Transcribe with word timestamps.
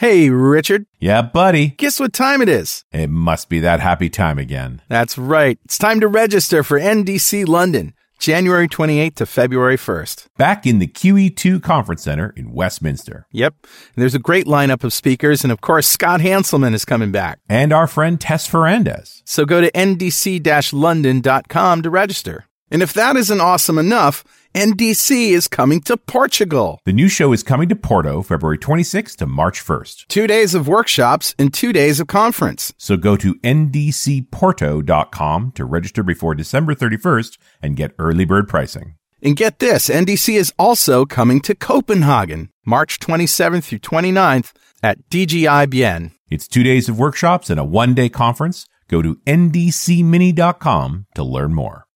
Hey, 0.00 0.30
Richard. 0.30 0.86
Yeah, 0.98 1.20
buddy. 1.20 1.74
Guess 1.76 2.00
what 2.00 2.14
time 2.14 2.40
it 2.40 2.48
is? 2.48 2.86
It 2.90 3.10
must 3.10 3.50
be 3.50 3.60
that 3.60 3.80
happy 3.80 4.08
time 4.08 4.38
again. 4.38 4.80
That's 4.88 5.18
right. 5.18 5.58
It's 5.66 5.76
time 5.76 6.00
to 6.00 6.08
register 6.08 6.62
for 6.62 6.80
NDC 6.80 7.46
London, 7.46 7.92
January 8.18 8.66
28th 8.66 9.16
to 9.16 9.26
February 9.26 9.76
1st. 9.76 10.28
Back 10.38 10.66
in 10.66 10.78
the 10.78 10.86
QE2 10.86 11.62
Conference 11.62 12.02
Center 12.02 12.32
in 12.34 12.50
Westminster. 12.52 13.26
Yep. 13.32 13.56
There's 13.94 14.14
a 14.14 14.18
great 14.18 14.46
lineup 14.46 14.84
of 14.84 14.94
speakers, 14.94 15.44
and 15.44 15.52
of 15.52 15.60
course, 15.60 15.86
Scott 15.86 16.20
Hanselman 16.20 16.72
is 16.72 16.86
coming 16.86 17.12
back. 17.12 17.38
And 17.46 17.70
our 17.70 17.86
friend 17.86 18.18
Tess 18.18 18.48
Ferrandez. 18.48 19.20
So 19.26 19.44
go 19.44 19.60
to 19.60 19.70
ndc 19.72 20.72
london.com 20.72 21.82
to 21.82 21.90
register. 21.90 22.46
And 22.70 22.82
if 22.82 22.94
that 22.94 23.16
isn't 23.16 23.40
awesome 23.42 23.76
enough, 23.76 24.24
NDC 24.54 25.30
is 25.30 25.46
coming 25.46 25.80
to 25.82 25.96
Portugal. 25.96 26.80
The 26.84 26.92
new 26.92 27.08
show 27.08 27.32
is 27.32 27.44
coming 27.44 27.68
to 27.68 27.76
Porto 27.76 28.20
February 28.20 28.58
26th 28.58 29.14
to 29.18 29.26
March 29.26 29.64
1st. 29.64 30.08
Two 30.08 30.26
days 30.26 30.56
of 30.56 30.66
workshops 30.66 31.36
and 31.38 31.54
two 31.54 31.72
days 31.72 32.00
of 32.00 32.08
conference. 32.08 32.74
So 32.76 32.96
go 32.96 33.16
to 33.16 33.36
ndcporto.com 33.36 35.52
to 35.52 35.64
register 35.64 36.02
before 36.02 36.34
December 36.34 36.74
31st 36.74 37.38
and 37.62 37.76
get 37.76 37.94
early 37.96 38.24
bird 38.24 38.48
pricing. 38.48 38.96
And 39.22 39.36
get 39.36 39.60
this, 39.60 39.88
NDC 39.88 40.34
is 40.34 40.52
also 40.58 41.06
coming 41.06 41.40
to 41.42 41.54
Copenhagen, 41.54 42.50
March 42.66 42.98
27th 42.98 43.62
through 43.62 43.78
29th 43.78 44.52
at 44.82 45.08
DGI-byen. 45.10 46.10
It's 46.28 46.48
two 46.48 46.64
days 46.64 46.88
of 46.88 46.98
workshops 46.98 47.50
and 47.50 47.60
a 47.60 47.64
one 47.64 47.94
day 47.94 48.08
conference. 48.08 48.66
Go 48.88 49.00
to 49.00 49.14
ndcmini.com 49.26 51.06
to 51.14 51.22
learn 51.22 51.54
more. 51.54 51.86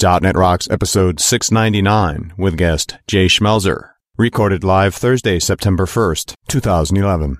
.NET 0.00 0.36
Rocks 0.36 0.68
episode 0.70 1.18
699 1.18 2.32
with 2.36 2.56
guest 2.56 2.98
Jay 3.08 3.26
Schmelzer. 3.26 3.90
Recorded 4.16 4.62
live 4.62 4.94
Thursday, 4.94 5.38
September 5.38 5.86
1st, 5.86 6.34
2011. 6.48 7.38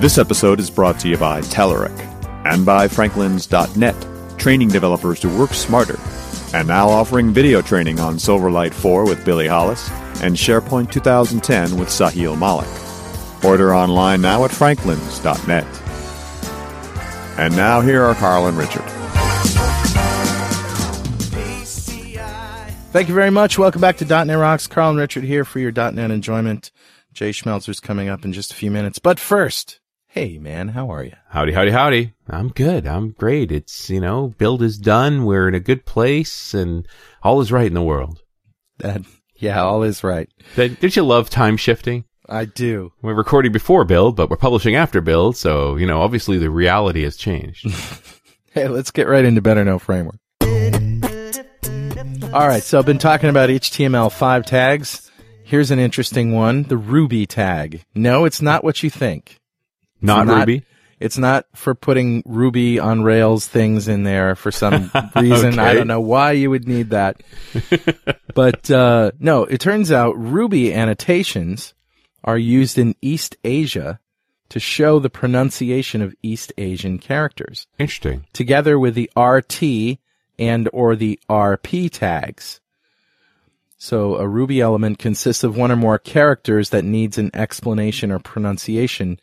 This 0.00 0.18
episode 0.18 0.60
is 0.60 0.70
brought 0.70 1.00
to 1.00 1.08
you 1.08 1.16
by 1.16 1.40
Telerik 1.40 1.98
and 2.44 2.66
by 2.66 2.86
Franklins.net, 2.86 4.38
training 4.38 4.68
developers 4.68 5.20
to 5.20 5.38
work 5.38 5.54
smarter. 5.54 5.98
And 6.54 6.68
now 6.68 6.88
offering 6.88 7.32
video 7.32 7.62
training 7.62 7.98
on 7.98 8.16
Silverlight 8.16 8.74
4 8.74 9.06
with 9.06 9.24
Billy 9.24 9.48
Hollis 9.48 9.90
and 10.22 10.36
SharePoint 10.36 10.92
2010 10.92 11.78
with 11.78 11.88
Sahil 11.88 12.38
Malik. 12.38 12.85
Order 13.46 13.74
online 13.74 14.20
now 14.20 14.44
at 14.44 14.50
franklins.net. 14.50 15.64
And 17.38 17.54
now 17.56 17.80
here 17.80 18.02
are 18.02 18.14
Carl 18.16 18.46
and 18.46 18.58
Richard. 18.58 18.82
Thank 22.90 23.08
you 23.08 23.14
very 23.14 23.30
much. 23.30 23.58
Welcome 23.58 23.80
back 23.80 23.98
to 23.98 24.04
.NET 24.04 24.36
Rocks. 24.38 24.66
Carl 24.66 24.90
and 24.90 24.98
Richard 24.98 25.22
here 25.22 25.44
for 25.44 25.60
your 25.60 25.70
.NET 25.70 26.10
enjoyment. 26.10 26.72
Jay 27.12 27.30
Schmelzer's 27.30 27.78
coming 27.78 28.08
up 28.08 28.24
in 28.24 28.32
just 28.32 28.52
a 28.52 28.56
few 28.56 28.70
minutes. 28.70 28.98
But 28.98 29.20
first, 29.20 29.80
hey 30.08 30.38
man, 30.38 30.68
how 30.68 30.90
are 30.90 31.04
you? 31.04 31.12
Howdy, 31.28 31.52
howdy, 31.52 31.70
howdy. 31.70 32.14
I'm 32.28 32.48
good. 32.48 32.86
I'm 32.86 33.10
great. 33.10 33.52
It's, 33.52 33.88
you 33.90 34.00
know, 34.00 34.34
build 34.38 34.62
is 34.62 34.76
done. 34.76 35.24
We're 35.24 35.46
in 35.46 35.54
a 35.54 35.60
good 35.60 35.84
place 35.84 36.52
and 36.52 36.88
all 37.22 37.40
is 37.40 37.52
right 37.52 37.66
in 37.66 37.74
the 37.74 37.82
world. 37.82 38.22
That, 38.78 39.02
yeah, 39.36 39.62
all 39.62 39.82
is 39.82 40.02
right. 40.02 40.28
Did 40.56 40.96
you 40.96 41.04
love 41.04 41.30
time 41.30 41.56
shifting? 41.56 42.06
I 42.28 42.44
do. 42.44 42.92
We're 43.02 43.14
recording 43.14 43.52
before 43.52 43.84
build, 43.84 44.16
but 44.16 44.28
we're 44.30 44.36
publishing 44.36 44.74
after 44.74 45.00
build. 45.00 45.36
So, 45.36 45.76
you 45.76 45.86
know, 45.86 46.02
obviously 46.02 46.38
the 46.38 46.50
reality 46.50 47.02
has 47.04 47.16
changed. 47.16 47.66
hey, 48.52 48.68
let's 48.68 48.90
get 48.90 49.06
right 49.06 49.24
into 49.24 49.40
Better 49.40 49.64
Know 49.64 49.78
Framework. 49.78 50.16
All 52.32 52.48
right. 52.48 52.62
So 52.62 52.78
I've 52.78 52.86
been 52.86 52.98
talking 52.98 53.30
about 53.30 53.48
HTML5 53.48 54.44
tags. 54.44 55.10
Here's 55.44 55.70
an 55.70 55.78
interesting 55.78 56.32
one. 56.32 56.64
The 56.64 56.76
Ruby 56.76 57.26
tag. 57.26 57.84
No, 57.94 58.24
it's 58.24 58.42
not 58.42 58.64
what 58.64 58.82
you 58.82 58.90
think. 58.90 59.38
Not, 60.00 60.26
not 60.26 60.40
Ruby? 60.40 60.64
It's 60.98 61.18
not 61.18 61.46
for 61.54 61.74
putting 61.74 62.22
Ruby 62.26 62.78
on 62.78 63.02
Rails 63.02 63.46
things 63.46 63.86
in 63.86 64.02
there 64.02 64.34
for 64.34 64.50
some 64.50 64.90
reason. 65.16 65.52
okay. 65.52 65.60
I 65.60 65.74
don't 65.74 65.86
know 65.86 66.00
why 66.00 66.32
you 66.32 66.50
would 66.50 66.66
need 66.66 66.90
that. 66.90 67.22
but, 68.34 68.70
uh, 68.70 69.12
no, 69.20 69.44
it 69.44 69.60
turns 69.60 69.92
out 69.92 70.18
Ruby 70.18 70.74
annotations 70.74 71.74
are 72.26 72.38
used 72.38 72.76
in 72.76 72.96
East 73.00 73.36
Asia 73.44 74.00
to 74.48 74.60
show 74.60 74.98
the 74.98 75.10
pronunciation 75.10 76.02
of 76.02 76.14
East 76.22 76.52
Asian 76.58 76.98
characters. 76.98 77.66
Interesting. 77.78 78.26
Together 78.32 78.78
with 78.78 78.94
the 78.94 79.10
RT 79.16 79.98
and 80.38 80.68
or 80.72 80.96
the 80.96 81.18
RP 81.28 81.90
tags. 81.90 82.60
So 83.78 84.16
a 84.16 84.26
Ruby 84.26 84.60
element 84.60 84.98
consists 84.98 85.44
of 85.44 85.56
one 85.56 85.70
or 85.70 85.76
more 85.76 85.98
characters 85.98 86.70
that 86.70 86.84
needs 86.84 87.18
an 87.18 87.30
explanation 87.34 88.10
or 88.10 88.18
pronunciation 88.18 89.20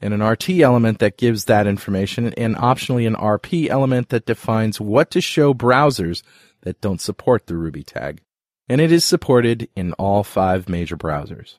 and 0.00 0.14
an 0.14 0.22
RT 0.22 0.50
element 0.50 0.98
that 1.00 1.16
gives 1.16 1.46
that 1.46 1.66
information 1.66 2.32
and 2.34 2.54
optionally 2.56 3.06
an 3.06 3.16
RP 3.16 3.68
element 3.68 4.10
that 4.10 4.26
defines 4.26 4.80
what 4.80 5.10
to 5.10 5.20
show 5.20 5.54
browsers 5.54 6.22
that 6.62 6.80
don't 6.80 7.00
support 7.00 7.46
the 7.46 7.56
Ruby 7.56 7.82
tag. 7.82 8.20
And 8.68 8.80
it 8.80 8.92
is 8.92 9.04
supported 9.04 9.68
in 9.74 9.92
all 9.94 10.22
five 10.22 10.68
major 10.68 10.96
browsers. 10.96 11.56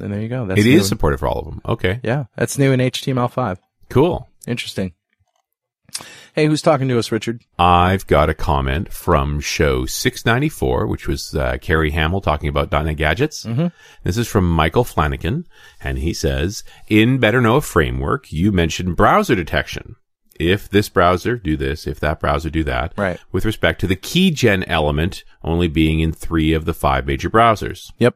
And 0.00 0.12
there 0.12 0.20
you 0.20 0.28
go. 0.28 0.46
That's 0.46 0.60
it 0.60 0.66
is 0.66 0.88
supported 0.88 1.18
for 1.18 1.28
all 1.28 1.40
of 1.40 1.44
them. 1.46 1.60
Okay. 1.66 2.00
Yeah. 2.02 2.24
That's 2.36 2.58
new 2.58 2.72
in 2.72 2.80
HTML5. 2.80 3.58
Cool. 3.88 4.28
Interesting. 4.46 4.92
Hey, 6.34 6.46
who's 6.46 6.62
talking 6.62 6.86
to 6.88 6.98
us, 6.98 7.10
Richard? 7.10 7.42
I've 7.58 8.06
got 8.06 8.30
a 8.30 8.34
comment 8.34 8.92
from 8.92 9.40
show 9.40 9.86
694, 9.86 10.86
which 10.86 11.08
was 11.08 11.34
uh, 11.34 11.56
Carrie 11.60 11.90
Hamill 11.90 12.20
talking 12.20 12.48
about 12.48 12.70
.NET 12.70 12.96
gadgets. 12.96 13.44
Mm-hmm. 13.44 13.68
This 14.04 14.16
is 14.16 14.28
from 14.28 14.48
Michael 14.48 14.84
Flanagan, 14.84 15.46
and 15.82 15.98
he 15.98 16.14
says, 16.14 16.62
in 16.86 17.18
Better 17.18 17.40
Know 17.40 17.56
a 17.56 17.60
Framework, 17.60 18.30
you 18.30 18.52
mentioned 18.52 18.96
browser 18.96 19.34
detection. 19.34 19.96
If 20.38 20.68
this 20.68 20.88
browser, 20.88 21.36
do 21.36 21.56
this. 21.56 21.86
If 21.86 21.98
that 22.00 22.20
browser, 22.20 22.50
do 22.50 22.62
that. 22.64 22.92
Right. 22.96 23.18
With 23.32 23.44
respect 23.44 23.80
to 23.80 23.88
the 23.88 23.96
keygen 23.96 24.62
element 24.68 25.24
only 25.42 25.66
being 25.66 25.98
in 25.98 26.12
three 26.12 26.52
of 26.52 26.64
the 26.64 26.74
five 26.74 27.06
major 27.06 27.28
browsers. 27.28 27.90
Yep. 27.98 28.14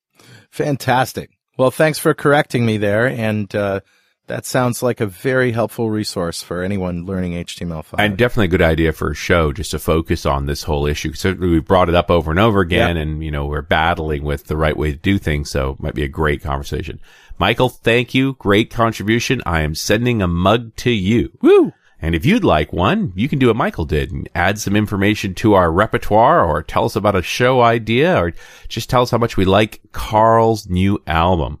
Fantastic. 0.51 1.31
Well, 1.57 1.71
thanks 1.71 1.99
for 1.99 2.13
correcting 2.13 2.65
me 2.65 2.77
there. 2.77 3.07
And, 3.07 3.53
uh, 3.53 3.81
that 4.29 4.45
sounds 4.45 4.81
like 4.81 5.01
a 5.01 5.05
very 5.05 5.51
helpful 5.51 5.89
resource 5.91 6.41
for 6.41 6.63
anyone 6.63 7.05
learning 7.05 7.33
HTML5. 7.33 7.95
And 7.99 8.17
definitely 8.17 8.45
a 8.45 8.47
good 8.49 8.61
idea 8.61 8.93
for 8.93 9.11
a 9.11 9.15
show 9.15 9.51
just 9.51 9.71
to 9.71 9.79
focus 9.79 10.25
on 10.25 10.45
this 10.45 10.63
whole 10.63 10.87
issue. 10.87 11.13
Certainly 11.13 11.49
we 11.49 11.59
brought 11.59 11.89
it 11.89 11.95
up 11.95 12.09
over 12.09 12.31
and 12.31 12.39
over 12.39 12.61
again 12.61 12.95
Yep. 12.95 13.03
and, 13.03 13.23
you 13.23 13.31
know, 13.31 13.45
we're 13.45 13.61
battling 13.61 14.23
with 14.23 14.45
the 14.45 14.55
right 14.57 14.77
way 14.77 14.91
to 14.91 14.97
do 14.97 15.17
things. 15.17 15.49
So 15.51 15.71
it 15.71 15.79
might 15.81 15.95
be 15.95 16.03
a 16.03 16.07
great 16.07 16.41
conversation. 16.41 16.99
Michael, 17.37 17.69
thank 17.69 18.13
you. 18.13 18.33
Great 18.39 18.69
contribution. 18.69 19.41
I 19.45 19.61
am 19.61 19.75
sending 19.75 20.21
a 20.21 20.27
mug 20.27 20.75
to 20.77 20.91
you. 20.91 21.31
Woo! 21.41 21.73
And 22.01 22.15
if 22.15 22.25
you'd 22.25 22.45
like 22.45 22.71
one, 22.71 23.11
you 23.15 23.27
can 23.27 23.39
do 23.39 23.47
what 23.47 23.57
Michael 23.57 23.83
did 23.83 24.11
and 24.11 24.29
add 24.33 24.57
some 24.57 24.75
information 24.75 25.33
to 25.35 25.53
our 25.55 25.69
repertoire 25.69 26.45
or 26.45 26.63
tell 26.63 26.85
us 26.85 26.95
about 26.95 27.15
a 27.15 27.21
show 27.21 27.59
idea 27.61 28.17
or 28.17 28.33
just 28.69 28.89
tell 28.89 29.01
us 29.01 29.11
how 29.11 29.17
much 29.17 29.35
we 29.35 29.43
like 29.43 29.81
Carl's 29.91 30.69
new 30.69 31.01
album. 31.07 31.59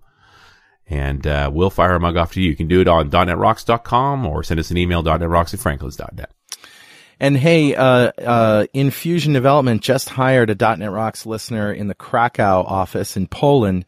And 0.89 1.25
uh, 1.27 1.51
we'll 1.53 1.69
fire 1.69 1.95
a 1.95 1.99
mug 1.99 2.17
off 2.17 2.33
to 2.33 2.41
you. 2.41 2.49
You 2.49 2.55
can 2.55 2.67
do 2.67 2.81
it 2.81 2.87
on 2.87 3.11
.netrocks.com 3.11 4.25
or 4.25 4.43
send 4.43 4.59
us 4.59 4.71
an 4.71 4.77
email, 4.77 5.03
.netrocks 5.03 5.53
at 5.53 5.59
franklins.net. 5.59 6.31
And 7.19 7.37
hey, 7.37 7.75
uh, 7.75 8.11
uh, 8.17 8.65
Infusion 8.73 9.33
Development 9.33 9.81
just 9.81 10.07
hired 10.09 10.49
a 10.49 10.55
.NET 10.55 10.89
Rocks 10.89 11.25
listener 11.25 11.73
in 11.73 11.87
the 11.87 11.95
Krakow 11.95 12.63
office 12.63 13.17
in 13.17 13.27
Poland. 13.27 13.85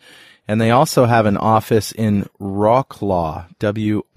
And 0.48 0.60
they 0.60 0.72
also 0.72 1.06
have 1.06 1.26
an 1.26 1.38
office 1.38 1.94
in 1.94 2.28
Wroclaw, 2.42 3.48
W-R-O-C-L-A-W. 3.60 4.10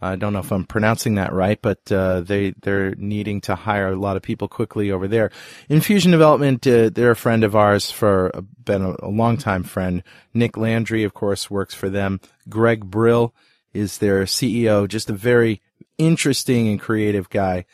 I 0.00 0.16
don't 0.16 0.34
know 0.34 0.40
if 0.40 0.52
I'm 0.52 0.64
pronouncing 0.64 1.14
that 1.14 1.32
right, 1.32 1.60
but 1.60 1.90
uh, 1.90 2.20
they 2.20 2.50
they're 2.60 2.94
needing 2.96 3.40
to 3.42 3.54
hire 3.54 3.88
a 3.88 3.96
lot 3.96 4.16
of 4.16 4.22
people 4.22 4.46
quickly 4.46 4.90
over 4.90 5.08
there. 5.08 5.30
Infusion 5.70 6.10
Development, 6.10 6.64
uh, 6.66 6.90
they're 6.92 7.12
a 7.12 7.16
friend 7.16 7.42
of 7.44 7.56
ours 7.56 7.90
for 7.90 8.30
a, 8.34 8.42
been 8.42 8.82
a, 8.82 8.94
a 8.98 9.08
long 9.08 9.38
time 9.38 9.62
friend. 9.62 10.02
Nick 10.34 10.56
Landry, 10.58 11.02
of 11.04 11.14
course, 11.14 11.50
works 11.50 11.74
for 11.74 11.88
them. 11.88 12.20
Greg 12.48 12.84
Brill 12.90 13.34
is 13.72 13.98
their 13.98 14.24
CEO, 14.24 14.86
just 14.86 15.08
a 15.08 15.14
very 15.14 15.62
interesting 15.96 16.68
and 16.68 16.80
creative 16.80 17.30
guy. 17.30 17.64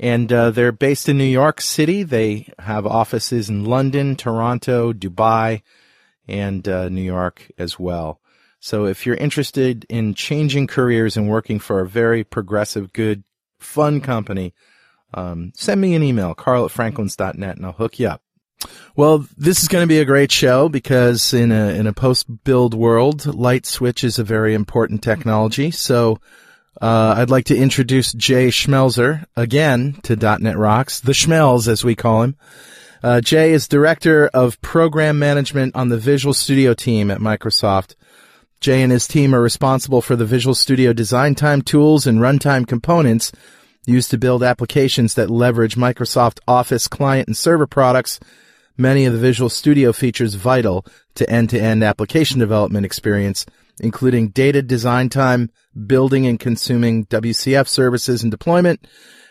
And 0.00 0.32
uh, 0.32 0.50
they're 0.50 0.72
based 0.72 1.08
in 1.08 1.16
New 1.18 1.24
York 1.24 1.60
City. 1.60 2.02
They 2.02 2.52
have 2.58 2.86
offices 2.86 3.48
in 3.48 3.64
London, 3.64 4.16
Toronto, 4.16 4.92
Dubai, 4.92 5.62
and 6.26 6.66
uh, 6.66 6.88
New 6.88 7.02
York 7.02 7.50
as 7.56 7.78
well. 7.78 8.20
So 8.62 8.86
if 8.86 9.04
you're 9.04 9.16
interested 9.16 9.84
in 9.88 10.14
changing 10.14 10.68
careers 10.68 11.16
and 11.16 11.28
working 11.28 11.58
for 11.58 11.80
a 11.80 11.88
very 11.88 12.22
progressive, 12.22 12.92
good, 12.92 13.24
fun 13.58 14.00
company, 14.00 14.54
um, 15.12 15.52
send 15.56 15.80
me 15.80 15.96
an 15.96 16.04
email, 16.04 16.32
carl 16.32 16.64
at 16.64 16.70
franklins.net, 16.70 17.56
and 17.56 17.66
I'll 17.66 17.72
hook 17.72 17.98
you 17.98 18.06
up. 18.06 18.22
Well, 18.94 19.26
this 19.36 19.62
is 19.62 19.68
going 19.68 19.82
to 19.82 19.88
be 19.88 19.98
a 19.98 20.04
great 20.04 20.30
show 20.30 20.68
because 20.68 21.34
in 21.34 21.50
a 21.50 21.70
in 21.70 21.88
a 21.88 21.92
post 21.92 22.44
build 22.44 22.72
world, 22.72 23.22
LightSwitch 23.22 24.04
is 24.04 24.20
a 24.20 24.24
very 24.24 24.54
important 24.54 25.02
technology. 25.02 25.72
So 25.72 26.20
uh, 26.80 27.16
I'd 27.18 27.30
like 27.30 27.46
to 27.46 27.56
introduce 27.56 28.12
Jay 28.12 28.46
Schmelzer 28.46 29.24
again 29.34 29.94
to 30.04 30.14
.NET 30.14 30.56
Rocks, 30.56 31.00
the 31.00 31.10
Schmelz 31.10 31.66
as 31.66 31.82
we 31.82 31.96
call 31.96 32.22
him. 32.22 32.36
Uh, 33.02 33.20
Jay 33.20 33.50
is 33.50 33.66
director 33.66 34.28
of 34.28 34.60
program 34.60 35.18
management 35.18 35.74
on 35.74 35.88
the 35.88 35.98
Visual 35.98 36.32
Studio 36.32 36.74
team 36.74 37.10
at 37.10 37.18
Microsoft. 37.18 37.96
Jay 38.62 38.80
and 38.80 38.92
his 38.92 39.08
team 39.08 39.34
are 39.34 39.42
responsible 39.42 40.00
for 40.00 40.14
the 40.14 40.24
Visual 40.24 40.54
Studio 40.54 40.92
design 40.92 41.34
time 41.34 41.62
tools 41.62 42.06
and 42.06 42.20
runtime 42.20 42.64
components 42.64 43.32
used 43.86 44.08
to 44.12 44.18
build 44.18 44.44
applications 44.44 45.14
that 45.14 45.28
leverage 45.28 45.74
Microsoft 45.74 46.38
Office 46.46 46.86
client 46.86 47.26
and 47.26 47.36
server 47.36 47.66
products, 47.66 48.20
many 48.76 49.04
of 49.04 49.14
the 49.14 49.18
Visual 49.18 49.50
Studio 49.50 49.92
features 49.92 50.34
vital 50.34 50.86
to 51.16 51.28
end-to-end 51.28 51.82
application 51.82 52.38
development 52.38 52.86
experience, 52.86 53.44
including 53.80 54.28
data 54.28 54.62
design 54.62 55.08
time, 55.08 55.50
building 55.88 56.24
and 56.24 56.38
consuming 56.38 57.04
WCF 57.06 57.66
services 57.66 58.22
and 58.22 58.30
deployment, 58.30 58.86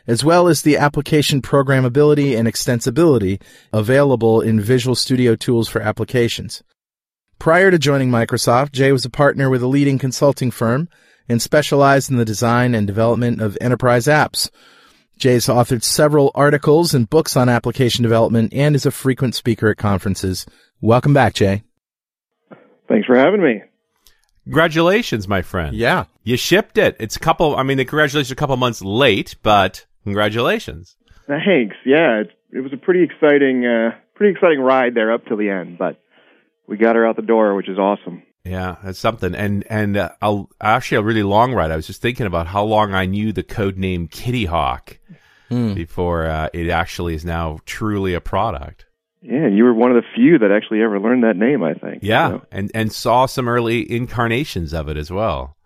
as 0.07 0.25
well 0.25 0.50
as 0.50 0.62
the 0.62 0.75
application 0.75 1.42
programmability 1.42 2.38
and 2.38 2.50
extensibility 2.50 3.42
available 3.72 4.42
in 4.42 4.60
Visual 4.60 4.94
Studio 4.94 5.38
tools 5.38 5.69
for 5.69 5.81
applications. 5.81 6.62
Prior 7.41 7.71
to 7.71 7.79
joining 7.79 8.11
Microsoft, 8.11 8.71
Jay 8.71 8.91
was 8.91 9.03
a 9.03 9.09
partner 9.09 9.49
with 9.49 9.63
a 9.63 9.67
leading 9.67 9.97
consulting 9.97 10.51
firm 10.51 10.88
and 11.27 11.41
specialized 11.41 12.11
in 12.11 12.17
the 12.17 12.23
design 12.23 12.75
and 12.75 12.85
development 12.85 13.41
of 13.41 13.57
enterprise 13.59 14.05
apps. 14.05 14.51
Jay's 15.17 15.47
authored 15.47 15.83
several 15.83 16.31
articles 16.35 16.93
and 16.93 17.09
books 17.09 17.35
on 17.35 17.49
application 17.49 18.03
development 18.03 18.53
and 18.53 18.75
is 18.75 18.85
a 18.85 18.91
frequent 18.91 19.33
speaker 19.33 19.69
at 19.69 19.77
conferences. 19.77 20.45
Welcome 20.81 21.15
back, 21.15 21.33
Jay. 21.33 21.63
Thanks 22.88 23.07
for 23.07 23.17
having 23.17 23.41
me. 23.41 23.63
Congratulations, 24.44 25.27
my 25.27 25.41
friend. 25.41 25.75
Yeah. 25.75 26.05
You 26.23 26.37
shipped 26.37 26.77
it. 26.77 26.95
It's 26.99 27.15
a 27.15 27.19
couple, 27.19 27.55
I 27.55 27.63
mean, 27.63 27.77
the 27.77 27.85
congratulations 27.85 28.29
are 28.29 28.35
a 28.35 28.35
couple 28.35 28.55
months 28.57 28.83
late, 28.83 29.35
but 29.41 29.87
congratulations. 30.03 30.95
Thanks. 31.27 31.75
Yeah, 31.87 32.19
it, 32.19 32.29
it 32.51 32.59
was 32.59 32.71
a 32.71 32.77
pretty 32.77 33.01
exciting, 33.01 33.65
uh, 33.65 33.97
pretty 34.13 34.33
exciting 34.33 34.59
ride 34.59 34.94
there 34.94 35.11
up 35.11 35.25
to 35.25 35.35
the 35.35 35.49
end, 35.49 35.79
but 35.79 35.97
we 36.67 36.77
got 36.77 36.95
her 36.95 37.05
out 37.05 37.15
the 37.15 37.21
door, 37.21 37.55
which 37.55 37.69
is 37.69 37.77
awesome. 37.77 38.23
Yeah, 38.43 38.77
that's 38.83 38.97
something. 38.99 39.35
And 39.35 39.63
and 39.69 39.97
uh, 39.97 40.09
I'll, 40.21 40.49
actually 40.59 40.97
a 40.97 41.03
really 41.03 41.23
long 41.23 41.53
ride. 41.53 41.69
I 41.71 41.75
was 41.75 41.85
just 41.87 42.01
thinking 42.01 42.25
about 42.25 42.47
how 42.47 42.63
long 42.63 42.93
I 42.93 43.05
knew 43.05 43.31
the 43.31 43.43
code 43.43 43.77
name 43.77 44.07
Kitty 44.07 44.45
Hawk 44.45 44.97
Hmm. 45.49 45.73
before 45.73 46.27
uh, 46.27 46.47
it 46.53 46.69
actually 46.69 47.13
is 47.13 47.25
now 47.25 47.59
truly 47.65 48.13
a 48.13 48.21
product. 48.21 48.85
Yeah, 49.21 49.47
you 49.49 49.65
were 49.65 49.73
one 49.73 49.91
of 49.91 50.01
the 50.01 50.07
few 50.15 50.39
that 50.39 50.49
actually 50.49 50.81
ever 50.81 50.97
learned 50.97 51.23
that 51.25 51.35
name, 51.35 51.61
I 51.61 51.73
think. 51.73 51.99
Yeah, 52.01 52.29
So, 52.29 52.45
and 52.51 52.71
and 52.73 52.91
saw 52.91 53.25
some 53.25 53.47
early 53.49 53.81
incarnations 53.91 54.73
of 54.73 54.87
it 54.89 54.95
as 54.97 55.11
well. 55.11 55.57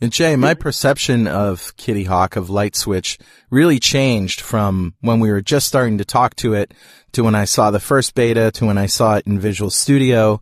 And 0.00 0.12
Jay, 0.12 0.36
my 0.36 0.54
perception 0.54 1.26
of 1.26 1.76
Kitty 1.76 2.04
Hawk 2.04 2.36
of 2.36 2.48
LightSwitch 2.48 3.20
really 3.50 3.80
changed 3.80 4.40
from 4.40 4.94
when 5.00 5.18
we 5.18 5.30
were 5.30 5.40
just 5.40 5.66
starting 5.66 5.98
to 5.98 6.04
talk 6.04 6.36
to 6.36 6.54
it 6.54 6.72
to 7.12 7.24
when 7.24 7.34
I 7.34 7.46
saw 7.46 7.72
the 7.72 7.80
first 7.80 8.14
beta 8.14 8.52
to 8.52 8.66
when 8.66 8.78
I 8.78 8.86
saw 8.86 9.16
it 9.16 9.26
in 9.26 9.40
Visual 9.40 9.70
Studio 9.70 10.40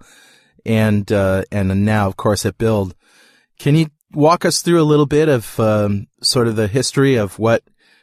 and 0.66 1.10
uh, 1.10 1.44
and 1.50 1.86
now 1.86 2.06
of 2.06 2.16
course 2.16 2.44
at 2.44 2.58
Build. 2.58 2.94
Can 3.58 3.76
you 3.76 3.86
walk 4.12 4.44
us 4.44 4.60
through 4.60 4.82
a 4.82 4.84
little 4.84 5.06
bit 5.06 5.30
of 5.30 5.58
um, 5.58 6.08
sort 6.22 6.48
of 6.48 6.56
the 6.56 6.68
history 6.68 7.16
of 7.16 7.38
what 7.38 7.62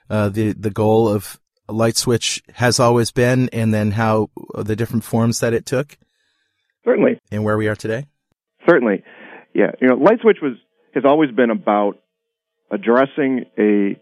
uh, 0.09 0.29
the 0.29 0.53
the 0.53 0.71
goal 0.71 1.07
of 1.07 1.39
LightSwitch 1.69 2.41
has 2.55 2.79
always 2.79 3.11
been 3.11 3.49
and 3.53 3.71
then 3.71 3.91
how 3.91 4.31
the 4.55 4.75
different 4.75 5.03
forms 5.03 5.39
that 5.41 5.53
it 5.53 5.67
took 5.67 5.97
certainly, 6.83 7.19
and 7.31 7.43
where 7.43 7.57
we 7.57 7.67
are 7.67 7.75
today? 7.75 8.07
certainly. 8.67 9.03
Yeah, 9.53 9.71
you 9.79 9.87
know, 9.87 9.97
LightSwitch 9.97 10.41
was 10.41 10.53
has 10.93 11.03
always 11.05 11.31
been 11.31 11.49
about 11.49 11.99
addressing 12.71 13.45
a 13.57 13.99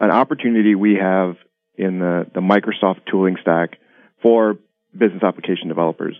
an 0.00 0.10
opportunity 0.10 0.74
we 0.74 0.96
have 1.00 1.36
in 1.76 2.00
the, 2.00 2.26
the 2.34 2.40
Microsoft 2.40 3.06
tooling 3.10 3.36
stack 3.40 3.78
for 4.20 4.56
business 4.92 5.22
application 5.22 5.68
developers. 5.68 6.16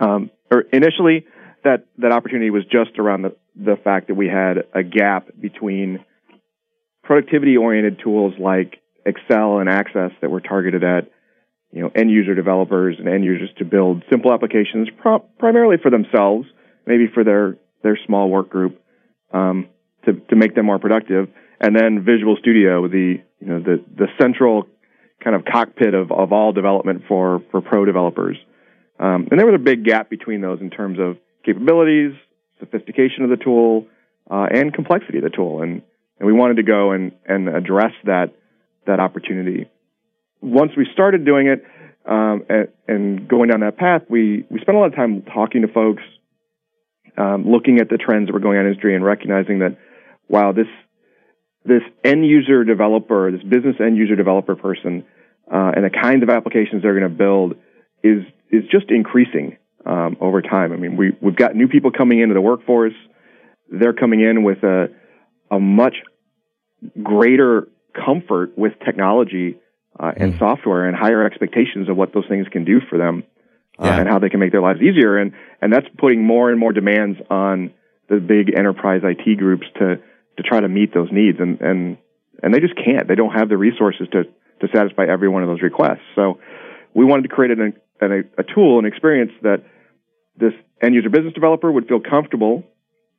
Um, 0.00 0.30
or 0.50 0.62
initially, 0.72 1.26
that, 1.62 1.86
that 1.98 2.12
opportunity 2.12 2.50
was 2.50 2.64
just 2.64 2.98
around 2.98 3.22
the, 3.22 3.36
the 3.54 3.76
fact 3.82 4.08
that 4.08 4.14
we 4.14 4.26
had 4.26 4.64
a 4.74 4.82
gap 4.82 5.28
between 5.40 6.04
productivity 7.04 7.56
oriented 7.56 8.00
tools 8.02 8.34
like 8.38 8.80
Excel 9.06 9.58
and 9.58 9.68
Access 9.68 10.10
that 10.20 10.30
were 10.30 10.40
targeted 10.40 10.82
at 10.82 11.10
you 11.70 11.82
know 11.82 11.90
end 11.94 12.10
user 12.10 12.34
developers 12.34 12.96
and 12.98 13.08
end 13.08 13.24
users 13.24 13.50
to 13.58 13.64
build 13.64 14.02
simple 14.10 14.32
applications 14.32 14.88
pro- 15.00 15.18
primarily 15.18 15.76
for 15.82 15.90
themselves, 15.90 16.46
maybe 16.86 17.06
for 17.12 17.24
their 17.24 17.56
their 17.82 17.98
small 18.06 18.30
work 18.30 18.48
group 18.48 18.80
um, 19.32 19.68
to 20.04 20.12
to 20.12 20.36
make 20.36 20.54
them 20.54 20.66
more 20.66 20.78
productive, 20.78 21.28
and 21.60 21.74
then 21.74 22.04
Visual 22.04 22.36
Studio, 22.40 22.88
the 22.88 23.20
you 23.40 23.46
know 23.46 23.60
the 23.60 23.84
the 23.96 24.06
central 24.20 24.66
kind 25.22 25.34
of 25.34 25.44
cockpit 25.44 25.94
of, 25.94 26.12
of 26.12 26.32
all 26.32 26.52
development 26.52 27.02
for 27.08 27.42
for 27.50 27.60
pro 27.60 27.84
developers. 27.84 28.36
Um, 28.98 29.28
and 29.30 29.40
there 29.40 29.46
was 29.46 29.56
a 29.56 29.62
big 29.62 29.84
gap 29.84 30.08
between 30.08 30.40
those 30.40 30.60
in 30.60 30.70
terms 30.70 30.98
of 31.00 31.16
capabilities, 31.44 32.12
sophistication 32.60 33.24
of 33.24 33.30
the 33.30 33.36
tool, 33.36 33.86
uh, 34.30 34.46
and 34.50 34.72
complexity 34.72 35.18
of 35.18 35.24
the 35.24 35.30
tool. 35.30 35.62
And, 35.62 35.82
and 36.18 36.26
we 36.26 36.32
wanted 36.32 36.56
to 36.56 36.62
go 36.62 36.92
and, 36.92 37.12
and 37.26 37.48
address 37.48 37.92
that, 38.04 38.32
that 38.86 39.00
opportunity. 39.00 39.68
Once 40.40 40.72
we 40.76 40.86
started 40.92 41.24
doing 41.24 41.48
it 41.48 41.64
um, 42.06 42.44
and, 42.48 42.68
and 42.86 43.28
going 43.28 43.50
down 43.50 43.60
that 43.60 43.76
path, 43.76 44.02
we, 44.08 44.46
we 44.50 44.60
spent 44.60 44.76
a 44.76 44.80
lot 44.80 44.86
of 44.86 44.94
time 44.94 45.22
talking 45.22 45.62
to 45.62 45.68
folks, 45.68 46.02
um, 47.16 47.44
looking 47.46 47.78
at 47.80 47.88
the 47.88 47.96
trends 47.96 48.26
that 48.26 48.32
were 48.32 48.40
going 48.40 48.58
on 48.58 48.64
in 48.64 48.70
industry 48.70 48.94
and 48.94 49.04
recognizing 49.04 49.60
that, 49.60 49.78
wow, 50.28 50.52
this, 50.52 50.66
this 51.64 51.82
end 52.04 52.26
user 52.26 52.64
developer, 52.64 53.30
this 53.30 53.42
business 53.42 53.76
end 53.80 53.96
user 53.96 54.16
developer 54.16 54.56
person, 54.56 55.04
uh, 55.52 55.72
and 55.74 55.84
the 55.84 55.90
kinds 55.90 56.22
of 56.22 56.30
applications 56.30 56.82
they're 56.82 56.98
going 56.98 57.10
to 57.10 57.16
build 57.16 57.54
is 58.02 58.22
is 58.50 58.62
just 58.70 58.90
increasing 58.90 59.56
um, 59.86 60.16
over 60.20 60.42
time. 60.42 60.72
I 60.72 60.76
mean, 60.76 60.96
we 60.96 61.12
we've 61.20 61.36
got 61.36 61.54
new 61.54 61.68
people 61.68 61.90
coming 61.90 62.20
into 62.20 62.34
the 62.34 62.40
workforce. 62.40 62.94
They're 63.70 63.92
coming 63.92 64.20
in 64.20 64.42
with 64.42 64.62
a 64.62 64.88
a 65.50 65.60
much 65.60 65.96
greater 67.02 67.68
comfort 67.94 68.56
with 68.56 68.72
technology 68.84 69.56
uh, 69.98 70.12
and 70.16 70.36
software 70.38 70.86
and 70.86 70.96
higher 70.96 71.24
expectations 71.24 71.88
of 71.88 71.96
what 71.96 72.12
those 72.12 72.24
things 72.28 72.46
can 72.50 72.64
do 72.64 72.80
for 72.90 72.98
them 72.98 73.24
uh, 73.78 73.84
Yeah. 73.86 74.00
and 74.00 74.08
how 74.08 74.18
they 74.18 74.28
can 74.28 74.40
make 74.40 74.52
their 74.52 74.62
lives 74.62 74.80
easier. 74.80 75.18
And 75.18 75.32
and 75.60 75.72
that's 75.72 75.86
putting 75.98 76.24
more 76.24 76.50
and 76.50 76.58
more 76.58 76.72
demands 76.72 77.18
on 77.30 77.72
the 78.08 78.16
big 78.16 78.56
enterprise 78.56 79.02
IT 79.04 79.38
groups 79.38 79.66
to 79.78 79.96
to 80.36 80.42
try 80.42 80.60
to 80.60 80.68
meet 80.68 80.92
those 80.94 81.08
needs. 81.12 81.38
And 81.40 81.60
and 81.60 81.98
and 82.42 82.52
they 82.54 82.60
just 82.60 82.74
can't. 82.76 83.08
They 83.08 83.14
don't 83.14 83.32
have 83.32 83.48
the 83.48 83.56
resources 83.56 84.08
to 84.12 84.24
to 84.60 84.68
satisfy 84.74 85.06
every 85.06 85.28
one 85.28 85.42
of 85.42 85.48
those 85.48 85.62
requests. 85.62 86.04
So 86.14 86.38
we 86.94 87.04
wanted 87.04 87.22
to 87.22 87.28
create 87.28 87.50
an, 87.58 87.72
an, 88.00 88.12
a, 88.12 88.40
a 88.40 88.44
tool, 88.54 88.78
an 88.78 88.84
experience 88.86 89.32
that 89.42 89.64
this 90.36 90.52
end 90.80 90.94
user 90.94 91.10
business 91.10 91.34
developer 91.34 91.70
would 91.70 91.88
feel 91.88 92.00
comfortable 92.00 92.62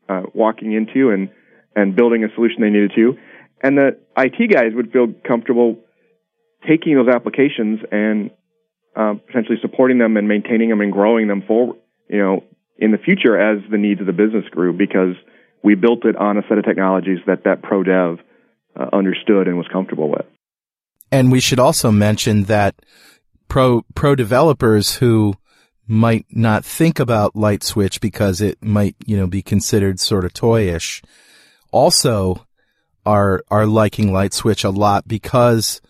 uh, 0.08 0.24
walking 0.34 0.72
into 0.74 1.10
and, 1.10 1.30
and 1.76 1.96
building 1.96 2.24
a 2.24 2.28
solution 2.36 2.62
they 2.62 2.70
needed 2.70 2.92
to, 2.96 3.18
and 3.62 3.78
the 3.78 3.98
IT 4.18 4.50
guys 4.52 4.72
would 4.74 4.92
feel 4.92 5.08
comfortable 5.28 5.78
taking 6.68 6.96
those 6.96 7.08
applications 7.10 7.80
and 7.92 8.32
uh, 8.96 9.16
potentially 9.28 9.58
supporting 9.62 9.98
them 9.98 10.18
and 10.18 10.28
maintaining 10.28 10.70
them 10.70 10.82
and 10.82 10.92
growing 10.92 11.28
them 11.28 11.44
forward, 11.48 11.78
you 12.10 12.18
know, 12.18 12.44
in 12.78 12.92
the 12.92 12.98
future 12.98 13.40
as 13.40 13.60
the 13.72 13.78
needs 13.78 14.02
of 14.02 14.08
the 14.08 14.14
business 14.14 14.46
grew 14.52 14.74
because 14.74 15.16
we 15.64 15.76
built 15.76 16.06
it 16.06 16.16
on 16.16 16.38
a 16.38 16.42
set 16.48 16.58
of 16.58 16.66
technologies 16.66 17.20
that 17.28 17.44
that 17.46 17.62
pro 17.62 17.84
dev 17.84 18.20
uh, 18.80 18.88
understood 18.94 19.48
and 19.48 19.58
was 19.58 19.68
comfortable 19.72 20.10
with. 20.10 20.26
And 21.12 21.32
we 21.32 21.40
should 21.40 21.60
also 21.60 21.92
mention 21.92 22.44
that 22.44 22.76
pro 23.48 23.84
pro 23.96 24.16
developers 24.16 24.96
who 24.96 25.36
might 25.88 26.26
not 26.32 26.66
think 26.66 27.00
about 27.00 27.36
LightSwitch 27.36 28.02
because 28.02 28.42
it 28.42 28.62
might 28.64 28.96
you 29.06 29.16
know 29.18 29.28
be 29.28 29.42
considered 29.42 30.00
sort 30.00 30.26
of 30.26 30.34
toyish 30.34 31.04
also 31.72 32.46
are 33.06 33.44
are 33.52 33.66
liking 33.66 34.10
LightSwitch 34.10 34.64
a 34.64 34.70
lot 34.70 35.08
because 35.08 35.82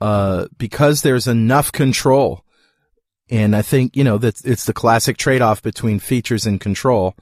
uh, 0.00 0.46
because 0.58 1.02
there's 1.02 1.26
enough 1.26 1.72
control. 1.72 2.43
And 3.30 3.56
I 3.56 3.62
think, 3.62 3.96
you 3.96 4.04
know, 4.04 4.18
that 4.18 4.44
it's 4.44 4.66
the 4.66 4.72
classic 4.72 5.16
trade-off 5.16 5.62
between 5.62 5.98
features 5.98 6.46
and 6.46 6.60
control, 6.60 7.14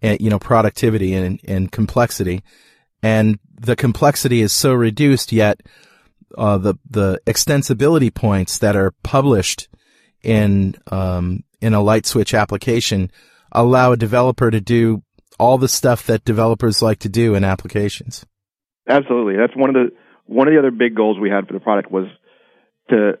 and, 0.00 0.20
you 0.20 0.30
know, 0.30 0.38
productivity 0.38 1.14
and, 1.14 1.40
and 1.46 1.70
complexity. 1.70 2.42
And 3.02 3.38
the 3.54 3.76
complexity 3.76 4.40
is 4.40 4.52
so 4.52 4.72
reduced, 4.72 5.32
yet, 5.32 5.60
uh, 6.36 6.58
the, 6.58 6.74
the 6.88 7.20
extensibility 7.26 8.12
points 8.12 8.58
that 8.58 8.74
are 8.74 8.92
published 9.02 9.68
in, 10.22 10.74
um, 10.90 11.44
in 11.60 11.74
a 11.74 11.78
LightSwitch 11.78 12.38
application 12.38 13.10
allow 13.52 13.92
a 13.92 13.96
developer 13.96 14.50
to 14.50 14.60
do 14.60 15.02
all 15.38 15.58
the 15.58 15.68
stuff 15.68 16.06
that 16.06 16.24
developers 16.24 16.82
like 16.82 17.00
to 17.00 17.08
do 17.08 17.34
in 17.34 17.44
applications. 17.44 18.24
Absolutely. 18.88 19.36
That's 19.36 19.56
one 19.56 19.70
of 19.70 19.74
the 19.74 19.90
one 20.26 20.48
of 20.48 20.54
the 20.54 20.58
other 20.58 20.70
big 20.70 20.94
goals 20.94 21.18
we 21.20 21.30
had 21.30 21.46
for 21.46 21.52
the 21.52 21.60
product 21.60 21.90
was 21.90 22.06
to, 22.90 23.18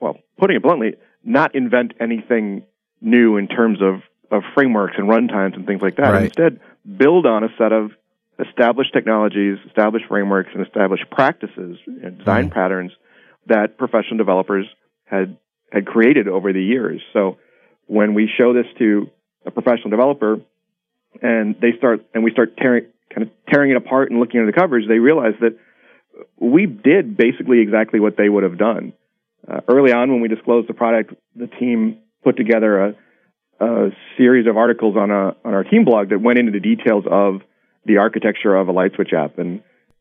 well, 0.00 0.16
putting 0.38 0.56
it 0.56 0.62
bluntly, 0.62 0.94
not 1.24 1.54
invent 1.54 1.94
anything 2.00 2.64
new 3.00 3.36
in 3.36 3.48
terms 3.48 3.80
of, 3.82 4.02
of 4.30 4.42
frameworks 4.54 4.94
and 4.96 5.08
runtimes 5.08 5.54
and 5.54 5.66
things 5.66 5.82
like 5.82 5.96
that. 5.96 6.10
Right. 6.10 6.24
Instead, 6.24 6.60
build 6.96 7.26
on 7.26 7.44
a 7.44 7.48
set 7.58 7.72
of 7.72 7.90
established 8.38 8.92
technologies, 8.92 9.58
established 9.66 10.06
frameworks, 10.06 10.50
and 10.54 10.66
established 10.66 11.04
practices 11.10 11.78
and 11.86 12.18
design 12.18 12.50
Mm. 12.50 12.52
patterns 12.52 12.92
that 13.46 13.78
professional 13.78 14.16
developers 14.18 14.66
had 15.04 15.36
had 15.72 15.86
created 15.86 16.28
over 16.28 16.52
the 16.52 16.62
years. 16.62 17.02
So 17.12 17.36
when 17.86 18.14
we 18.14 18.28
show 18.38 18.52
this 18.52 18.66
to 18.78 19.10
a 19.44 19.50
professional 19.50 19.90
developer 19.90 20.40
and 21.20 21.56
they 21.60 21.72
start 21.76 22.04
and 22.14 22.24
we 22.24 22.30
start 22.30 22.56
tearing 22.56 22.86
kind 23.10 23.26
of 23.26 23.30
tearing 23.52 23.70
it 23.70 23.76
apart 23.76 24.10
and 24.10 24.20
looking 24.20 24.40
under 24.40 24.50
the 24.50 24.58
covers, 24.58 24.86
they 24.88 24.98
realize 24.98 25.34
that 25.40 25.58
we 26.38 26.66
did 26.66 27.16
basically 27.16 27.60
exactly 27.60 28.00
what 28.00 28.16
they 28.16 28.28
would 28.28 28.42
have 28.42 28.58
done. 28.58 28.92
Uh, 29.46 29.60
early 29.68 29.92
on, 29.92 30.10
when 30.10 30.20
we 30.20 30.28
disclosed 30.28 30.68
the 30.68 30.74
product, 30.74 31.14
the 31.36 31.46
team 31.46 31.98
put 32.22 32.36
together 32.36 32.80
a, 32.80 32.94
a 33.60 33.90
series 34.16 34.46
of 34.46 34.56
articles 34.56 34.96
on 34.96 35.10
a 35.10 35.36
on 35.44 35.54
our 35.54 35.64
team 35.64 35.84
blog 35.84 36.08
that 36.10 36.20
went 36.20 36.38
into 36.38 36.52
the 36.52 36.60
details 36.60 37.04
of 37.10 37.42
the 37.84 37.98
architecture 37.98 38.54
of 38.54 38.68
a 38.68 38.72
LightSwitch 38.72 39.12
app. 39.12 39.38
And 39.38 39.60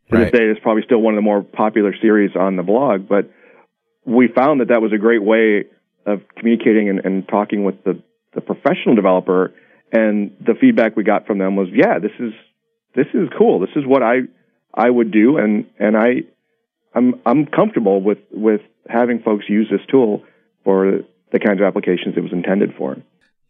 to 0.09 0.17
Right. 0.17 0.31
this 0.31 0.39
day, 0.39 0.45
it's 0.45 0.59
probably 0.59 0.83
still 0.83 0.99
one 0.99 1.13
of 1.13 1.17
the 1.17 1.21
more 1.21 1.41
popular 1.41 1.93
series 2.01 2.35
on 2.35 2.55
the 2.55 2.63
blog. 2.63 3.07
But 3.07 3.29
we 4.05 4.27
found 4.27 4.61
that 4.61 4.69
that 4.69 4.81
was 4.81 4.91
a 4.93 4.97
great 4.97 5.23
way 5.23 5.65
of 6.05 6.21
communicating 6.37 6.89
and, 6.89 6.99
and 7.05 7.27
talking 7.27 7.63
with 7.63 7.83
the, 7.83 8.01
the 8.35 8.41
professional 8.41 8.95
developer. 8.95 9.53
And 9.91 10.35
the 10.39 10.55
feedback 10.59 10.95
we 10.95 11.03
got 11.03 11.27
from 11.27 11.37
them 11.37 11.55
was, 11.55 11.67
yeah, 11.71 11.99
this 11.99 12.11
is 12.19 12.33
this 12.95 13.07
is 13.13 13.29
cool. 13.37 13.59
This 13.59 13.75
is 13.75 13.85
what 13.85 14.03
I 14.03 14.21
I 14.73 14.89
would 14.89 15.11
do, 15.11 15.37
and 15.37 15.65
and 15.79 15.95
I 15.95 16.23
I'm 16.93 17.21
I'm 17.25 17.45
comfortable 17.45 18.01
with 18.01 18.19
with 18.31 18.61
having 18.87 19.21
folks 19.21 19.45
use 19.49 19.67
this 19.71 19.81
tool 19.89 20.23
for 20.63 20.99
the 21.31 21.39
kinds 21.39 21.59
of 21.59 21.65
applications 21.65 22.15
it 22.15 22.21
was 22.21 22.31
intended 22.31 22.75
for. 22.77 22.97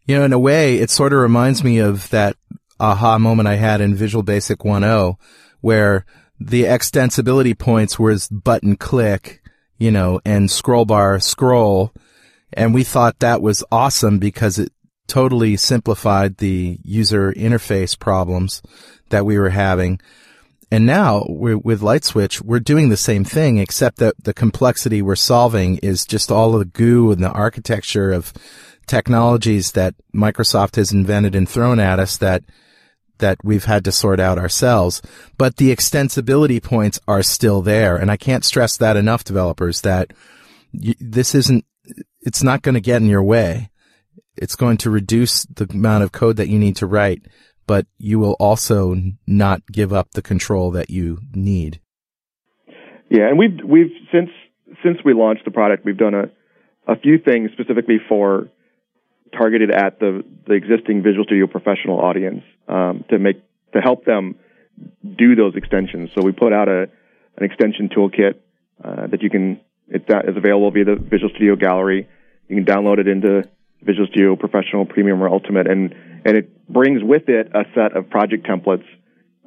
You 0.06 0.18
know, 0.18 0.24
in 0.24 0.34
a 0.34 0.40
way, 0.40 0.78
it 0.78 0.90
sort 0.90 1.14
of 1.14 1.20
reminds 1.20 1.64
me 1.64 1.80
of 1.80 2.10
that 2.10 2.36
aha 2.80 3.18
moment 3.18 3.48
I 3.48 3.56
had 3.56 3.82
in 3.82 3.96
Visual 3.96 4.24
Basic 4.24 4.60
1.0 4.60 5.16
where 5.62 6.06
the 6.40 6.64
extensibility 6.64 7.58
points 7.58 7.98
was 7.98 8.28
button 8.28 8.76
click, 8.76 9.42
you 9.78 9.92
know, 9.92 10.20
and 10.26 10.52
scroll 10.52 10.84
bar 10.84 11.20
scroll. 11.22 11.94
And 12.52 12.74
we 12.74 12.84
thought 12.84 13.20
that 13.20 13.42
was 13.42 13.64
awesome 13.72 14.20
because 14.20 14.60
it 14.60 14.74
totally 15.08 15.56
simplified 15.56 16.38
the 16.38 16.80
user 16.84 17.32
interface 17.34 17.98
problems 17.98 18.62
that 19.10 19.26
we 19.26 19.40
were 19.40 19.52
having. 19.52 20.02
And 20.72 20.86
now 20.86 21.26
with 21.28 21.82
LightSwitch, 21.82 22.42
we're 22.42 22.60
doing 22.60 22.90
the 22.90 22.98
same 22.98 23.24
thing, 23.24 23.58
except 23.58 23.98
that 23.98 24.24
the 24.24 24.34
complexity 24.34 25.02
we're 25.02 25.16
solving 25.16 25.78
is 25.78 26.06
just 26.06 26.32
all 26.32 26.54
of 26.54 26.60
the 26.60 26.66
goo 26.66 27.12
and 27.12 27.24
the 27.24 27.32
architecture 27.32 28.12
of 28.12 28.34
technologies 28.88 29.74
that 29.74 29.96
Microsoft 30.14 30.76
has 30.76 30.92
invented 30.92 31.36
and 31.36 31.48
thrown 31.48 31.80
at 31.80 32.00
us 32.00 32.18
that 32.18 32.44
that 33.20 33.38
we've 33.44 33.66
had 33.66 33.86
to 33.86 33.92
sort 33.92 34.20
out 34.20 34.38
ourselves. 34.38 35.02
But 35.38 35.58
the 35.58 35.74
extensibility 35.74 36.62
points 36.62 37.00
are 37.08 37.24
still 37.24 37.62
there, 37.62 37.96
and 37.96 38.12
I 38.12 38.18
can't 38.18 38.44
stress 38.44 38.76
that 38.78 38.98
enough, 38.98 39.24
developers. 39.24 39.82
That 39.82 40.12
this 40.74 41.34
isn't, 41.36 41.66
it's 42.22 42.44
not 42.44 42.64
going 42.64 42.76
to 42.76 42.82
get 42.82 43.02
in 43.02 43.08
your 43.08 43.24
way. 43.24 43.70
It's 44.36 44.56
going 44.56 44.78
to 44.78 44.90
reduce 44.90 45.46
the 45.46 45.68
amount 45.70 46.04
of 46.04 46.12
code 46.12 46.38
that 46.38 46.50
you 46.50 46.58
need 46.58 46.76
to 46.78 46.88
write, 46.88 47.22
but 47.66 47.86
you 47.98 48.20
will 48.20 48.36
also 48.40 48.96
not 49.28 49.66
give 49.72 49.94
up 49.94 50.12
the 50.12 50.22
control 50.22 50.72
that 50.72 50.90
you 50.90 51.20
need. 51.34 51.80
Yeah, 53.10 53.28
and 53.28 53.38
we've 53.38 53.60
we've 53.64 53.92
since 54.12 54.30
since 54.84 54.98
we 55.06 55.14
launched 55.14 55.46
the 55.46 55.52
product, 55.52 55.86
we've 55.86 55.98
done 55.98 56.14
a 56.14 56.32
a 56.88 56.98
few 56.98 57.18
things 57.18 57.52
specifically 57.54 57.98
for 58.10 58.50
targeted 59.38 59.72
at 59.72 60.00
the 60.00 60.24
the 60.48 60.54
existing 60.54 61.04
Visual 61.04 61.24
Studio 61.26 61.48
professional 61.48 62.00
audience 62.00 62.44
um, 62.68 63.06
to 63.10 63.20
make 63.20 63.42
to 63.74 63.82
help 63.82 64.06
them 64.06 64.36
do 65.04 65.36
those 65.36 65.56
extensions. 65.56 66.10
So 66.16 66.22
we 66.22 66.32
put 66.32 66.54
out 66.54 66.68
a 66.68 66.90
an 67.38 67.44
extension 67.44 67.90
toolkit 67.90 68.36
uh, 68.84 69.08
that 69.08 69.22
you 69.22 69.30
can 69.30 69.60
that 69.90 70.26
is 70.28 70.38
available 70.38 70.72
via 70.72 70.86
the 70.86 70.96
Visual 70.96 71.30
Studio 71.30 71.56
Gallery. 71.56 72.08
You 72.48 72.64
can 72.64 72.66
download 72.66 73.00
it 73.00 73.08
into 73.08 73.44
Visual 73.82 74.08
Studio 74.08 74.36
Professional, 74.36 74.86
Premium, 74.86 75.22
or 75.22 75.30
Ultimate, 75.30 75.68
and 75.68 75.94
and 76.26 76.38
it 76.38 76.68
brings 76.68 77.04
with 77.04 77.28
it 77.28 77.52
a 77.54 77.64
set 77.76 77.96
of 77.96 78.10
project 78.10 78.48
templates 78.48 78.86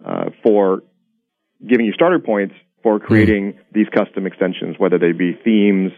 uh, 0.04 0.30
for 0.42 0.82
giving 1.66 1.86
you 1.86 1.92
starter 1.92 2.18
points 2.18 2.54
for 2.82 3.00
creating 3.00 3.58
these 3.72 3.86
custom 3.92 4.26
extensions, 4.26 4.76
whether 4.78 4.98
they 4.98 5.12
be 5.12 5.32
themes, 5.44 5.90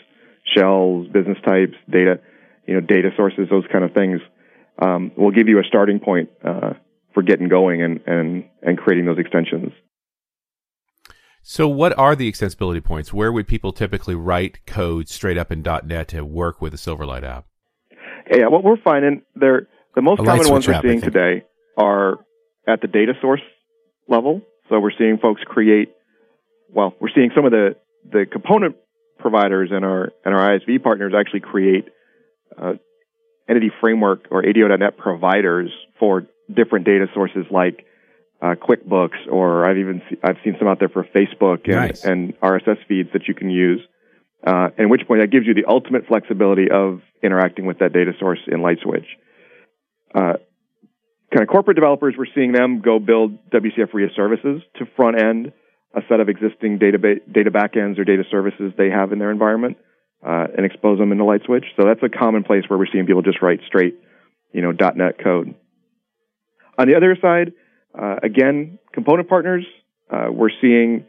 shells, 0.57 1.07
business 1.09 1.37
types, 1.45 1.75
data, 1.91 2.21
you 2.67 2.75
know, 2.75 2.81
data 2.81 3.11
sources, 3.17 3.47
those 3.51 3.65
kind 3.71 3.85
of 3.85 3.93
things. 3.93 4.21
Um, 4.81 5.11
will 5.17 5.33
give 5.33 5.49
you 5.49 5.59
a 5.59 5.65
starting 5.65 5.99
point 5.99 6.31
uh, 6.45 6.75
for 7.13 7.23
getting 7.25 7.49
going 7.49 7.83
and, 7.83 8.01
and 8.07 8.45
and 8.63 8.79
creating 8.79 9.07
those 9.07 9.19
extensions. 9.19 9.73
So, 11.43 11.67
what 11.67 11.99
are 11.99 12.15
the 12.15 12.31
extensibility 12.31 12.83
points? 12.83 13.13
Where 13.13 13.33
would 13.33 13.49
people 13.49 13.73
typically 13.73 14.15
write 14.15 14.65
code 14.67 15.09
straight 15.09 15.37
up 15.37 15.51
in 15.51 15.63
.NET 15.63 16.09
to 16.09 16.23
work 16.23 16.63
with 16.63 16.75
a 16.75 16.77
Silverlight 16.77 17.25
app? 17.25 17.47
Yeah, 18.31 18.47
what 18.47 18.63
we're 18.63 18.81
finding 18.81 19.23
they're 19.35 19.67
the 19.99 20.03
most 20.03 20.19
common 20.25 20.49
ones 20.49 20.69
we're 20.69 20.81
seeing 20.81 21.01
today 21.01 21.43
are 21.77 22.19
at 22.69 22.81
the 22.81 22.87
data 22.87 23.15
source 23.21 23.41
level. 24.07 24.43
So 24.69 24.79
we're 24.79 24.93
seeing 24.97 25.19
folks 25.19 25.43
create. 25.45 25.89
Well, 26.71 26.95
we're 27.01 27.11
seeing 27.13 27.31
some 27.35 27.45
of 27.45 27.51
the 27.51 27.75
the 28.09 28.25
component 28.31 28.77
providers 29.19 29.71
and 29.73 29.85
our 29.85 30.13
and 30.25 30.37
our 30.37 30.51
ISV 30.51 30.85
partners 30.85 31.15
actually 31.19 31.41
create 31.41 31.87
uh, 32.57 32.75
entity 33.49 33.73
framework 33.81 34.29
or 34.31 34.47
ADO.NET 34.47 34.97
providers 34.99 35.69
for 35.99 36.29
different 36.55 36.87
data 36.87 37.07
sources 37.13 37.45
like 37.51 37.85
uh, 38.41 38.55
QuickBooks, 38.55 39.27
or 39.29 39.69
I've 39.69 39.79
even 39.79 40.01
se- 40.09 40.19
I've 40.23 40.37
seen 40.45 40.55
some 40.61 40.69
out 40.69 40.79
there 40.79 40.91
for 40.91 41.03
Facebook 41.03 41.65
and, 41.65 41.75
Nice. 41.75 42.05
and 42.05 42.39
RSS 42.39 42.79
feeds 42.87 43.09
that 43.15 43.27
you 43.27 43.35
can 43.35 43.51
use. 43.51 43.81
Uh, 44.47 44.69
at 44.79 44.89
which 44.89 45.03
point 45.09 45.21
that 45.21 45.33
gives 45.33 45.45
you 45.49 45.55
the 45.55 45.65
ultimate 45.67 46.07
flexibility 46.07 46.71
of 46.71 47.01
interacting 47.21 47.67
with 47.67 47.81
that 47.81 47.93
data 47.93 48.13
source 48.21 48.39
in 48.47 48.61
LightSwitch. 48.61 49.07
Uh, 50.15 50.35
kind 51.33 51.43
of 51.43 51.49
corporate 51.49 51.77
developers, 51.77 52.15
we're 52.17 52.27
seeing 52.35 52.53
them 52.53 52.81
go 52.81 52.99
build 52.99 53.51
WCF 53.51 53.93
RIA 53.93 54.09
services 54.17 54.63
to 54.77 54.87
front 54.97 55.21
end 55.21 55.53
a 55.95 56.01
set 56.09 56.21
of 56.21 56.29
existing 56.29 56.79
data, 56.79 56.99
data 56.99 57.51
backends 57.51 57.99
or 57.99 58.05
data 58.05 58.23
services 58.31 58.73
they 58.77 58.91
have 58.91 59.13
in 59.13 59.19
their 59.19 59.31
environment 59.31 59.77
uh, 60.27 60.47
and 60.57 60.67
expose 60.67 60.99
them 60.99 61.13
into 61.13 61.25
LightSwitch. 61.25 61.65
So 61.77 61.87
that's 61.87 62.03
a 62.03 62.09
common 62.09 62.45
place 62.45 62.65
where 62.69 62.79
we're 62.79 62.87
seeing 62.93 63.07
people 63.07 63.23
just 63.23 63.41
write 63.41 63.61
straight, 63.67 63.97
you 64.53 64.63
know, 64.63 64.73
.NET 64.73 65.23
code. 65.23 65.55
On 66.79 66.87
the 66.87 66.95
other 66.95 67.17
side, 67.21 67.53
uh, 67.99 68.17
again, 68.23 68.79
component 68.93 69.29
partners, 69.29 69.65
uh, 70.11 70.27
we're 70.31 70.51
seeing 70.61 71.07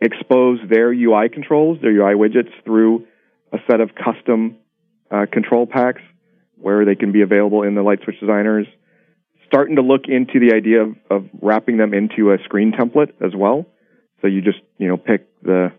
expose 0.00 0.58
their 0.68 0.92
UI 0.92 1.28
controls, 1.30 1.78
their 1.80 1.90
UI 1.90 2.14
widgets 2.14 2.50
through 2.64 3.06
a 3.52 3.58
set 3.68 3.80
of 3.80 3.90
custom 3.94 4.56
uh, 5.10 5.24
control 5.32 5.66
packs 5.66 6.02
where 6.56 6.84
they 6.84 6.94
can 6.94 7.12
be 7.12 7.22
available 7.22 7.62
in 7.62 7.74
the 7.74 7.82
LightSwitch 7.82 8.20
designers. 8.20 8.66
Starting 9.46 9.76
to 9.76 9.82
look 9.82 10.02
into 10.08 10.40
the 10.40 10.54
idea 10.54 10.82
of, 10.82 10.96
of 11.10 11.28
wrapping 11.40 11.76
them 11.76 11.94
into 11.94 12.32
a 12.32 12.38
screen 12.44 12.72
template 12.72 13.12
as 13.24 13.32
well. 13.34 13.66
So 14.20 14.26
you 14.26 14.42
just, 14.42 14.58
you 14.78 14.88
know, 14.88 14.96
pick 14.96 15.28
the 15.42 15.72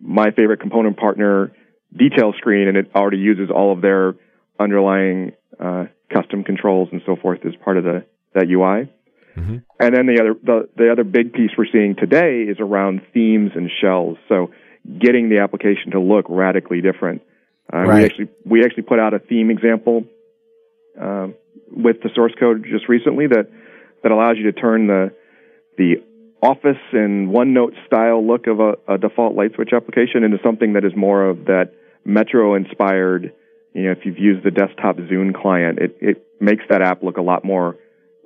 my 0.00 0.30
favorite 0.30 0.60
component 0.60 0.96
partner 0.96 1.52
detail 1.96 2.32
screen 2.36 2.68
and 2.68 2.76
it 2.76 2.90
already 2.94 3.18
uses 3.18 3.50
all 3.54 3.72
of 3.72 3.80
their 3.80 4.14
underlying 4.58 5.32
uh, 5.60 5.84
custom 6.12 6.44
controls 6.44 6.88
and 6.92 7.02
so 7.06 7.16
forth 7.16 7.40
as 7.46 7.52
part 7.62 7.76
of 7.76 7.84
the 7.84 8.04
that 8.34 8.48
UI. 8.48 8.90
Mhm. 9.36 9.62
And 9.80 9.94
then 9.94 10.06
the 10.06 10.20
other 10.20 10.34
the, 10.42 10.68
the 10.76 10.92
other 10.92 11.04
big 11.04 11.32
piece 11.32 11.50
we're 11.56 11.66
seeing 11.70 11.96
today 11.96 12.42
is 12.42 12.58
around 12.60 13.02
themes 13.12 13.52
and 13.54 13.70
shells. 13.80 14.18
So 14.28 14.50
getting 14.98 15.28
the 15.28 15.38
application 15.38 15.92
to 15.92 16.00
look 16.00 16.26
radically 16.28 16.80
different. 16.80 17.22
Uh, 17.74 17.78
Right. 17.78 17.98
We 17.98 18.04
actually 18.04 18.28
we 18.44 18.64
actually 18.64 18.84
put 18.84 19.00
out 19.00 19.14
a 19.14 19.18
theme 19.18 19.50
example 19.50 20.04
um, 21.00 21.34
with 21.70 22.02
the 22.02 22.10
source 22.14 22.32
code 22.38 22.64
just 22.70 22.88
recently 22.88 23.26
that 23.26 23.48
that 24.02 24.12
allows 24.12 24.36
you 24.36 24.44
to 24.44 24.52
turn 24.52 24.86
the 24.86 25.12
the 25.76 25.96
Office 26.40 26.82
and 26.92 27.30
OneNote 27.30 27.72
style 27.86 28.24
look 28.24 28.46
of 28.46 28.60
a, 28.60 28.74
a 28.86 28.98
default 28.98 29.34
LightSwitch 29.34 29.74
application 29.74 30.24
into 30.24 30.38
something 30.44 30.74
that 30.74 30.84
is 30.84 30.92
more 30.94 31.24
of 31.26 31.46
that 31.46 31.72
Metro 32.04 32.54
inspired. 32.54 33.32
You 33.72 33.84
know, 33.84 33.92
if 33.92 34.04
you've 34.04 34.18
used 34.18 34.44
the 34.44 34.50
desktop 34.50 34.98
Zune 34.98 35.34
client, 35.34 35.78
it, 35.78 35.96
it 36.00 36.26
makes 36.40 36.62
that 36.68 36.82
app 36.82 37.02
look 37.02 37.16
a 37.16 37.22
lot 37.22 37.44
more 37.44 37.78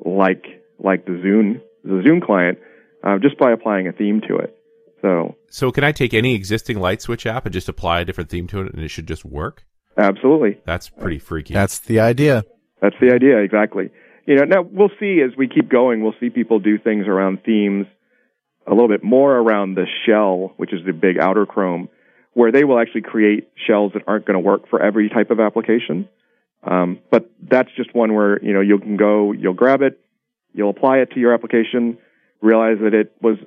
like 0.04 0.44
like 0.78 1.06
the 1.06 1.12
Zune 1.12 1.62
the 1.84 2.02
Zune 2.02 2.20
client 2.20 2.58
uh, 3.04 3.18
just 3.18 3.38
by 3.38 3.52
applying 3.52 3.86
a 3.86 3.92
theme 3.92 4.20
to 4.28 4.36
it. 4.38 4.57
So, 5.02 5.36
so 5.48 5.70
can 5.70 5.84
I 5.84 5.92
take 5.92 6.12
any 6.12 6.34
existing 6.34 6.78
LightSwitch 6.78 7.26
app 7.26 7.46
and 7.46 7.52
just 7.52 7.68
apply 7.68 8.00
a 8.00 8.04
different 8.04 8.30
theme 8.30 8.46
to 8.48 8.62
it, 8.62 8.74
and 8.74 8.82
it 8.82 8.88
should 8.88 9.06
just 9.06 9.24
work? 9.24 9.64
Absolutely. 9.96 10.60
That's 10.64 10.88
pretty 10.88 11.18
freaky. 11.18 11.54
That's 11.54 11.78
the 11.78 12.00
idea. 12.00 12.44
That's 12.80 12.96
the 13.00 13.12
idea, 13.12 13.38
exactly. 13.38 13.90
You 14.26 14.36
know, 14.36 14.44
now 14.44 14.62
we'll 14.62 14.90
see 15.00 15.20
as 15.24 15.36
we 15.36 15.48
keep 15.48 15.68
going, 15.68 16.02
we'll 16.02 16.14
see 16.20 16.30
people 16.30 16.58
do 16.60 16.78
things 16.78 17.06
around 17.06 17.40
themes 17.44 17.86
a 18.66 18.70
little 18.70 18.88
bit 18.88 19.02
more 19.02 19.36
around 19.36 19.74
the 19.74 19.86
shell, 20.06 20.52
which 20.56 20.72
is 20.72 20.80
the 20.84 20.92
big 20.92 21.18
outer 21.18 21.46
Chrome, 21.46 21.88
where 22.34 22.52
they 22.52 22.64
will 22.64 22.78
actually 22.78 23.02
create 23.02 23.48
shells 23.66 23.92
that 23.94 24.02
aren't 24.06 24.26
going 24.26 24.34
to 24.34 24.40
work 24.40 24.68
for 24.68 24.82
every 24.82 25.08
type 25.08 25.30
of 25.30 25.40
application. 25.40 26.08
Um, 26.62 26.98
but 27.10 27.30
that's 27.40 27.70
just 27.76 27.94
one 27.94 28.14
where, 28.14 28.42
you 28.44 28.52
know, 28.52 28.60
you 28.60 28.78
can 28.78 28.96
go, 28.96 29.32
you'll 29.32 29.54
grab 29.54 29.80
it, 29.80 29.98
you'll 30.52 30.70
apply 30.70 30.98
it 30.98 31.12
to 31.12 31.20
your 31.20 31.32
application, 31.32 31.98
realize 32.42 32.76
that 32.82 32.94
it 32.94 33.12
was 33.22 33.38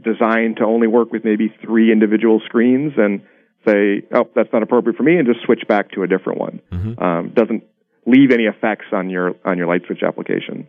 designed 0.00 0.56
to 0.58 0.64
only 0.64 0.86
work 0.86 1.12
with 1.12 1.24
maybe 1.24 1.54
three 1.64 1.92
individual 1.92 2.40
screens 2.44 2.92
and 2.96 3.22
say, 3.66 4.02
oh, 4.12 4.28
that's 4.34 4.52
not 4.52 4.62
appropriate 4.62 4.96
for 4.96 5.02
me, 5.02 5.16
and 5.16 5.26
just 5.26 5.44
switch 5.44 5.62
back 5.68 5.90
to 5.92 6.02
a 6.02 6.06
different 6.06 6.38
one. 6.38 6.60
Mm-hmm. 6.72 7.02
Um, 7.02 7.32
doesn't 7.34 7.64
leave 8.06 8.30
any 8.30 8.44
effects 8.44 8.86
on 8.92 9.10
your 9.10 9.34
on 9.44 9.58
your 9.58 9.66
LightSwitch 9.66 10.06
application. 10.06 10.68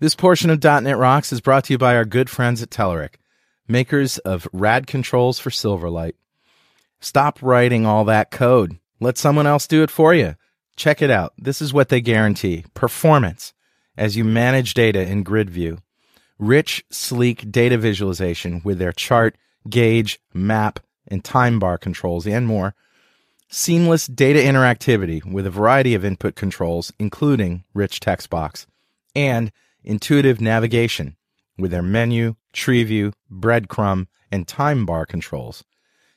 This 0.00 0.14
portion 0.14 0.50
of 0.50 0.62
.NET 0.62 0.96
Rocks 0.96 1.32
is 1.32 1.40
brought 1.40 1.64
to 1.64 1.74
you 1.74 1.78
by 1.78 1.96
our 1.96 2.04
good 2.04 2.30
friends 2.30 2.62
at 2.62 2.70
Telerik, 2.70 3.16
makers 3.66 4.18
of 4.18 4.46
rad 4.52 4.86
controls 4.86 5.40
for 5.40 5.50
Silverlight. 5.50 6.14
Stop 7.00 7.42
writing 7.42 7.84
all 7.84 8.04
that 8.04 8.30
code. 8.30 8.78
Let 9.00 9.18
someone 9.18 9.46
else 9.46 9.66
do 9.66 9.82
it 9.82 9.90
for 9.90 10.14
you. 10.14 10.34
Check 10.76 11.02
it 11.02 11.10
out. 11.10 11.32
This 11.36 11.60
is 11.60 11.72
what 11.72 11.88
they 11.88 12.00
guarantee. 12.00 12.64
Performance 12.74 13.52
as 13.96 14.16
you 14.16 14.24
manage 14.24 14.74
data 14.74 15.00
in 15.00 15.24
grid 15.24 15.50
view. 15.50 15.78
Rich, 16.38 16.84
sleek 16.90 17.50
data 17.50 17.78
visualization 17.78 18.62
with 18.64 18.78
their 18.78 18.92
chart, 18.92 19.36
gauge, 19.68 20.20
map, 20.32 20.80
and 21.06 21.24
time 21.24 21.58
bar 21.58 21.78
controls 21.78 22.26
and 22.26 22.46
more– 22.46 22.74
seamless 23.48 24.06
data 24.06 24.38
interactivity 24.38 25.24
with 25.24 25.46
a 25.46 25.50
variety 25.50 25.94
of 25.94 26.04
input 26.04 26.34
controls, 26.34 26.92
including 26.98 27.64
rich 27.74 28.00
text 28.00 28.30
box, 28.30 28.66
and 29.14 29.50
intuitive 29.82 30.40
navigation 30.40 31.16
with 31.56 31.70
their 31.70 31.82
menu, 31.82 32.36
tree 32.52 32.84
view, 32.84 33.12
breadcrumb, 33.30 34.06
and 34.30 34.46
time 34.46 34.84
bar 34.86 35.06
controls. 35.06 35.64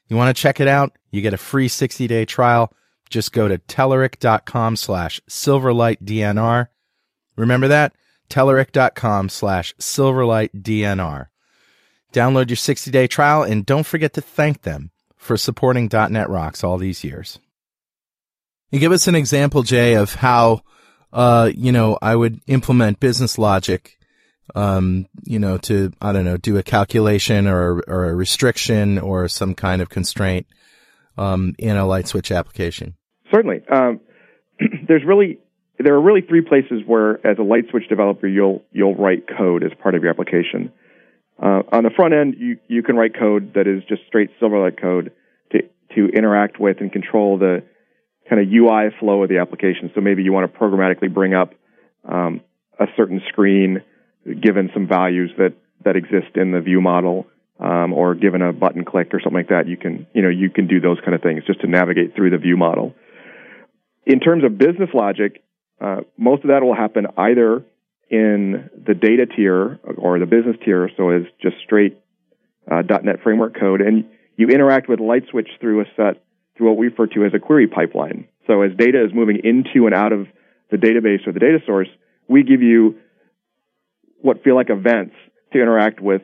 You 0.07 0.17
want 0.17 0.35
to 0.35 0.39
check 0.39 0.59
it 0.59 0.67
out? 0.67 0.97
You 1.09 1.21
get 1.21 1.33
a 1.33 1.37
free 1.37 1.67
60 1.67 2.07
day 2.07 2.25
trial. 2.25 2.73
Just 3.09 3.31
go 3.31 3.47
to 3.47 3.57
telerik.com 3.57 4.75
slash 4.75 5.21
silverlightdnr. 5.29 6.67
Remember 7.37 7.67
that? 7.69 7.93
telerik.com 8.31 9.29
slash 9.29 9.75
silverlightdnr. 9.75 11.27
Download 12.13 12.49
your 12.49 12.57
60 12.57 12.91
day 12.91 13.07
trial 13.07 13.43
and 13.43 13.65
don't 13.65 13.85
forget 13.85 14.13
to 14.13 14.21
thank 14.21 14.63
them 14.63 14.91
for 15.15 15.37
supporting 15.37 15.89
.NET 15.91 16.29
Rocks 16.29 16.63
all 16.63 16.77
these 16.77 17.03
years. 17.03 17.39
You 18.71 18.79
give 18.79 18.91
us 18.91 19.07
an 19.07 19.15
example, 19.15 19.63
Jay, 19.63 19.93
of 19.93 20.15
how, 20.15 20.61
uh, 21.13 21.51
you 21.53 21.71
know, 21.71 21.97
I 22.01 22.15
would 22.15 22.41
implement 22.47 22.99
business 22.99 23.37
logic, 23.37 23.97
um, 24.55 25.07
you 25.23 25.39
know, 25.39 25.57
to, 25.59 25.91
I 26.01 26.11
don't 26.13 26.25
know, 26.25 26.37
do 26.37 26.57
a 26.57 26.63
calculation 26.63 27.47
or, 27.47 27.83
or 27.87 28.05
a 28.05 28.15
restriction 28.15 28.97
or 28.97 29.27
some 29.27 29.53
kind 29.55 29.81
of 29.81 29.89
constraint, 29.89 30.47
um, 31.17 31.53
in 31.59 31.75
a 31.75 31.83
LightSwitch 31.83 32.35
application. 32.35 32.95
Certainly. 33.29 33.61
Um, 33.69 33.99
there's 34.87 35.03
really, 35.05 35.39
there 35.81 35.93
are 35.93 36.01
really 36.01 36.21
three 36.21 36.41
places 36.41 36.81
where, 36.85 37.15
as 37.25 37.37
a 37.37 37.41
LightSwitch 37.41 37.87
developer, 37.89 38.27
you'll, 38.27 38.63
you'll 38.71 38.95
write 38.95 39.25
code 39.27 39.63
as 39.63 39.71
part 39.81 39.95
of 39.95 40.01
your 40.03 40.11
application. 40.11 40.71
Uh, 41.41 41.63
on 41.71 41.83
the 41.83 41.89
front 41.95 42.13
end, 42.13 42.35
you, 42.37 42.57
you 42.67 42.83
can 42.83 42.95
write 42.95 43.17
code 43.17 43.53
that 43.55 43.67
is 43.67 43.83
just 43.89 44.01
straight 44.07 44.29
Silverlight 44.39 44.79
code 44.79 45.11
to, 45.51 45.61
to 45.95 46.07
interact 46.09 46.59
with 46.59 46.77
and 46.81 46.91
control 46.91 47.37
the 47.37 47.63
kind 48.29 48.41
of 48.41 48.47
UI 48.51 48.89
flow 48.99 49.23
of 49.23 49.29
the 49.29 49.39
application. 49.39 49.91
So 49.95 50.01
maybe 50.01 50.23
you 50.23 50.31
want 50.31 50.51
to 50.51 50.59
programmatically 50.59 51.13
bring 51.13 51.33
up 51.33 51.53
um, 52.07 52.41
a 52.79 52.85
certain 52.95 53.21
screen 53.29 53.81
given 54.25 54.69
some 54.73 54.87
values 54.87 55.31
that, 55.37 55.53
that 55.83 55.95
exist 55.95 56.35
in 56.35 56.51
the 56.51 56.61
view 56.61 56.79
model, 56.79 57.25
um, 57.59 57.93
or 57.93 58.15
given 58.15 58.41
a 58.41 58.53
button 58.53 58.85
click 58.85 59.13
or 59.13 59.19
something 59.19 59.37
like 59.37 59.49
that. 59.49 59.67
You 59.67 59.77
can, 59.77 60.07
you 60.13 60.21
know, 60.21 60.29
you 60.29 60.49
can 60.49 60.67
do 60.67 60.79
those 60.79 60.99
kind 60.99 61.15
of 61.15 61.21
things 61.21 61.43
just 61.45 61.61
to 61.61 61.67
navigate 61.67 62.15
through 62.15 62.29
the 62.31 62.37
view 62.37 62.57
model. 62.57 62.93
In 64.05 64.19
terms 64.19 64.43
of 64.43 64.57
business 64.57 64.89
logic, 64.93 65.43
uh, 65.81 66.01
most 66.17 66.43
of 66.43 66.49
that 66.49 66.61
will 66.61 66.75
happen 66.75 67.07
either 67.17 67.65
in 68.09 68.69
the 68.85 68.93
data 68.93 69.25
tier 69.25 69.79
or 69.97 70.19
the 70.19 70.25
business 70.25 70.57
tier, 70.63 70.89
so 70.97 71.09
as 71.09 71.23
just 71.41 71.55
straight 71.63 71.97
uh, 72.69 72.83
.NET 73.03 73.23
framework 73.23 73.59
code, 73.59 73.81
and 73.81 74.05
you 74.37 74.47
interact 74.49 74.87
with 74.87 74.99
LightSwitch 74.99 75.47
through 75.59 75.81
a 75.81 75.85
set 75.95 76.23
through 76.57 76.69
what 76.69 76.77
we 76.77 76.87
refer 76.87 77.07
to 77.07 77.25
as 77.25 77.33
a 77.33 77.39
query 77.39 77.67
pipeline. 77.67 78.27
So 78.47 78.61
as 78.61 78.71
data 78.77 79.03
is 79.03 79.11
moving 79.13 79.39
into 79.43 79.85
and 79.85 79.95
out 79.95 80.11
of 80.11 80.27
the 80.69 80.77
database 80.77 81.25
or 81.25 81.31
the 81.31 81.39
data 81.39 81.59
source, 81.65 81.87
we 82.27 82.43
give 82.43 82.61
you 82.61 82.97
what 84.21 84.43
feel 84.43 84.55
like 84.55 84.69
events 84.69 85.15
to 85.53 85.61
interact 85.61 85.99
with 85.99 86.21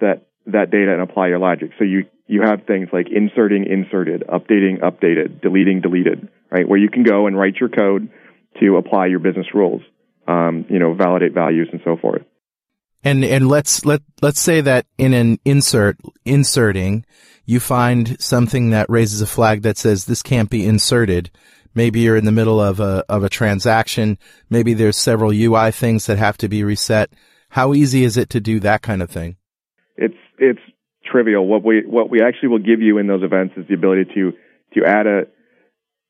that 0.00 0.26
that 0.46 0.70
data 0.70 0.92
and 0.92 1.02
apply 1.02 1.28
your 1.28 1.38
logic. 1.38 1.70
So 1.78 1.84
you 1.84 2.04
you 2.26 2.42
have 2.42 2.64
things 2.66 2.88
like 2.92 3.08
inserting 3.10 3.66
inserted, 3.66 4.24
updating 4.28 4.80
updated, 4.80 5.40
deleting 5.40 5.80
deleted, 5.80 6.28
right? 6.50 6.68
Where 6.68 6.78
you 6.78 6.88
can 6.88 7.02
go 7.02 7.26
and 7.26 7.36
write 7.36 7.56
your 7.56 7.68
code 7.68 8.10
to 8.58 8.76
apply 8.76 9.06
your 9.06 9.20
business 9.20 9.46
rules 9.54 9.82
um, 10.30 10.64
you 10.68 10.78
know, 10.78 10.94
validate 10.94 11.32
values 11.32 11.68
and 11.72 11.80
so 11.84 11.96
forth. 11.96 12.22
And 13.02 13.24
and 13.24 13.48
let's 13.48 13.84
let 13.86 14.02
let's 14.20 14.40
say 14.40 14.60
that 14.60 14.86
in 14.98 15.14
an 15.14 15.38
insert 15.44 15.96
inserting, 16.24 17.06
you 17.46 17.58
find 17.58 18.20
something 18.20 18.70
that 18.70 18.90
raises 18.90 19.22
a 19.22 19.26
flag 19.26 19.62
that 19.62 19.78
says 19.78 20.04
this 20.04 20.22
can't 20.22 20.50
be 20.50 20.66
inserted. 20.66 21.30
Maybe 21.74 22.00
you're 22.00 22.16
in 22.16 22.26
the 22.26 22.32
middle 22.32 22.60
of 22.60 22.78
a 22.78 23.04
of 23.08 23.24
a 23.24 23.30
transaction. 23.30 24.18
Maybe 24.50 24.74
there's 24.74 24.98
several 24.98 25.32
UI 25.32 25.70
things 25.70 26.06
that 26.06 26.18
have 26.18 26.36
to 26.38 26.48
be 26.48 26.62
reset. 26.62 27.10
How 27.48 27.72
easy 27.72 28.04
is 28.04 28.16
it 28.16 28.28
to 28.30 28.40
do 28.40 28.60
that 28.60 28.82
kind 28.82 29.02
of 29.02 29.10
thing? 29.10 29.36
It's 29.96 30.14
it's 30.38 30.60
trivial. 31.10 31.46
What 31.46 31.64
we 31.64 31.86
what 31.86 32.10
we 32.10 32.20
actually 32.20 32.50
will 32.50 32.58
give 32.58 32.82
you 32.82 32.98
in 32.98 33.06
those 33.06 33.22
events 33.22 33.54
is 33.56 33.66
the 33.66 33.74
ability 33.74 34.10
to 34.14 34.32
to 34.74 34.86
add 34.86 35.06
a 35.06 35.22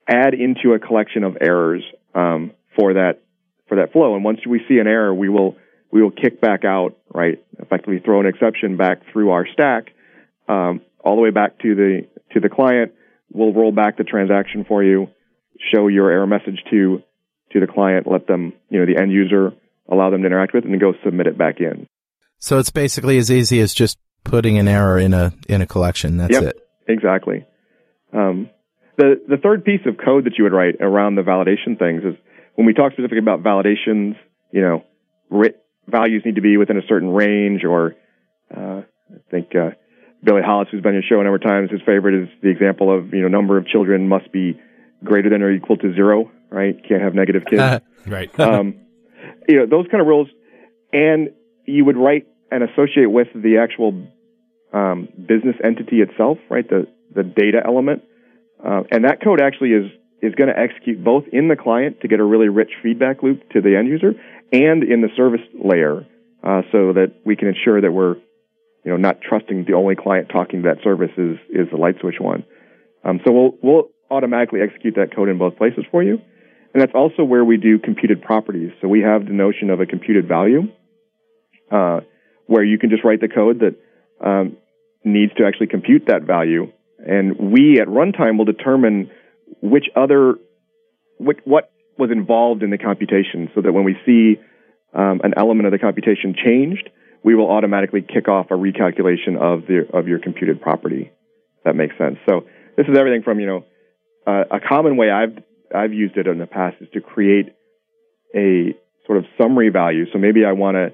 add 0.08 0.34
into 0.34 0.74
a 0.74 0.80
collection 0.80 1.22
of 1.22 1.36
errors 1.40 1.84
um, 2.14 2.52
for 2.76 2.94
that 2.94 3.20
for 3.68 3.76
that 3.76 3.92
flow. 3.92 4.14
And 4.14 4.24
once 4.24 4.40
we 4.46 4.60
see 4.68 4.78
an 4.78 4.86
error, 4.86 5.14
we 5.14 5.28
will 5.28 5.56
we 5.90 6.02
will 6.02 6.10
kick 6.10 6.40
back 6.40 6.64
out, 6.64 6.96
right? 7.12 7.42
Effectively 7.58 8.00
throw 8.04 8.20
an 8.20 8.26
exception 8.26 8.76
back 8.76 9.02
through 9.12 9.30
our 9.30 9.46
stack, 9.52 9.88
um, 10.48 10.80
all 11.04 11.16
the 11.16 11.22
way 11.22 11.30
back 11.30 11.58
to 11.60 11.74
the 11.74 12.06
to 12.32 12.40
the 12.40 12.48
client. 12.48 12.92
We'll 13.32 13.52
roll 13.52 13.72
back 13.72 13.96
the 13.96 14.04
transaction 14.04 14.64
for 14.66 14.82
you, 14.82 15.08
show 15.72 15.88
your 15.88 16.10
error 16.10 16.26
message 16.26 16.62
to 16.70 17.02
to 17.52 17.60
the 17.60 17.66
client, 17.66 18.06
let 18.10 18.26
them, 18.26 18.52
you 18.68 18.78
know, 18.78 18.86
the 18.86 19.00
end 19.00 19.10
user, 19.10 19.52
allow 19.90 20.10
them 20.10 20.20
to 20.20 20.26
interact 20.26 20.54
with, 20.54 20.64
it, 20.64 20.66
and 20.66 20.74
then 20.74 20.80
go 20.80 20.94
submit 21.04 21.26
it 21.26 21.36
back 21.36 21.58
in. 21.58 21.86
So 22.38 22.58
it's 22.58 22.70
basically 22.70 23.18
as 23.18 23.30
easy 23.30 23.60
as 23.60 23.74
just 23.74 23.98
putting 24.24 24.58
an 24.58 24.68
error 24.68 24.98
in 24.98 25.12
a 25.12 25.32
in 25.48 25.60
a 25.60 25.66
collection. 25.66 26.16
That's 26.16 26.32
yep, 26.32 26.42
it. 26.42 26.68
Exactly. 26.88 27.46
Um, 28.12 28.50
the 29.00 29.20
the 29.28 29.36
third 29.36 29.64
piece 29.64 29.80
of 29.86 29.96
code 29.96 30.24
that 30.24 30.36
you 30.36 30.44
would 30.44 30.52
write 30.52 30.76
around 30.80 31.14
the 31.14 31.22
validation 31.22 31.78
things 31.78 32.02
is 32.04 32.14
when 32.54 32.66
we 32.66 32.74
talk 32.74 32.92
specifically 32.92 33.18
about 33.18 33.42
validations, 33.42 34.16
you 34.52 34.60
know, 34.60 34.84
values 35.88 36.22
need 36.24 36.34
to 36.34 36.42
be 36.42 36.56
within 36.56 36.76
a 36.76 36.86
certain 36.86 37.08
range, 37.08 37.64
or 37.64 37.94
uh, 38.54 38.82
I 38.82 39.30
think 39.30 39.54
uh, 39.56 39.70
Billy 40.22 40.42
Hollis, 40.44 40.68
who's 40.70 40.82
been 40.82 40.90
on 40.90 40.94
your 40.94 41.02
show 41.08 41.20
a 41.20 41.24
number 41.24 41.36
of 41.36 41.42
times, 41.42 41.70
his 41.70 41.80
favorite 41.86 42.22
is 42.22 42.28
the 42.42 42.50
example 42.50 42.96
of 42.96 43.14
you 43.14 43.22
know 43.22 43.28
number 43.28 43.56
of 43.56 43.66
children 43.66 44.08
must 44.08 44.30
be 44.32 44.60
greater 45.02 45.30
than 45.30 45.42
or 45.42 45.50
equal 45.50 45.78
to 45.78 45.94
zero, 45.94 46.30
right? 46.50 46.76
Can't 46.86 47.02
have 47.02 47.14
negative 47.14 47.44
kids, 47.48 47.82
right? 48.06 48.40
um, 48.40 48.74
you 49.48 49.56
know 49.56 49.66
those 49.66 49.86
kind 49.90 50.02
of 50.02 50.06
rules, 50.06 50.28
and 50.92 51.30
you 51.64 51.84
would 51.86 51.96
write 51.96 52.26
and 52.50 52.62
associate 52.64 53.10
with 53.10 53.28
the 53.34 53.58
actual 53.58 54.06
um, 54.72 55.08
business 55.16 55.56
entity 55.64 56.00
itself, 56.02 56.38
right? 56.50 56.68
The 56.68 56.86
the 57.14 57.22
data 57.22 57.62
element, 57.64 58.02
uh, 58.64 58.82
and 58.90 59.04
that 59.04 59.22
code 59.22 59.40
actually 59.40 59.70
is 59.70 59.90
is 60.22 60.34
going 60.34 60.48
to 60.48 60.58
execute 60.58 61.02
both 61.02 61.24
in 61.32 61.48
the 61.48 61.56
client 61.56 62.00
to 62.02 62.08
get 62.08 62.20
a 62.20 62.24
really 62.24 62.48
rich 62.48 62.72
feedback 62.82 63.22
loop 63.22 63.40
to 63.50 63.60
the 63.62 63.76
end 63.76 63.88
user 63.88 64.12
and 64.52 64.82
in 64.84 65.00
the 65.00 65.08
service 65.16 65.40
layer 65.54 66.06
uh, 66.44 66.62
so 66.72 66.92
that 66.92 67.14
we 67.24 67.36
can 67.36 67.48
ensure 67.48 67.80
that 67.80 67.92
we're 67.92 68.16
you 68.84 68.90
know 68.90 68.96
not 68.96 69.20
trusting 69.20 69.64
the 69.66 69.74
only 69.74 69.96
client 69.96 70.28
talking 70.30 70.62
to 70.62 70.68
that 70.68 70.82
service 70.82 71.10
is 71.16 71.36
is 71.48 71.68
the 71.70 71.78
LightSwitch 71.78 72.20
one. 72.20 72.44
Um, 73.04 73.20
so 73.24 73.32
we'll 73.32 73.52
we'll 73.62 73.84
automatically 74.10 74.60
execute 74.60 74.94
that 74.96 75.14
code 75.14 75.28
in 75.28 75.38
both 75.38 75.56
places 75.56 75.84
for 75.90 76.02
you, 76.02 76.18
and 76.74 76.82
that's 76.82 76.94
also 76.94 77.24
where 77.24 77.44
we 77.44 77.56
do 77.56 77.78
computed 77.78 78.22
properties. 78.22 78.72
So 78.80 78.88
we 78.88 79.00
have 79.00 79.24
the 79.24 79.32
notion 79.32 79.70
of 79.70 79.80
a 79.80 79.86
computed 79.86 80.28
value, 80.28 80.62
uh, 81.70 82.00
where 82.46 82.64
you 82.64 82.78
can 82.78 82.90
just 82.90 83.04
write 83.04 83.20
the 83.20 83.28
code 83.28 83.60
that 83.60 83.76
um, 84.26 84.56
needs 85.04 85.32
to 85.38 85.44
actually 85.46 85.68
compute 85.68 86.06
that 86.08 86.22
value, 86.22 86.72
and 87.06 87.52
we 87.52 87.80
at 87.80 87.88
runtime 87.88 88.38
will 88.38 88.44
determine 88.44 89.10
which 89.60 89.86
other 89.96 90.34
what, 91.18 91.36
what 91.44 91.70
was 91.98 92.10
involved 92.10 92.62
in 92.62 92.70
the 92.70 92.78
computation, 92.78 93.50
so 93.54 93.60
that 93.60 93.72
when 93.72 93.84
we 93.84 93.96
see 94.06 94.40
um, 94.94 95.20
an 95.22 95.34
element 95.36 95.66
of 95.66 95.72
the 95.72 95.78
computation 95.78 96.34
changed, 96.34 96.88
we 97.22 97.34
will 97.34 97.50
automatically 97.50 98.02
kick 98.02 98.28
off 98.28 98.46
a 98.50 98.54
recalculation 98.54 99.36
of 99.36 99.66
the 99.66 99.86
of 99.92 100.08
your 100.08 100.18
computed 100.18 100.60
property. 100.60 101.10
that 101.64 101.76
makes 101.76 101.96
sense. 101.98 102.16
So 102.28 102.46
this 102.76 102.86
is 102.88 102.96
everything 102.96 103.22
from 103.22 103.40
you 103.40 103.46
know 103.46 103.64
uh, 104.26 104.44
a 104.50 104.60
common 104.60 104.96
way 104.96 105.10
I've 105.10 105.42
I've 105.74 105.92
used 105.92 106.16
it 106.16 106.26
in 106.26 106.38
the 106.38 106.46
past 106.46 106.76
is 106.80 106.88
to 106.94 107.00
create 107.00 107.54
a 108.34 108.74
sort 109.06 109.18
of 109.18 109.24
summary 109.40 109.70
value. 109.70 110.06
So 110.12 110.18
maybe 110.18 110.44
I 110.44 110.52
want 110.52 110.76
to 110.76 110.92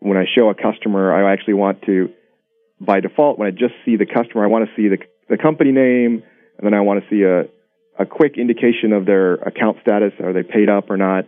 when 0.00 0.16
I 0.16 0.24
show 0.34 0.50
a 0.50 0.54
customer, 0.54 1.12
I 1.12 1.32
actually 1.32 1.54
want 1.54 1.82
to 1.82 2.10
by 2.80 3.00
default 3.00 3.38
when 3.38 3.48
I 3.48 3.50
just 3.52 3.74
see 3.84 3.96
the 3.96 4.06
customer, 4.06 4.44
I 4.44 4.48
want 4.48 4.68
to 4.68 4.74
see 4.76 4.88
the 4.88 4.98
the 5.28 5.36
company 5.36 5.72
name, 5.72 6.22
and 6.58 6.62
then 6.64 6.74
I 6.74 6.80
want 6.80 7.02
to 7.02 7.10
see 7.10 7.22
a 7.22 7.48
a 7.98 8.04
quick 8.04 8.36
indication 8.36 8.92
of 8.92 9.06
their 9.06 9.34
account 9.34 9.78
status. 9.80 10.12
Are 10.20 10.34
they 10.34 10.42
paid 10.42 10.68
up 10.68 10.90
or 10.90 10.98
not? 10.98 11.26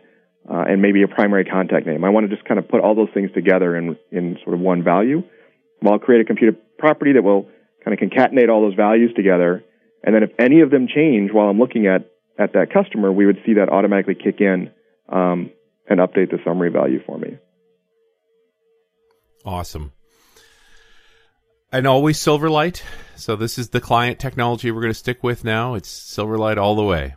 uh, 0.50 0.64
and 0.66 0.80
maybe 0.80 1.02
a 1.02 1.08
primary 1.08 1.44
contact 1.44 1.87
name. 1.87 2.04
I 2.04 2.08
want 2.08 2.28
to 2.28 2.34
just 2.34 2.46
kind 2.48 2.58
of 2.58 2.68
put 2.68 2.80
all 2.80 2.94
those 2.94 3.11
things 3.12 3.30
together 3.32 3.76
in, 3.76 3.96
in 4.11 4.38
sort 4.44 4.54
of 4.54 4.61
one 4.61 4.82
value. 4.82 5.22
Well, 5.82 5.92
I'll 5.94 5.98
create 5.98 6.22
a 6.22 6.24
computed 6.24 6.56
property 6.78 7.12
that 7.12 7.22
will 7.22 7.48
kind 7.84 7.92
of 7.92 7.98
concatenate 7.98 8.48
all 8.48 8.62
those 8.62 8.74
values 8.74 9.12
together. 9.14 9.62
And 10.02 10.14
then 10.14 10.22
if 10.22 10.30
any 10.38 10.61
of 10.61 10.70
them 10.70 10.88
change 10.88 11.32
while 11.32 11.48
I'm 11.48 11.58
looking 11.58 11.87
at, 11.87 12.11
at 12.38 12.54
that 12.54 12.72
customer, 12.72 13.12
we 13.12 13.26
would 13.26 13.38
see 13.44 13.54
that 13.54 13.68
automatically 13.68 14.14
kick 14.14 14.40
in 14.40 14.70
um, 15.08 15.50
and 15.88 16.00
update 16.00 16.30
the 16.30 16.38
summary 16.44 16.70
value 16.70 17.00
for 17.04 17.18
me. 17.18 17.38
Awesome. 19.44 19.92
And 21.70 21.87
always 21.87 22.18
Silverlight. 22.18 22.83
So 23.16 23.37
this 23.37 23.59
is 23.59 23.70
the 23.70 23.81
client 23.81 24.18
technology 24.18 24.70
we're 24.70 24.81
going 24.81 24.92
to 24.92 24.98
stick 24.98 25.22
with 25.22 25.44
now. 25.44 25.74
It's 25.74 25.90
Silverlight 25.90 26.57
all 26.57 26.76
the 26.76 26.85
way. 26.85 27.14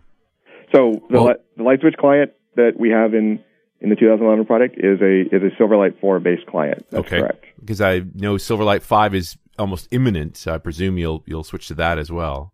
So 0.76 1.02
the, 1.10 1.22
well, 1.22 1.34
the 1.58 1.64
LightSwitch 1.64 1.98
client 1.98 2.32
that 2.56 2.74
we 2.78 2.90
have 2.90 3.14
in 3.14 3.44
in 3.82 3.90
the 3.90 3.96
2011 3.96 4.46
product 4.46 4.76
is 4.78 5.02
a 5.02 5.22
is 5.36 5.42
a 5.42 5.62
Silverlight 5.62 6.00
4 6.00 6.20
based 6.20 6.46
client. 6.48 6.86
That's 6.90 7.06
okay. 7.06 7.20
correct. 7.20 7.46
Because 7.60 7.82
I 7.82 8.02
know 8.14 8.36
Silverlight 8.36 8.82
5 8.82 9.16
is 9.16 9.38
almost 9.58 9.88
imminent, 9.92 10.38
so 10.38 10.54
I 10.54 10.58
presume 10.58 10.98
you'll 10.98 11.24
you'll 11.26 11.44
switch 11.44 11.68
to 11.70 11.76
that 11.76 11.98
as 11.98 12.12
well. 12.12 12.54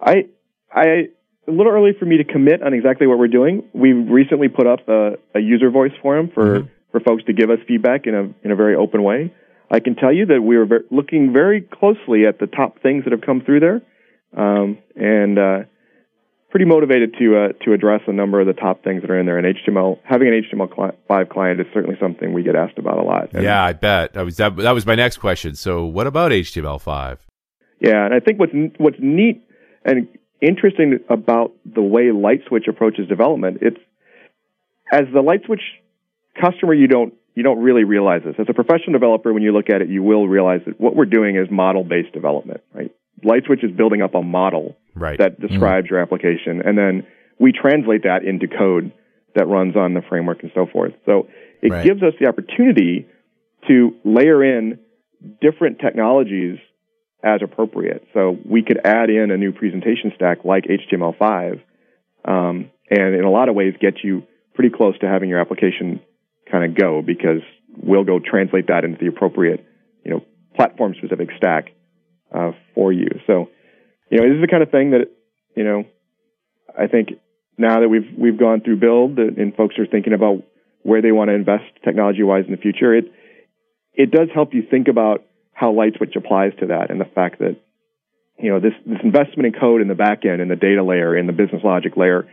I 0.00 0.26
I 0.72 1.08
a 1.48 1.50
little 1.50 1.72
early 1.72 1.92
for 1.98 2.04
me 2.04 2.16
to 2.16 2.24
commit 2.24 2.62
on 2.62 2.74
exactly 2.74 3.06
what 3.06 3.18
we're 3.18 3.28
doing. 3.28 3.68
We 3.72 3.92
recently 3.92 4.48
put 4.48 4.66
up 4.66 4.88
a, 4.88 5.16
a 5.34 5.40
user 5.40 5.70
voice 5.70 5.92
forum 6.02 6.30
for 6.32 6.60
mm-hmm. 6.60 6.68
for 6.92 7.00
folks 7.00 7.24
to 7.24 7.32
give 7.32 7.50
us 7.50 7.58
feedback 7.68 8.06
in 8.06 8.14
a 8.14 8.22
in 8.44 8.50
a 8.50 8.56
very 8.56 8.74
open 8.74 9.02
way. 9.02 9.32
I 9.70 9.80
can 9.80 9.96
tell 9.96 10.12
you 10.12 10.26
that 10.26 10.42
we 10.42 10.56
were 10.56 10.66
looking 10.90 11.32
very 11.32 11.60
closely 11.60 12.26
at 12.26 12.38
the 12.38 12.46
top 12.46 12.82
things 12.82 13.04
that 13.04 13.12
have 13.12 13.22
come 13.22 13.42
through 13.42 13.60
there, 13.60 13.82
um, 14.36 14.78
and 14.94 15.38
uh, 15.38 15.58
pretty 16.50 16.66
motivated 16.66 17.14
to 17.18 17.36
uh, 17.36 17.64
to 17.64 17.72
address 17.72 18.02
a 18.06 18.12
number 18.12 18.40
of 18.40 18.46
the 18.46 18.52
top 18.52 18.84
things 18.84 19.02
that 19.02 19.10
are 19.10 19.18
in 19.18 19.26
there. 19.26 19.38
And 19.38 19.56
HTML 19.56 19.98
having 20.04 20.28
an 20.28 20.42
HTML5 20.44 21.28
client 21.28 21.60
is 21.60 21.66
certainly 21.74 21.96
something 22.00 22.32
we 22.32 22.42
get 22.42 22.54
asked 22.54 22.78
about 22.78 22.98
a 22.98 23.02
lot. 23.02 23.32
And 23.32 23.42
yeah, 23.42 23.64
I 23.64 23.72
bet 23.72 24.12
that 24.14 24.24
was 24.24 24.36
that, 24.36 24.56
that 24.56 24.72
was 24.72 24.86
my 24.86 24.94
next 24.94 25.18
question. 25.18 25.54
So, 25.56 25.84
what 25.84 26.06
about 26.06 26.32
HTML5? 26.32 27.18
Yeah, 27.80 28.04
and 28.04 28.14
I 28.14 28.20
think 28.20 28.38
what's 28.38 28.52
what's 28.78 28.96
neat 29.00 29.44
and 29.84 30.08
interesting 30.40 31.00
about 31.08 31.52
the 31.64 31.82
way 31.82 32.04
LightSwitch 32.04 32.68
approaches 32.68 33.08
development, 33.08 33.58
it's 33.62 33.80
as 34.92 35.04
the 35.12 35.22
LightSwitch 35.22 35.62
customer, 36.40 36.74
you 36.74 36.86
don't 36.86 37.14
you 37.36 37.42
don't 37.42 37.62
really 37.62 37.84
realize 37.84 38.22
this. 38.24 38.34
As 38.38 38.46
a 38.48 38.54
professional 38.54 38.92
developer, 38.92 39.32
when 39.32 39.42
you 39.42 39.52
look 39.52 39.68
at 39.68 39.82
it, 39.82 39.88
you 39.88 40.02
will 40.02 40.26
realize 40.26 40.62
that 40.66 40.80
what 40.80 40.96
we're 40.96 41.04
doing 41.04 41.36
is 41.36 41.48
model 41.50 41.84
based 41.84 42.12
development, 42.12 42.62
right? 42.74 42.90
LightSwitch 43.22 43.62
is 43.62 43.70
building 43.76 44.02
up 44.02 44.14
a 44.14 44.22
model 44.22 44.76
right. 44.94 45.18
that 45.18 45.38
describes 45.38 45.84
mm-hmm. 45.86 45.94
your 45.94 46.02
application, 46.02 46.62
and 46.64 46.76
then 46.76 47.06
we 47.38 47.52
translate 47.52 48.02
that 48.04 48.24
into 48.24 48.48
code 48.48 48.90
that 49.34 49.46
runs 49.46 49.76
on 49.76 49.92
the 49.92 50.00
framework 50.08 50.42
and 50.42 50.50
so 50.54 50.66
forth. 50.66 50.94
So 51.04 51.28
it 51.62 51.70
right. 51.70 51.84
gives 51.84 52.02
us 52.02 52.14
the 52.18 52.26
opportunity 52.26 53.06
to 53.68 53.94
layer 54.04 54.42
in 54.42 54.78
different 55.42 55.78
technologies 55.78 56.58
as 57.22 57.40
appropriate. 57.42 58.06
So 58.14 58.36
we 58.48 58.62
could 58.62 58.80
add 58.82 59.10
in 59.10 59.30
a 59.30 59.36
new 59.36 59.52
presentation 59.52 60.12
stack 60.14 60.38
like 60.44 60.64
HTML5, 60.64 61.60
um, 62.24 62.70
and 62.88 63.14
in 63.14 63.24
a 63.24 63.30
lot 63.30 63.50
of 63.50 63.54
ways 63.54 63.74
get 63.78 64.02
you 64.02 64.22
pretty 64.54 64.74
close 64.74 64.98
to 65.00 65.06
having 65.06 65.28
your 65.28 65.40
application 65.40 66.00
kind 66.50 66.64
of 66.64 66.78
go 66.78 67.02
because 67.02 67.42
we'll 67.76 68.04
go 68.04 68.18
translate 68.18 68.68
that 68.68 68.84
into 68.84 68.98
the 68.98 69.08
appropriate, 69.08 69.64
you 70.04 70.10
know, 70.10 70.24
platform 70.54 70.94
specific 70.96 71.28
stack 71.36 71.72
uh, 72.34 72.52
for 72.74 72.92
you. 72.92 73.08
So, 73.26 73.50
you 74.10 74.18
know, 74.18 74.28
this 74.28 74.36
is 74.36 74.40
the 74.40 74.48
kind 74.48 74.62
of 74.62 74.70
thing 74.70 74.92
that, 74.92 75.10
you 75.54 75.64
know, 75.64 75.84
I 76.78 76.86
think 76.86 77.10
now 77.58 77.80
that 77.80 77.88
we've 77.88 78.08
we've 78.16 78.38
gone 78.38 78.60
through 78.60 78.76
build 78.76 79.18
and 79.18 79.54
folks 79.54 79.78
are 79.78 79.86
thinking 79.86 80.12
about 80.12 80.42
where 80.82 81.02
they 81.02 81.12
want 81.12 81.30
to 81.30 81.34
invest 81.34 81.64
technology 81.84 82.22
wise 82.22 82.44
in 82.46 82.52
the 82.52 82.58
future, 82.58 82.94
it 82.94 83.12
it 83.94 84.10
does 84.10 84.28
help 84.34 84.54
you 84.54 84.62
think 84.70 84.88
about 84.88 85.24
how 85.52 85.72
LightSwitch 85.72 86.14
applies 86.16 86.52
to 86.60 86.66
that 86.66 86.90
and 86.90 87.00
the 87.00 87.06
fact 87.06 87.38
that 87.38 87.56
you 88.38 88.50
know 88.50 88.60
this 88.60 88.74
this 88.84 88.98
investment 89.02 89.46
in 89.46 89.58
code 89.58 89.80
in 89.80 89.88
the 89.88 89.94
back 89.94 90.24
end 90.24 90.40
and 90.40 90.50
the 90.50 90.56
data 90.56 90.84
layer 90.84 91.14
and 91.14 91.28
the 91.28 91.32
business 91.32 91.62
logic 91.64 91.96
layer, 91.96 92.28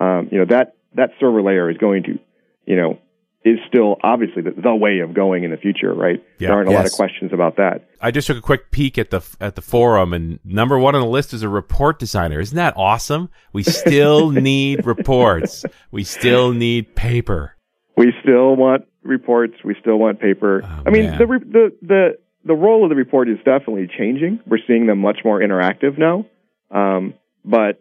um, 0.00 0.28
you 0.30 0.38
know 0.38 0.46
that 0.48 0.76
that 0.94 1.10
server 1.18 1.42
layer 1.42 1.70
is 1.70 1.76
going 1.76 2.04
to 2.04 2.18
you 2.64 2.76
know 2.76 2.98
is 3.44 3.58
still 3.68 3.96
obviously 4.02 4.42
the, 4.42 4.50
the, 4.50 4.74
way 4.74 4.98
of 4.98 5.14
going 5.14 5.44
in 5.44 5.50
the 5.50 5.56
future, 5.56 5.94
right? 5.94 6.22
Yeah, 6.38 6.48
there 6.48 6.56
aren't 6.56 6.68
a 6.68 6.72
yes. 6.72 6.78
lot 6.78 6.86
of 6.86 6.92
questions 6.92 7.32
about 7.32 7.56
that. 7.56 7.88
I 8.00 8.10
just 8.10 8.26
took 8.26 8.36
a 8.36 8.42
quick 8.42 8.70
peek 8.70 8.98
at 8.98 9.10
the 9.10 9.22
at 9.40 9.54
the 9.54 9.62
forum, 9.62 10.12
and 10.12 10.40
number 10.44 10.78
one 10.78 10.94
on 10.94 11.00
the 11.00 11.08
list 11.08 11.32
is 11.32 11.42
a 11.42 11.48
report 11.48 11.98
designer. 11.98 12.40
Isn't 12.40 12.56
that 12.56 12.74
awesome? 12.76 13.30
We 13.52 13.62
still 13.62 14.30
need 14.30 14.84
reports. 14.84 15.64
We 15.90 16.04
still 16.04 16.52
need 16.52 16.96
paper. 16.96 17.54
We 17.96 18.12
still 18.22 18.56
want 18.56 18.86
reports. 19.02 19.54
We 19.64 19.76
still 19.80 19.98
want 19.98 20.20
paper. 20.20 20.62
Oh, 20.64 20.82
I 20.86 20.90
mean, 20.90 21.10
the, 21.12 21.26
the 21.26 21.76
the 21.82 22.18
the 22.44 22.54
role 22.54 22.84
of 22.84 22.90
the 22.90 22.96
report 22.96 23.28
is 23.28 23.38
definitely 23.38 23.88
changing. 23.96 24.40
We're 24.46 24.58
seeing 24.66 24.86
them 24.86 24.98
much 24.98 25.18
more 25.24 25.40
interactive 25.40 25.96
now, 25.96 26.26
um, 26.70 27.14
but 27.44 27.80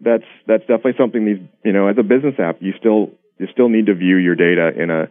that's 0.00 0.24
that's 0.46 0.62
definitely 0.62 0.94
something 0.98 1.24
these 1.24 1.48
you 1.64 1.72
know 1.72 1.88
as 1.88 1.96
a 1.98 2.02
business 2.02 2.34
app 2.38 2.56
you 2.60 2.72
still 2.78 3.12
you 3.38 3.46
still 3.52 3.68
need 3.68 3.86
to 3.86 3.94
view 3.94 4.16
your 4.16 4.34
data 4.34 4.70
in 4.76 4.90
a 4.90 5.08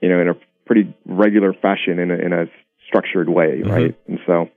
you 0.00 0.08
know 0.08 0.20
in 0.20 0.28
a 0.28 0.34
pretty 0.66 0.94
regular 1.06 1.52
fashion 1.52 1.98
in 1.98 2.10
a, 2.10 2.14
in 2.14 2.32
a 2.32 2.46
structured 2.88 3.28
way, 3.28 3.60
mm-hmm. 3.60 3.70
right? 3.70 3.98
And 4.08 4.18
so 4.26 4.48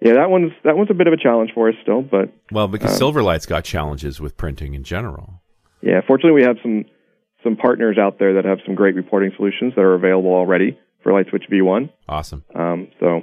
yeah, 0.00 0.14
that 0.14 0.30
one's 0.30 0.52
that 0.64 0.76
one's 0.76 0.90
a 0.90 0.94
bit 0.94 1.06
of 1.06 1.12
a 1.12 1.16
challenge 1.16 1.50
for 1.54 1.68
us 1.68 1.74
still, 1.82 2.02
but 2.02 2.32
well, 2.50 2.68
because 2.68 2.92
um, 2.92 2.98
Silverlight's 2.98 3.46
got 3.46 3.64
challenges 3.64 4.20
with 4.20 4.36
printing 4.36 4.74
in 4.74 4.82
general. 4.82 5.42
Yeah, 5.80 6.00
fortunately, 6.06 6.40
we 6.40 6.42
have 6.42 6.56
some 6.62 6.84
some 7.44 7.56
partners 7.56 7.98
out 7.98 8.18
there 8.18 8.34
that 8.34 8.44
have 8.44 8.58
some 8.66 8.74
great 8.74 8.94
reporting 8.94 9.32
solutions 9.36 9.74
that 9.76 9.82
are 9.82 9.94
available 9.94 10.32
already 10.32 10.78
for 11.02 11.12
LightSwitch 11.12 11.48
V1. 11.50 11.90
Awesome. 12.08 12.44
Um, 12.54 12.88
so 12.98 13.22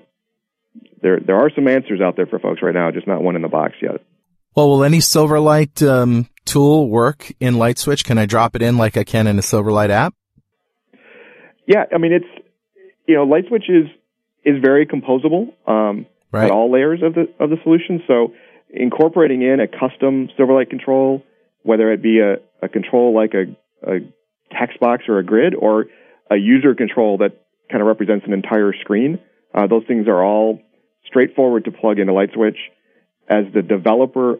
there 1.01 1.19
there 1.19 1.37
are 1.37 1.49
some 1.53 1.67
answers 1.67 2.01
out 2.01 2.15
there 2.15 2.27
for 2.27 2.39
folks 2.39 2.61
right 2.61 2.73
now, 2.73 2.91
just 2.91 3.07
not 3.07 3.21
one 3.21 3.35
in 3.35 3.41
the 3.41 3.49
box 3.49 3.73
yet. 3.81 4.01
Well, 4.55 4.69
will 4.69 4.83
any 4.83 4.99
Silverlight 4.99 5.87
um, 5.87 6.29
tool 6.49 6.89
work 6.89 7.31
in 7.39 7.55
LightSwitch? 7.55 8.03
Can 8.03 8.17
I 8.17 8.25
drop 8.25 8.55
it 8.55 8.61
in 8.61 8.77
like 8.77 8.97
I 8.97 9.03
can 9.03 9.27
in 9.27 9.37
a 9.37 9.41
Silverlight 9.41 9.89
app? 9.89 10.15
Yeah, 11.67 11.85
I 11.93 11.99
mean 11.99 12.13
it's 12.13 12.45
you 13.07 13.15
know 13.15 13.25
LightSwitch 13.25 13.69
is 13.69 13.87
is 14.43 14.55
very 14.61 14.87
composable 14.87 15.53
um, 15.67 16.05
right. 16.31 16.45
at 16.45 16.51
all 16.51 16.71
layers 16.71 17.01
of 17.03 17.13
the 17.13 17.27
of 17.39 17.49
the 17.49 17.57
solution. 17.63 18.01
So 18.07 18.33
incorporating 18.69 19.43
in 19.43 19.59
a 19.59 19.67
custom 19.67 20.29
Silverlight 20.37 20.69
control, 20.69 21.23
whether 21.63 21.91
it 21.91 22.01
be 22.01 22.19
a, 22.19 22.37
a 22.65 22.69
control 22.69 23.13
like 23.13 23.33
a, 23.33 23.55
a 23.87 23.99
text 24.51 24.79
box 24.79 25.03
or 25.07 25.19
a 25.19 25.23
grid, 25.23 25.53
or 25.53 25.85
a 26.31 26.35
user 26.35 26.73
control 26.73 27.19
that 27.19 27.45
kind 27.69 27.81
of 27.81 27.87
represents 27.87 28.25
an 28.25 28.33
entire 28.33 28.73
screen, 28.81 29.19
uh, 29.53 29.67
those 29.67 29.83
things 29.87 30.07
are 30.07 30.23
all 30.23 30.59
straightforward 31.05 31.65
to 31.65 31.71
plug 31.71 31.99
into 31.99 32.13
LightSwitch. 32.13 32.57
As 33.27 33.45
the 33.53 33.61
developer 33.61 34.39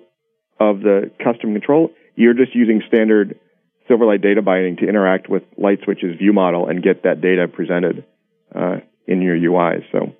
of 0.59 0.79
the 0.79 1.11
custom 1.23 1.53
control, 1.53 1.91
you're 2.19 2.33
just 2.33 2.53
using 2.53 2.81
standard 2.87 3.39
Silverlight 3.89 4.21
data 4.21 4.41
binding 4.41 4.75
to 4.77 4.87
interact 4.87 5.29
with 5.29 5.43
LightSwitch's 5.57 6.19
view 6.19 6.33
model 6.33 6.67
and 6.67 6.83
get 6.83 7.03
that 7.03 7.21
data 7.21 7.47
presented 7.47 8.05
uh, 8.53 8.77
in 9.07 9.21
your 9.21 9.35
UI. 9.35 9.87
So 9.91 10.13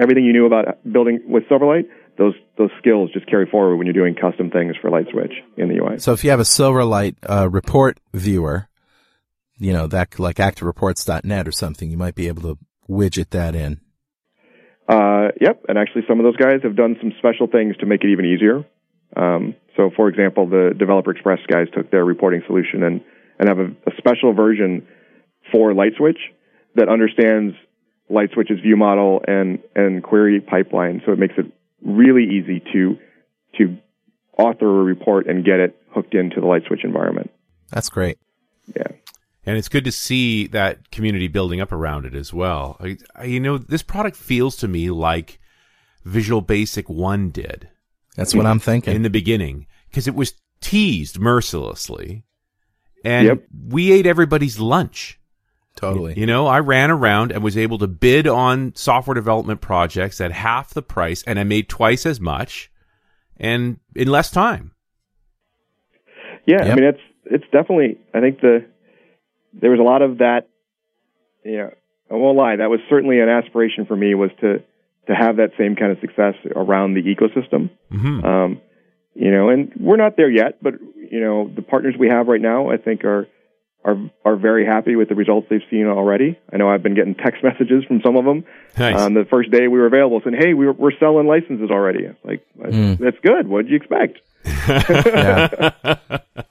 everything 0.00 0.24
you 0.24 0.32
knew 0.32 0.46
about 0.46 0.82
building 0.90 1.20
with 1.28 1.44
Silverlight, 1.44 1.84
those 2.16 2.34
those 2.56 2.70
skills 2.78 3.10
just 3.12 3.26
carry 3.28 3.46
forward 3.46 3.76
when 3.76 3.86
you're 3.86 3.94
doing 3.94 4.16
custom 4.16 4.50
things 4.50 4.74
for 4.80 4.90
LightSwitch 4.90 5.34
in 5.56 5.68
the 5.68 5.76
UI. 5.76 5.98
So 5.98 6.12
if 6.12 6.24
you 6.24 6.30
have 6.30 6.40
a 6.40 6.44
Silverlight 6.44 7.16
uh, 7.28 7.48
report 7.48 8.00
viewer, 8.12 8.66
you 9.58 9.72
know 9.72 9.86
that 9.86 10.18
like 10.18 10.36
ActiveReports.net 10.36 11.46
or 11.46 11.52
something, 11.52 11.90
you 11.90 11.98
might 11.98 12.16
be 12.16 12.26
able 12.26 12.42
to 12.42 12.58
widget 12.88 13.30
that 13.30 13.54
in. 13.54 13.80
Uh, 14.88 15.28
yep, 15.40 15.62
and 15.68 15.76
actually 15.76 16.02
some 16.08 16.18
of 16.18 16.24
those 16.24 16.36
guys 16.36 16.60
have 16.62 16.74
done 16.74 16.96
some 17.00 17.12
special 17.18 17.46
things 17.46 17.76
to 17.76 17.86
make 17.86 18.02
it 18.02 18.08
even 18.08 18.24
easier. 18.24 18.64
Um, 19.14 19.54
so, 19.78 19.90
for 19.94 20.08
example, 20.08 20.48
the 20.48 20.74
Developer 20.76 21.12
Express 21.12 21.38
guys 21.46 21.68
took 21.72 21.90
their 21.92 22.04
reporting 22.04 22.42
solution 22.48 22.82
and, 22.82 23.00
and 23.38 23.48
have 23.48 23.58
a, 23.60 23.68
a 23.86 23.92
special 23.96 24.34
version 24.34 24.86
for 25.52 25.72
LightSwitch 25.72 26.18
that 26.74 26.88
understands 26.88 27.54
LightSwitch's 28.10 28.60
view 28.60 28.76
model 28.76 29.22
and 29.28 29.60
and 29.76 30.02
query 30.02 30.40
pipeline, 30.40 31.00
so 31.06 31.12
it 31.12 31.18
makes 31.18 31.34
it 31.38 31.46
really 31.80 32.24
easy 32.24 32.60
to 32.72 32.96
to 33.58 33.76
author 34.36 34.80
a 34.80 34.82
report 34.82 35.28
and 35.28 35.44
get 35.44 35.60
it 35.60 35.80
hooked 35.94 36.14
into 36.14 36.40
the 36.40 36.46
LightSwitch 36.46 36.84
environment. 36.84 37.30
That's 37.70 37.88
great. 37.88 38.18
Yeah. 38.74 38.88
And 39.46 39.56
it's 39.56 39.68
good 39.68 39.84
to 39.84 39.92
see 39.92 40.48
that 40.48 40.90
community 40.90 41.28
building 41.28 41.60
up 41.60 41.72
around 41.72 42.04
it 42.04 42.14
as 42.14 42.34
well. 42.34 42.76
I, 42.80 42.98
I, 43.14 43.24
you 43.24 43.40
know, 43.40 43.58
this 43.58 43.82
product 43.82 44.16
feels 44.16 44.56
to 44.56 44.68
me 44.68 44.90
like 44.90 45.38
Visual 46.04 46.40
Basic 46.42 46.88
1 46.88 47.30
did 47.30 47.68
That's 48.18 48.34
what 48.34 48.44
I'm 48.46 48.58
thinking. 48.58 48.94
in 48.94 49.02
the 49.02 49.10
beginning 49.10 49.66
because 49.88 50.06
it 50.06 50.14
was 50.14 50.34
teased 50.60 51.18
mercilessly 51.18 52.24
and 53.04 53.26
Yep. 53.28 53.44
we 53.70 53.92
ate 53.92 54.06
everybody's 54.06 54.58
lunch. 54.60 55.18
totally. 55.76 56.18
You 56.18 56.26
know, 56.26 56.46
I 56.48 56.58
ran 56.58 56.90
around 56.90 57.30
and 57.30 57.42
was 57.44 57.56
able 57.56 57.78
to 57.78 57.86
bid 57.86 58.26
on 58.26 58.74
software 58.74 59.14
development 59.14 59.60
projects 59.60 60.20
at 60.20 60.32
half 60.32 60.74
the 60.74 60.82
price 60.82 61.22
and 61.22 61.38
I 61.38 61.44
made 61.44 61.68
twice 61.68 62.04
as 62.04 62.20
much 62.20 62.70
and 63.36 63.78
in 63.94 64.08
less 64.08 64.30
time. 64.32 64.72
Yeah, 66.46 66.64
Yep. 66.64 66.72
I 66.72 66.74
mean 66.74 66.84
it's 66.84 67.00
it's 67.30 67.44
definitely. 67.52 67.98
I 68.14 68.20
think 68.20 68.40
the 68.40 68.64
there 69.52 69.70
was 69.70 69.80
a 69.80 69.82
lot 69.84 70.02
of 70.02 70.18
that. 70.18 70.48
Yeah, 71.44 71.70
I 72.10 72.14
won't 72.14 72.36
lie. 72.38 72.56
That 72.56 72.70
was 72.70 72.80
certainly 72.88 73.20
an 73.20 73.28
aspiration 73.28 73.84
for 73.86 73.96
me 73.96 74.14
was 74.14 74.30
to 74.40 74.62
to 75.08 75.14
have 75.14 75.36
that 75.36 75.50
same 75.58 75.74
kind 75.76 75.90
of 75.92 75.98
success 76.00 76.34
around 76.54 76.94
the 76.94 77.02
ecosystem. 77.02 77.70
hmm 77.90 78.24
Um, 78.24 78.60
you 79.14 79.32
know, 79.32 79.48
and 79.48 79.72
we're 79.80 79.96
not 79.96 80.16
there 80.16 80.30
yet, 80.30 80.62
but 80.62 80.74
you 81.10 81.20
know, 81.20 81.50
the 81.54 81.62
partners 81.62 81.94
we 81.98 82.08
have 82.08 82.28
right 82.28 82.40
now, 82.40 82.70
I 82.70 82.76
think 82.76 83.04
are 83.04 83.26
are 83.84 83.96
are 84.24 84.36
very 84.36 84.64
happy 84.66 84.94
with 84.96 85.08
the 85.08 85.14
results 85.14 85.46
they've 85.50 85.60
seen 85.70 85.86
already. 85.86 86.38
I 86.52 86.56
know 86.56 86.68
I've 86.68 86.82
been 86.82 86.94
getting 86.94 87.14
text 87.16 87.42
messages 87.48 87.84
from 87.88 88.00
some 88.04 88.16
of 88.16 88.24
them 88.24 88.44
Nice. 88.78 89.00
on 89.00 89.14
the 89.14 89.24
first 89.30 89.50
day 89.50 89.66
we 89.68 89.78
were 89.78 89.86
available 89.86 90.20
saying, 90.22 90.36
"Hey, 90.38 90.54
we're 90.54 90.72
we're 90.72 90.96
selling 91.00 91.26
licenses 91.26 91.70
already." 91.70 92.04
It's 92.04 92.24
like 92.24 92.42
Mm. 92.58 92.98
that's 92.98 93.16
good. 93.24 93.48
What 93.48 93.62
did 93.66 93.70
you 93.70 93.76
expect? 93.76 94.18
Yeah. 94.68 95.72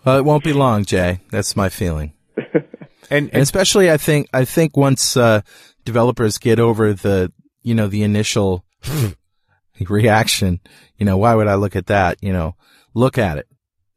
well, 0.06 0.18
it 0.18 0.26
won't 0.26 0.44
be 0.44 0.54
long, 0.54 0.84
Jay. 0.86 1.20
That's 1.32 1.56
my 1.56 1.70
feeling. 1.70 2.14
and, 3.10 3.30
And 3.34 3.42
especially, 3.42 3.90
I 3.92 3.98
think, 3.98 4.28
I 4.34 4.46
think 4.46 4.76
once 4.76 5.16
uh, 5.18 5.42
developers 5.86 6.38
get 6.38 6.60
over 6.60 6.94
the, 6.94 7.32
you 7.68 7.76
know, 7.76 7.88
the 7.88 8.04
initial 8.04 8.64
reaction, 9.90 10.62
you 10.98 11.06
know, 11.06 11.18
why 11.18 11.36
would 11.36 11.48
I 11.48 11.56
look 11.56 11.76
at 11.76 11.88
that? 11.88 12.18
You 12.22 12.32
know, 12.32 12.56
look 12.94 13.18
at 13.18 13.38
it. 13.38 13.48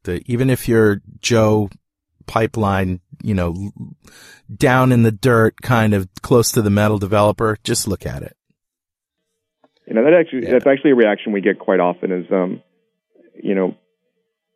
The, 0.02 0.22
even 0.26 0.50
if 0.50 0.68
you're 0.68 1.00
Joe 1.20 1.70
pipeline, 2.26 3.00
you 3.22 3.34
know, 3.34 3.70
down 4.52 4.90
in 4.90 5.04
the 5.04 5.12
dirt, 5.12 5.62
kind 5.62 5.94
of 5.94 6.08
close 6.20 6.50
to 6.52 6.62
the 6.62 6.70
metal 6.70 6.98
developer, 6.98 7.58
just 7.62 7.86
look 7.86 8.04
at 8.04 8.22
it. 8.22 8.36
You 9.86 9.94
know, 9.94 10.02
that 10.02 10.14
actually 10.14 10.44
Yeah. 10.44 10.52
that's 10.52 10.66
actually 10.66 10.90
a 10.90 10.96
reaction 10.96 11.32
we 11.32 11.40
get 11.40 11.60
quite 11.60 11.80
often 11.80 12.10
is 12.10 12.26
um 12.32 12.62
you 13.40 13.54
know 13.54 13.76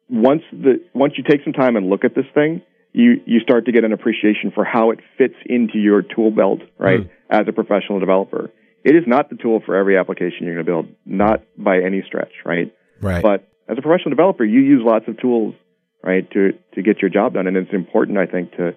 once 0.08 0.42
the 0.52 0.82
once 0.92 1.14
you 1.16 1.24
take 1.28 1.44
some 1.44 1.52
time 1.52 1.76
and 1.76 1.88
look 1.88 2.04
at 2.04 2.16
this 2.16 2.26
thing, 2.34 2.62
you 2.92 3.20
you 3.26 3.38
start 3.40 3.66
to 3.66 3.72
get 3.72 3.84
an 3.84 3.92
appreciation 3.92 4.50
for 4.52 4.64
how 4.64 4.90
it 4.90 4.98
fits 5.18 5.34
into 5.46 5.78
your 5.78 6.02
tool 6.02 6.32
belt, 6.32 6.60
right? 6.78 7.00
Mm. 7.00 7.10
As 7.30 7.46
a 7.48 7.52
professional 7.52 8.00
developer. 8.00 8.50
It 8.84 8.94
is 8.94 9.04
not 9.06 9.30
the 9.30 9.36
tool 9.36 9.62
for 9.64 9.74
every 9.74 9.96
application 9.96 10.38
you're 10.42 10.54
going 10.54 10.66
to 10.66 10.70
build, 10.70 10.86
not 11.06 11.42
by 11.56 11.78
any 11.78 12.02
stretch, 12.06 12.32
right? 12.44 12.72
Right. 13.00 13.22
But 13.22 13.48
as 13.68 13.78
a 13.78 13.82
professional 13.82 14.10
developer, 14.10 14.44
you 14.44 14.60
use 14.60 14.82
lots 14.84 15.06
of 15.08 15.18
tools, 15.18 15.54
right, 16.02 16.30
to 16.32 16.52
to 16.74 16.82
get 16.82 17.00
your 17.00 17.10
job 17.10 17.34
done, 17.34 17.46
and 17.46 17.56
it's 17.56 17.72
important, 17.72 18.18
I 18.18 18.26
think, 18.26 18.52
to 18.52 18.74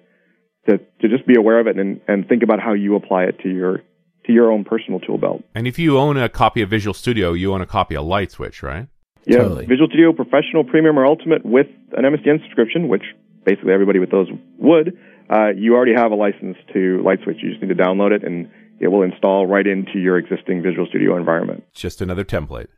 to 0.68 0.78
to 0.78 1.08
just 1.08 1.26
be 1.26 1.36
aware 1.36 1.60
of 1.60 1.66
it 1.66 1.78
and 1.78 2.00
and 2.08 2.26
think 2.26 2.42
about 2.42 2.60
how 2.60 2.72
you 2.72 2.96
apply 2.96 3.24
it 3.24 3.38
to 3.40 3.48
your 3.50 3.82
to 4.26 4.32
your 4.32 4.50
own 4.50 4.64
personal 4.64 5.00
tool 5.00 5.18
belt. 5.18 5.42
and 5.54 5.66
if 5.66 5.78
you 5.78 5.98
own 5.98 6.16
a 6.16 6.28
copy 6.28 6.60
of 6.62 6.68
Visual 6.68 6.94
Studio, 6.94 7.32
you 7.32 7.52
own 7.52 7.62
a 7.62 7.66
copy 7.66 7.96
of 7.96 8.04
LightSwitch, 8.04 8.62
right? 8.62 8.86
Yeah, 9.24 9.38
Totally. 9.38 9.66
Visual 9.66 9.88
Studio 9.88 10.12
Professional, 10.12 10.64
Premium, 10.64 10.98
or 10.98 11.04
Ultimate 11.04 11.44
with 11.44 11.66
an 11.92 12.04
MSDN 12.04 12.42
subscription, 12.44 12.88
which 12.88 13.02
basically 13.44 13.72
everybody 13.72 13.98
with 13.98 14.10
those 14.10 14.28
would. 14.58 14.96
Uh, 15.30 15.48
you 15.54 15.74
already 15.74 15.92
have 15.94 16.12
a 16.12 16.14
license 16.14 16.56
to 16.72 17.02
LightSwitch. 17.04 17.42
You 17.42 17.50
just 17.50 17.62
need 17.62 17.68
to 17.68 17.82
download 17.82 18.12
it, 18.12 18.24
and 18.24 18.48
it 18.80 18.88
will 18.88 19.02
install 19.02 19.46
right 19.46 19.66
into 19.66 19.98
your 19.98 20.18
existing 20.18 20.62
Visual 20.62 20.86
Studio 20.86 21.16
environment. 21.16 21.64
Just 21.74 22.00
another 22.00 22.24
template. 22.24 22.68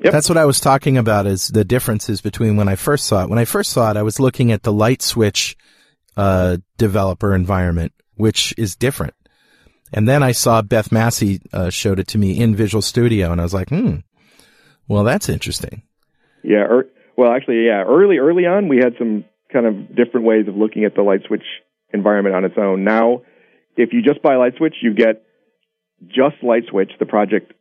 Yep. 0.00 0.12
That's 0.12 0.28
what 0.28 0.38
I 0.38 0.46
was 0.46 0.58
talking 0.58 0.96
about 0.96 1.26
is 1.26 1.48
the 1.48 1.64
differences 1.64 2.20
between 2.20 2.56
when 2.56 2.68
I 2.68 2.74
first 2.74 3.06
saw 3.06 3.22
it. 3.22 3.30
When 3.30 3.38
I 3.38 3.44
first 3.44 3.70
saw 3.70 3.90
it, 3.90 3.96
I 3.96 4.02
was 4.02 4.18
looking 4.18 4.50
at 4.50 4.64
the 4.64 4.72
LightSwitch, 4.72 5.54
uh, 6.16 6.56
developer 6.76 7.34
environment, 7.34 7.92
which 8.16 8.52
is 8.58 8.74
different. 8.74 9.14
And 9.92 10.08
then 10.08 10.22
I 10.22 10.32
saw 10.32 10.62
Beth 10.62 10.90
Massi, 10.90 11.40
uh, 11.52 11.70
showed 11.70 12.00
it 12.00 12.08
to 12.08 12.18
me 12.18 12.40
in 12.40 12.56
Visual 12.56 12.82
Studio 12.82 13.30
and 13.30 13.40
I 13.40 13.44
was 13.44 13.54
like, 13.54 13.68
hmm, 13.68 13.96
well, 14.88 15.04
that's 15.04 15.28
interesting. 15.28 15.82
Yeah. 16.42 16.64
Er, 16.64 16.88
well, 17.16 17.32
actually, 17.32 17.66
yeah. 17.66 17.84
Early, 17.86 18.18
early 18.18 18.46
on, 18.46 18.68
we 18.68 18.78
had 18.78 18.94
some 18.98 19.24
kind 19.52 19.66
of 19.66 19.94
different 19.94 20.26
ways 20.26 20.48
of 20.48 20.56
looking 20.56 20.84
at 20.84 20.94
the 20.94 21.02
LightSwitch 21.02 21.44
environment 21.92 22.34
on 22.34 22.44
its 22.44 22.56
own. 22.56 22.82
Now, 22.84 23.22
if 23.76 23.92
you 23.92 24.02
just 24.02 24.22
buy 24.22 24.34
LightSwitch, 24.34 24.74
you 24.82 24.94
get 24.94 25.24
just 26.08 26.36
LightSwitch, 26.42 26.98
the 26.98 27.06
project, 27.06 27.52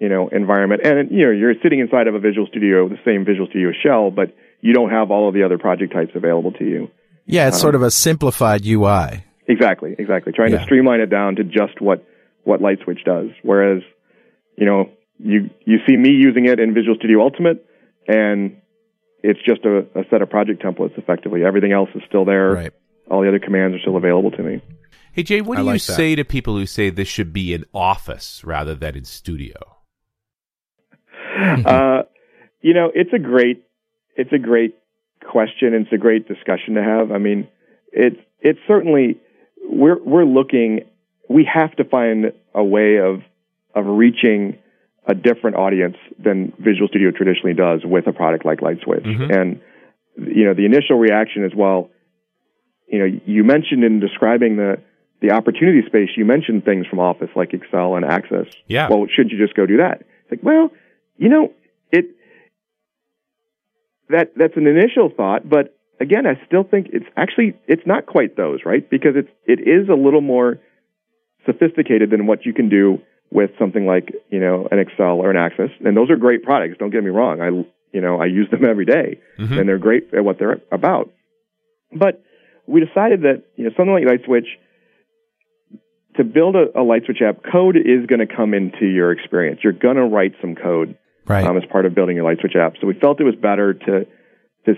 you 0.00 0.08
know, 0.08 0.28
environment, 0.28 0.82
and 0.84 1.10
you 1.10 1.26
know, 1.26 1.30
you're 1.32 1.54
sitting 1.62 1.80
inside 1.80 2.06
of 2.08 2.14
a 2.14 2.20
Visual 2.20 2.46
Studio, 2.46 2.88
the 2.88 2.98
same 3.04 3.24
Visual 3.24 3.46
Studio 3.48 3.70
shell, 3.84 4.10
but 4.10 4.34
you 4.60 4.72
don't 4.72 4.90
have 4.90 5.10
all 5.10 5.28
of 5.28 5.34
the 5.34 5.42
other 5.42 5.58
project 5.58 5.92
types 5.92 6.12
available 6.14 6.52
to 6.52 6.64
you. 6.64 6.88
Yeah, 7.26 7.48
it's 7.48 7.60
sort 7.60 7.74
um, 7.74 7.82
of 7.82 7.86
a 7.86 7.90
simplified 7.90 8.64
UI. 8.66 9.24
Exactly, 9.46 9.94
exactly. 9.98 10.32
Trying 10.32 10.52
Yeah. 10.52 10.58
to 10.58 10.64
streamline 10.64 11.00
it 11.00 11.10
down 11.10 11.36
to 11.36 11.44
just 11.44 11.80
what 11.80 12.04
what 12.44 12.60
LightSwitch 12.60 13.04
does. 13.04 13.28
Whereas, 13.42 13.82
you 14.56 14.66
know, 14.66 14.90
you 15.18 15.50
you 15.64 15.78
see 15.88 15.96
me 15.96 16.10
using 16.10 16.46
it 16.46 16.58
in 16.60 16.72
Visual 16.74 16.96
Studio 16.96 17.20
Ultimate, 17.20 17.64
and 18.08 18.56
it's 19.22 19.40
just 19.46 19.64
a, 19.64 19.80
a 19.98 20.04
set 20.10 20.22
of 20.22 20.30
project 20.30 20.62
templates. 20.62 20.96
Effectively, 20.96 21.44
everything 21.44 21.72
else 21.72 21.90
is 21.94 22.02
still 22.08 22.24
there. 22.24 22.52
Right. 22.52 22.72
All 23.10 23.22
the 23.22 23.28
other 23.28 23.38
commands 23.40 23.76
are 23.76 23.80
still 23.80 23.96
available 23.96 24.30
to 24.30 24.42
me. 24.42 24.62
Hey 25.12 25.22
Jay, 25.22 25.40
what 25.40 25.58
I 25.58 25.62
do 25.62 25.66
you 25.66 25.72
that. 25.72 25.80
say 25.80 26.14
to 26.14 26.24
people 26.24 26.56
who 26.56 26.66
say 26.66 26.90
this 26.90 27.08
should 27.08 27.32
be 27.32 27.52
in 27.52 27.64
Office 27.74 28.42
rather 28.44 28.74
than 28.74 28.96
in 28.96 29.04
Studio? 29.04 29.56
uh, 31.40 32.02
you 32.60 32.74
know, 32.74 32.90
it's 32.94 33.12
a 33.12 33.18
great 33.18 33.64
it's 34.16 34.32
a 34.32 34.38
great 34.38 34.76
question 35.28 35.74
and 35.74 35.86
it's 35.86 35.92
a 35.92 35.98
great 35.98 36.28
discussion 36.28 36.74
to 36.74 36.82
have. 36.82 37.10
I 37.10 37.18
mean, 37.18 37.48
it's 37.92 38.20
it's 38.40 38.58
certainly 38.68 39.18
we're 39.68 40.02
we're 40.02 40.24
looking 40.24 40.80
we 41.28 41.48
have 41.52 41.74
to 41.76 41.84
find 41.84 42.32
a 42.54 42.64
way 42.64 42.98
of 42.98 43.22
of 43.74 43.86
reaching 43.86 44.58
a 45.06 45.14
different 45.14 45.56
audience 45.56 45.96
than 46.22 46.52
Visual 46.58 46.88
Studio 46.88 47.10
traditionally 47.10 47.54
does 47.54 47.80
with 47.84 48.06
a 48.06 48.12
product 48.12 48.44
like 48.44 48.60
LightSwitch. 48.60 49.06
Mhm. 49.06 49.36
And 49.36 49.60
you 50.16 50.44
know, 50.44 50.54
the 50.54 50.66
initial 50.66 50.98
reaction 50.98 51.44
is 51.44 51.52
well, 51.54 51.90
you 52.86 52.98
know, 52.98 53.20
you 53.26 53.44
mentioned 53.44 53.84
in 53.84 54.00
describing 54.00 54.56
the 54.56 54.78
the 55.20 55.32
opportunity 55.32 55.82
space, 55.86 56.10
you 56.16 56.24
mentioned 56.24 56.64
things 56.64 56.86
from 56.86 56.98
Office 56.98 57.28
like 57.36 57.52
Excel 57.52 57.94
and 57.96 58.04
Access. 58.04 58.46
Yeah. 58.66 58.88
Well, 58.88 59.06
shouldn't 59.14 59.32
you 59.32 59.38
just 59.38 59.54
go 59.54 59.66
do 59.66 59.78
that? 59.78 60.00
It's 60.22 60.30
like, 60.30 60.42
well, 60.42 60.70
you 61.18 61.28
know, 61.28 61.52
it 61.92 62.06
that 64.08 64.32
that's 64.36 64.56
an 64.56 64.66
initial 64.66 65.10
thought, 65.14 65.48
but 65.48 65.76
again, 66.00 66.26
I 66.26 66.40
still 66.46 66.64
think 66.64 66.88
it's 66.92 67.06
actually 67.16 67.54
it's 67.68 67.86
not 67.86 68.06
quite 68.06 68.36
those, 68.36 68.60
right? 68.64 68.88
Because 68.88 69.12
it's 69.14 69.28
it 69.46 69.60
is 69.60 69.88
a 69.88 69.94
little 69.94 70.20
more 70.22 70.58
sophisticated 71.46 72.10
than 72.10 72.26
what 72.26 72.44
you 72.44 72.52
can 72.52 72.68
do 72.68 72.98
with 73.30 73.50
something 73.58 73.86
like 73.86 74.12
you 74.30 74.40
know 74.40 74.66
an 74.72 74.78
Excel 74.78 75.20
or 75.20 75.30
an 75.30 75.36
Access, 75.36 75.70
and 75.84 75.96
those 75.96 76.10
are 76.10 76.16
great 76.16 76.42
products. 76.42 76.76
Don't 76.78 76.90
get 76.90 77.04
me 77.04 77.10
wrong. 77.10 77.40
I 77.40 77.48
you 77.92 78.00
know 78.00 78.20
I 78.20 78.26
use 78.26 78.48
them 78.50 78.64
every 78.68 78.86
day, 78.86 79.20
Mhm. 79.38 79.58
and 79.60 79.68
they're 79.68 79.78
great 79.78 80.12
at 80.14 80.24
what 80.24 80.38
they're 80.38 80.60
about. 80.72 81.12
But 81.92 82.22
we 82.66 82.84
decided 82.84 83.22
that 83.22 83.44
you 83.56 83.64
know 83.64 83.70
something 83.76 83.92
like 83.92 84.04
Light 84.06 84.22
LightSwitch 84.24 84.46
to 86.20 86.24
build 86.24 86.54
a, 86.54 86.64
a 86.78 86.84
LightSwitch 86.84 87.22
app, 87.22 87.42
code 87.50 87.76
is 87.76 88.04
going 88.06 88.18
to 88.20 88.26
come 88.26 88.52
into 88.52 88.86
your 88.86 89.10
experience. 89.12 89.60
You're 89.64 89.72
going 89.72 89.96
to 89.96 90.04
write 90.04 90.34
some 90.40 90.54
code 90.54 90.96
Right. 91.26 91.44
um, 91.46 91.56
as 91.56 91.62
part 91.70 91.86
of 91.86 91.94
building 91.94 92.16
your 92.16 92.24
LightSwitch 92.24 92.56
app. 92.56 92.74
So 92.80 92.86
we 92.86 92.94
felt 92.94 93.20
it 93.20 93.24
was 93.24 93.36
better 93.36 93.72
to 93.74 94.06
to 94.66 94.70
s- 94.70 94.76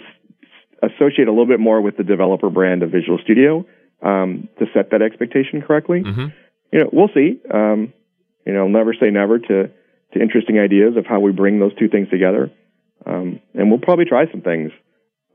associate 0.83 1.27
a 1.27 1.31
little 1.31 1.47
bit 1.47 1.61
more 1.61 1.81
with 1.81 1.97
the 1.97 2.05
developer 2.05 2.51
brand 2.51 2.83
of 2.83 2.91
Visual 2.91 3.19
Studio 3.25 3.65
um, 4.03 4.49
to 4.59 4.67
set 4.75 4.91
that 4.91 5.03
expectation 5.03 5.63
correctly. 5.63 6.03
hmm 6.03 6.27
You 6.73 6.81
know, 6.81 6.91
we'll 6.93 7.11
see. 7.15 7.41
Um, 7.53 7.93
you 8.47 8.53
know, 8.53 8.69
never 8.69 8.93
say 8.95 9.11
never 9.11 9.39
to 9.39 9.71
to 10.13 10.21
interesting 10.21 10.59
ideas 10.59 10.97
of 10.99 11.07
how 11.07 11.21
we 11.21 11.33
bring 11.33 11.59
those 11.59 11.75
two 11.79 11.89
things 11.89 12.09
together. 12.11 12.51
Um, 13.07 13.41
and 13.55 13.71
we'll 13.71 13.81
probably 13.81 14.05
try 14.05 14.31
some 14.31 14.43
things 14.43 14.71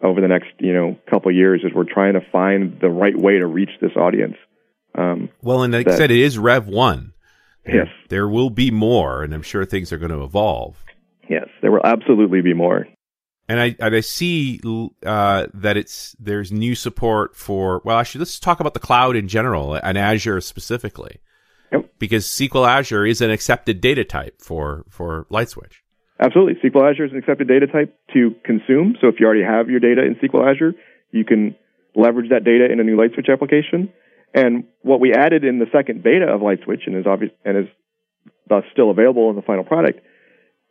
over 0.04 0.22
the 0.22 0.28
next 0.28 0.50
you 0.60 0.74
know 0.74 0.98
couple 1.10 1.32
years 1.32 1.64
as 1.66 1.72
we're 1.74 1.92
trying 1.92 2.14
to 2.14 2.22
find 2.32 2.80
the 2.80 2.90
right 2.90 3.18
way 3.18 3.40
to 3.40 3.48
reach 3.48 3.72
this 3.82 3.96
audience. 3.96 4.36
Um, 4.98 5.30
Well, 5.42 5.64
and 5.64 5.74
like 5.74 5.88
I 5.88 5.96
said, 5.96 6.12
it 6.12 6.20
is 6.20 6.38
Rev 6.38 6.68
One. 6.68 7.14
Yes. 7.68 7.88
There 8.10 8.28
will 8.28 8.50
be 8.50 8.72
more, 8.72 9.24
and 9.24 9.34
I'm 9.34 9.42
sure 9.42 9.66
things 9.66 9.92
are 9.92 9.98
going 9.98 10.12
to 10.12 10.24
evolve. 10.24 10.84
yes, 11.30 11.48
there 11.62 11.72
will 11.72 11.86
absolutely 11.86 12.42
be 12.42 12.54
more. 12.54 12.88
And 13.50 13.60
I 13.62 13.76
and 13.80 13.96
I 13.96 14.02
see 14.02 14.60
uh, 15.06 15.48
that 15.54 15.78
it's 15.78 16.16
there's 16.20 16.52
new 16.52 16.76
support 16.76 17.36
for. 17.36 17.82
Well, 17.86 17.98
actually, 17.98 18.20
let's 18.20 18.40
talk 18.40 18.60
about 18.60 18.74
the 18.74 18.80
cloud 18.82 19.16
in 19.16 19.28
general 19.30 19.76
and 19.76 19.98
Azure 19.98 20.42
specifically. 20.42 21.20
Yep. 21.72 21.90
Because 22.00 22.26
SQL 22.26 22.68
Azure 22.68 23.06
is 23.06 23.22
an 23.22 23.32
accepted 23.32 23.80
data 23.80 24.04
type 24.04 24.42
for 24.42 24.84
for 24.90 25.28
LightSwitch. 25.32 25.76
Absolutely. 26.20 26.56
SQL 26.70 26.90
Azure 26.92 27.06
is 27.06 27.12
an 27.12 27.20
accepted 27.20 27.48
data 27.48 27.68
type 27.68 27.98
to 28.14 28.32
consume. 28.44 28.96
So 29.00 29.08
if 29.08 29.16
you 29.20 29.26
already 29.26 29.44
have 29.44 29.70
your 29.70 29.80
data 29.80 30.02
in 30.04 30.16
SQL 30.16 30.50
Azure, 30.50 30.74
you 31.12 31.24
can 31.24 31.56
leverage 31.96 32.30
that 32.32 32.44
data 32.44 32.68
in 32.72 32.80
a 32.80 32.84
new 32.84 32.98
LightSwitch 32.98 33.32
application. 33.32 33.94
And 34.38 34.66
what 34.84 35.00
we 35.00 35.14
added 35.14 35.44
in 35.44 35.58
the 35.58 35.66
second 35.72 36.04
beta 36.04 36.26
of 36.26 36.42
LightSwitch 36.42 36.86
and 36.86 36.96
is 36.96 37.08
obvious 37.08 37.32
and 37.44 37.58
is 37.58 37.66
thus 38.48 38.64
still 38.72 38.92
available 38.92 39.32
in 39.32 39.36
the 39.36 39.42
final 39.42 39.64
product 39.64 40.00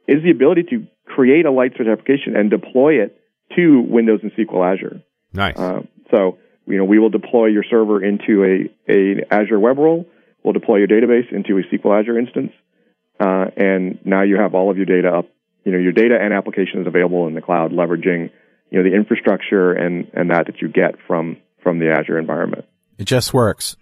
is 0.06 0.22
the 0.22 0.30
ability 0.30 0.62
to 0.70 0.86
create 1.04 1.46
a 1.46 1.50
LightSwitch 1.50 1.90
application 1.90 2.36
and 2.36 2.48
deploy 2.48 3.02
it 3.02 3.20
to 3.56 3.80
Windows 3.80 4.20
and 4.22 4.30
SQL 4.32 4.72
Azure. 4.72 5.02
Nice. 5.32 5.58
Uh, 5.58 5.82
so 6.12 6.38
you 6.66 6.78
know 6.78 6.84
we 6.84 7.00
will 7.00 7.10
deploy 7.10 7.46
your 7.46 7.64
server 7.68 8.02
into 8.04 8.44
a, 8.44 8.92
a 8.92 9.34
Azure 9.34 9.58
web 9.58 9.78
role. 9.78 10.06
We'll 10.44 10.52
deploy 10.52 10.76
your 10.76 10.88
database 10.88 11.32
into 11.32 11.58
a 11.58 11.62
SQL 11.62 12.00
Azure 12.00 12.18
instance, 12.20 12.52
uh, 13.18 13.46
and 13.56 13.98
now 14.04 14.22
you 14.22 14.36
have 14.36 14.54
all 14.54 14.70
of 14.70 14.76
your 14.76 14.86
data 14.86 15.08
up. 15.08 15.28
You 15.64 15.72
know 15.72 15.78
your 15.78 15.92
data 15.92 16.16
and 16.20 16.32
applications 16.32 16.86
available 16.86 17.26
in 17.26 17.34
the 17.34 17.42
cloud, 17.42 17.72
leveraging 17.72 18.30
you 18.70 18.78
know 18.78 18.88
the 18.88 18.94
infrastructure 18.94 19.72
and 19.72 20.08
and 20.14 20.30
that 20.30 20.46
that 20.46 20.62
you 20.62 20.68
get 20.68 20.94
from 21.08 21.38
from 21.64 21.80
the 21.80 21.90
Azure 21.90 22.18
environment. 22.18 22.64
It 22.98 23.04
just 23.04 23.34
works. 23.34 23.76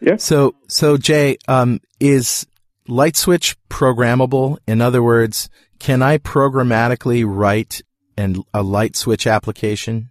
Yeah. 0.00 0.16
So, 0.16 0.54
so 0.68 0.96
Jay, 0.96 1.38
um, 1.48 1.80
is 2.00 2.46
LightSwitch 2.88 3.56
programmable? 3.68 4.58
In 4.66 4.80
other 4.80 5.02
words, 5.02 5.50
can 5.78 6.02
I 6.02 6.18
programmatically 6.18 7.24
write 7.26 7.82
an, 8.16 8.44
a 8.54 8.62
LightSwitch 8.62 9.30
application? 9.30 10.10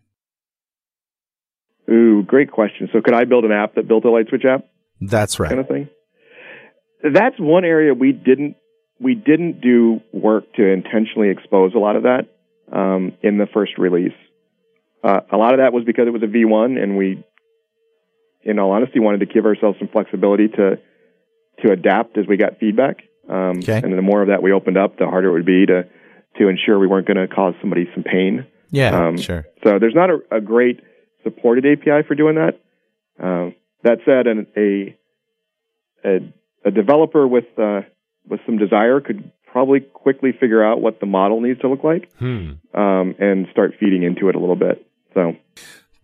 Ooh, 1.90 2.24
great 2.24 2.52
question. 2.52 2.90
So 2.92 3.02
could 3.02 3.14
I 3.14 3.24
build 3.24 3.46
an 3.46 3.52
app 3.52 3.76
that 3.76 3.88
built 3.88 4.04
a 4.04 4.10
LightSwitch 4.10 4.46
app 4.46 4.66
That's 5.00 5.40
right. 5.40 5.50
kind 5.50 5.62
of 5.62 5.68
thing? 5.68 5.90
That's 7.02 7.40
one 7.40 7.64
area 7.64 7.94
we 7.94 8.12
didn't 8.12 8.58
we 9.00 9.16
didn't 9.16 9.62
do 9.62 10.02
work 10.12 10.52
to 10.56 10.66
intentionally 10.66 11.30
expose 11.30 11.74
a 11.76 11.78
lot 11.78 11.96
of 11.96 12.04
that 12.04 12.28
um, 12.72 13.14
in 13.22 13.38
the 13.38 13.48
first 13.54 13.78
release. 13.78 14.14
Uh, 15.04 15.22
a 15.32 15.38
lot 15.38 15.54
of 15.54 15.60
that 15.60 15.74
was 15.74 15.84
because 15.86 16.08
it 16.08 16.12
was 16.12 16.24
a 16.24 16.26
V1, 16.26 16.82
and 16.82 16.98
we, 16.98 17.24
in 18.44 18.60
all 18.60 18.72
honesty, 18.72 19.00
wanted 19.00 19.20
to 19.20 19.26
give 19.26 19.46
ourselves 19.46 19.78
some 19.80 19.88
flexibility 19.88 20.48
to 20.50 20.80
to 21.64 21.72
adapt 21.72 22.18
as 22.18 22.28
we 22.28 22.38
got 22.38 22.60
feedback. 22.60 22.98
Um, 23.30 23.60
Okay. 23.60 23.82
And 23.84 23.92
the 23.98 24.02
more 24.02 24.22
of 24.22 24.28
that 24.30 24.42
we 24.44 24.52
opened 24.52 24.78
up, 24.78 24.98
the 24.98 25.08
harder 25.08 25.30
it 25.30 25.34
would 25.34 25.46
be 25.46 25.66
to 25.66 25.88
to 26.38 26.48
ensure 26.48 26.78
we 26.78 26.88
weren't 26.88 27.08
going 27.08 27.18
to 27.18 27.28
cause 27.28 27.56
somebody 27.62 27.90
some 27.96 28.04
pain. 28.04 28.46
Yeah, 28.70 29.08
Um, 29.08 29.18
sure. 29.18 29.46
So 29.64 29.80
there's 29.80 29.96
not 29.96 30.10
a, 30.12 30.20
a 30.32 30.42
great 30.42 30.82
supported 31.24 31.66
API 31.66 32.04
for 32.08 32.14
doing 32.16 32.36
that. 32.36 32.60
Um, 33.20 33.56
that 33.84 34.00
said, 34.06 34.28
an, 34.28 34.46
a, 34.56 34.96
a 36.06 36.20
a 36.66 36.72
developer 36.72 37.28
with 37.28 37.46
uh, 37.58 37.82
with 38.28 38.40
some 38.46 38.58
desire 38.58 39.00
could 39.02 39.32
probably 39.52 39.80
quickly 39.80 40.32
figure 40.32 40.64
out 40.64 40.82
what 40.82 41.00
the 41.00 41.06
model 41.06 41.42
needs 41.42 41.60
to 41.62 41.70
look 41.70 41.84
like 41.84 42.12
Hmm. 42.20 42.52
um, 42.74 43.16
and 43.20 43.48
start 43.52 43.74
feeding 43.80 44.04
into 44.04 44.30
it 44.30 44.36
a 44.36 44.40
little 44.40 44.56
bit. 44.58 44.86
So 45.14 45.36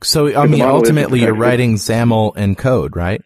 So, 0.03 0.35
I 0.35 0.47
mean, 0.47 0.61
ultimately, 0.61 1.21
you're 1.21 1.35
writing 1.35 1.75
XAML 1.75 2.33
and 2.35 2.57
code, 2.57 2.95
right? 2.95 3.21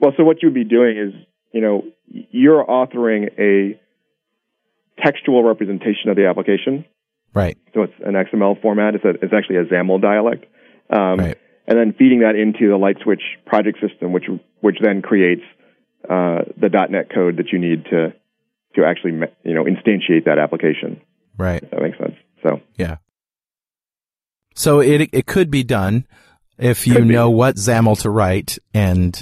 Well, 0.00 0.12
so 0.16 0.24
what 0.24 0.42
you 0.42 0.48
would 0.48 0.54
be 0.54 0.64
doing 0.64 0.96
is, 0.96 1.14
you 1.52 1.60
know, 1.60 1.84
you're 2.06 2.64
authoring 2.64 3.30
a 3.38 3.80
textual 5.02 5.42
representation 5.42 6.10
of 6.10 6.16
the 6.16 6.26
application. 6.26 6.84
Right. 7.34 7.58
So 7.74 7.82
it's 7.82 7.92
an 8.04 8.14
XML 8.14 8.60
format. 8.62 8.94
It's, 8.94 9.04
a, 9.04 9.10
it's 9.10 9.32
actually 9.32 9.56
a 9.56 9.64
XAML 9.64 10.00
dialect. 10.00 10.44
Um, 10.90 11.18
Right. 11.18 11.38
And 11.66 11.78
then 11.78 11.92
feeding 11.98 12.20
that 12.20 12.34
into 12.34 12.70
the 12.70 12.78
LightSwitch 12.78 13.44
project 13.44 13.78
system, 13.86 14.12
which 14.12 14.24
which 14.62 14.78
then 14.82 15.02
creates 15.02 15.42
uh, 16.08 16.48
the 16.56 16.70
.NET 16.88 17.10
code 17.14 17.36
that 17.36 17.52
you 17.52 17.58
need 17.58 17.84
to 17.90 18.14
to 18.74 18.86
actually 18.86 19.12
you 19.44 19.52
know 19.52 19.64
instantiate 19.64 20.24
that 20.24 20.38
application. 20.38 21.02
Right. 21.36 21.62
If 21.62 21.70
that 21.70 21.82
makes 21.82 21.98
sense. 21.98 22.14
So 22.42 22.62
Yeah. 22.76 22.96
So 24.58 24.80
it 24.80 25.08
it 25.12 25.26
could 25.26 25.50
be 25.50 25.62
done 25.62 26.06
if 26.58 26.86
you 26.86 26.94
Could 26.94 27.08
be. 27.08 27.14
know 27.14 27.30
what 27.30 27.56
XAML 27.56 28.00
to 28.02 28.10
write 28.10 28.58
and 28.74 29.18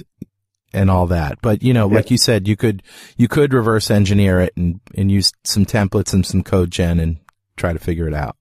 and 0.72 0.90
all 0.90 1.06
that. 1.08 1.38
But 1.42 1.62
you 1.62 1.72
know, 1.74 1.88
Yeah. 1.88 1.96
like 1.96 2.10
you 2.10 2.16
said, 2.18 2.48
you 2.48 2.56
could 2.56 2.82
you 3.16 3.28
could 3.28 3.52
reverse 3.52 3.90
engineer 3.90 4.40
it 4.40 4.52
and 4.56 4.80
and 4.96 5.10
use 5.10 5.32
some 5.44 5.64
templates 5.66 6.14
and 6.14 6.24
some 6.24 6.42
code 6.42 6.70
gen 6.70 6.98
and 7.00 7.18
try 7.56 7.72
to 7.72 7.78
figure 7.78 8.08
it 8.08 8.14
out. 8.14 8.36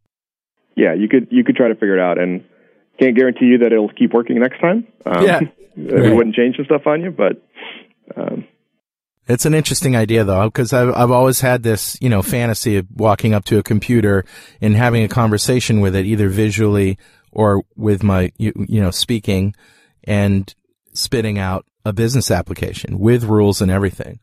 yeah, 0.76 0.94
you 0.94 1.08
could 1.08 1.28
you 1.32 1.44
could 1.44 1.56
try 1.56 1.68
to 1.68 1.76
figure 1.76 1.98
it 1.98 2.02
out, 2.02 2.18
and 2.18 2.44
can't 3.00 3.16
guarantee 3.16 3.46
you 3.46 3.58
that 3.60 3.72
it'll 3.74 3.90
keep 3.90 4.14
working 4.14 4.40
next 4.40 4.60
time. 4.60 4.88
Um, 5.06 5.26
Yeah. 5.26 5.40
we 5.78 5.92
Right. 5.92 6.16
wouldn't 6.16 6.36
change 6.36 6.56
some 6.56 6.66
stuff 6.66 6.88
on 6.88 7.02
you, 7.02 7.12
but 7.12 7.42
um, 8.16 8.46
It's 9.28 9.46
an 9.46 9.54
interesting 9.56 9.96
idea 9.96 10.24
though, 10.24 10.46
because 10.46 10.72
I've, 10.72 10.94
I've 10.96 11.12
always 11.12 11.42
had 11.42 11.64
this, 11.64 11.98
you 12.02 12.10
know, 12.10 12.22
fantasy 12.22 12.78
of 12.78 12.88
walking 12.96 13.34
up 13.34 13.44
to 13.46 13.58
a 13.58 13.64
computer 13.64 14.24
and 14.62 14.76
having 14.76 15.04
a 15.04 15.08
conversation 15.08 15.80
with 15.80 15.96
it, 15.96 16.06
either 16.06 16.30
visually 16.30 16.98
or 17.32 17.64
with 17.76 18.04
my, 18.04 18.32
you, 18.38 18.54
you 18.68 18.82
know, 18.82 18.92
speaking 18.92 19.56
and 20.04 20.54
spitting 20.94 21.40
out 21.40 21.66
a 21.84 21.92
business 21.92 22.30
application 22.30 23.00
with 23.00 23.24
rules 23.24 23.62
and 23.62 23.72
everything. 23.72 24.20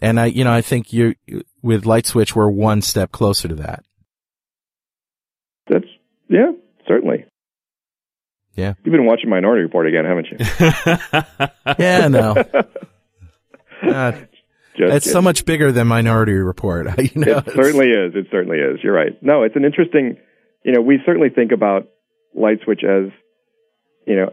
And 0.00 0.18
I, 0.18 0.26
you 0.26 0.44
know, 0.44 0.52
I 0.52 0.62
think 0.62 0.92
you, 0.92 1.14
with 1.62 1.84
LightSwitch, 1.84 2.34
we're 2.34 2.48
one 2.48 2.80
step 2.80 3.12
closer 3.12 3.48
to 3.48 3.54
that. 3.56 3.84
that's 5.68 5.84
yeah, 6.28 6.52
certainly. 6.88 7.26
Yeah. 8.54 8.74
You've 8.84 8.92
been 8.92 9.06
watching 9.06 9.28
Minority 9.30 9.62
Report 9.62 9.86
again, 9.86 10.04
haven't 10.04 10.26
you? 10.30 10.38
Yeah, 11.78 12.08
no. 12.08 12.34
Uh, 13.82 14.12
Just 14.76 14.94
it's 14.94 15.12
so 15.12 15.20
much 15.20 15.44
bigger 15.44 15.72
than 15.72 15.88
Minority 15.88 16.32
Report. 16.32 16.86
you 16.98 17.20
know, 17.20 17.38
It 17.38 17.52
certainly 17.52 17.88
is. 17.88 18.14
It 18.14 18.28
certainly 18.30 18.58
is. 18.58 18.78
You're 18.82 18.94
right. 18.94 19.20
No, 19.20 19.42
it's 19.42 19.56
an 19.56 19.64
interesting. 19.64 20.16
You 20.64 20.72
know, 20.72 20.80
we 20.80 20.98
certainly 21.04 21.28
think 21.28 21.52
about 21.52 21.88
LightSwitch 22.38 22.84
as, 22.84 23.12
you 24.06 24.16
know, 24.16 24.32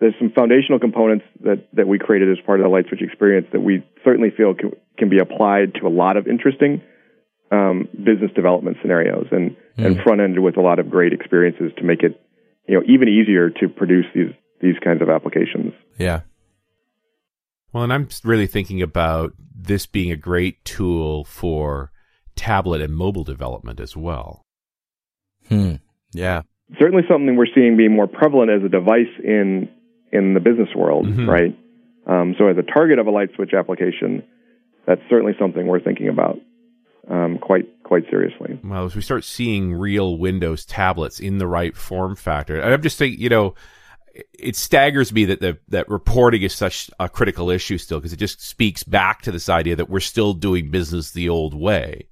there's 0.00 0.14
some 0.18 0.32
foundational 0.34 0.78
components 0.78 1.24
that 1.44 1.68
that 1.74 1.88
we 1.88 1.98
created 1.98 2.30
as 2.30 2.44
part 2.44 2.60
of 2.60 2.64
the 2.64 2.70
LightSwitch 2.70 3.02
experience 3.02 3.46
that 3.52 3.60
we 3.60 3.84
certainly 4.04 4.30
feel 4.30 4.54
can, 4.54 4.72
can 4.98 5.08
be 5.08 5.18
applied 5.18 5.74
to 5.80 5.86
a 5.86 5.92
lot 5.92 6.16
of 6.16 6.26
interesting 6.26 6.82
um, 7.50 7.88
business 7.92 8.30
development 8.34 8.76
scenarios 8.82 9.26
and 9.30 9.56
and 9.76 10.00
front 10.02 10.20
ended 10.20 10.40
with 10.40 10.58
a 10.58 10.60
lot 10.60 10.78
of 10.78 10.90
great 10.90 11.12
experiences 11.14 11.72
to 11.78 11.84
make 11.84 12.02
it, 12.02 12.20
you 12.68 12.74
know, 12.74 12.82
even 12.86 13.08
easier 13.08 13.48
to 13.48 13.68
produce 13.68 14.06
these 14.14 14.32
these 14.60 14.76
kinds 14.84 15.00
of 15.00 15.08
applications. 15.08 15.72
yeah. 15.98 16.20
Well, 17.72 17.84
and 17.84 17.92
I'm 17.92 18.08
really 18.24 18.46
thinking 18.46 18.82
about 18.82 19.32
this 19.54 19.86
being 19.86 20.10
a 20.10 20.16
great 20.16 20.64
tool 20.64 21.24
for 21.24 21.92
tablet 22.36 22.80
and 22.80 22.94
mobile 22.94 23.24
development 23.24 23.80
as 23.80 23.96
well. 23.96 24.42
Hmm. 25.48 25.74
Yeah. 26.12 26.42
certainly 26.78 27.02
something 27.08 27.34
we're 27.36 27.46
seeing 27.52 27.76
be 27.76 27.88
more 27.88 28.06
prevalent 28.06 28.50
as 28.50 28.62
a 28.64 28.68
device 28.68 29.10
in 29.24 29.68
in 30.12 30.34
the 30.34 30.40
business 30.40 30.68
world, 30.74 31.06
Mhm. 31.06 31.26
right? 31.28 31.56
Um, 32.06 32.34
so 32.38 32.46
as 32.48 32.56
a 32.58 32.62
target 32.62 32.98
of 33.00 33.06
a 33.08 33.10
LightSwitch 33.12 33.56
application, 33.58 34.22
that's 34.86 35.00
certainly 35.10 35.34
something 35.38 35.66
we're 35.66 35.80
thinking 35.80 36.08
about 36.08 36.38
um, 37.08 37.38
quite 37.38 37.66
quite 37.82 38.04
seriously. 38.08 38.58
Well, 38.62 38.84
as 38.84 38.94
we 38.94 39.02
start 39.02 39.24
seeing 39.24 39.72
real 39.74 40.16
Windows 40.16 40.64
tablets 40.64 41.18
in 41.18 41.38
the 41.38 41.46
right 41.48 41.76
form 41.76 42.14
factor, 42.14 42.60
I'm 42.62 42.82
just 42.82 42.98
thinking, 42.98 43.20
you 43.20 43.28
know, 43.28 43.54
it 44.32 44.56
staggers 44.56 45.12
me 45.12 45.24
that 45.26 45.40
the, 45.40 45.58
that 45.68 45.88
reporting 45.88 46.42
is 46.42 46.54
such 46.54 46.90
a 46.98 47.08
critical 47.08 47.50
issue 47.50 47.78
still 47.78 47.98
because 47.98 48.12
it 48.12 48.18
just 48.18 48.40
speaks 48.40 48.82
back 48.82 49.22
to 49.22 49.32
this 49.32 49.48
idea 49.48 49.76
that 49.76 49.90
we're 49.90 50.00
still 50.00 50.34
doing 50.34 50.70
business 50.70 51.10
the 51.10 51.28
old 51.28 51.54
way. 51.54 52.08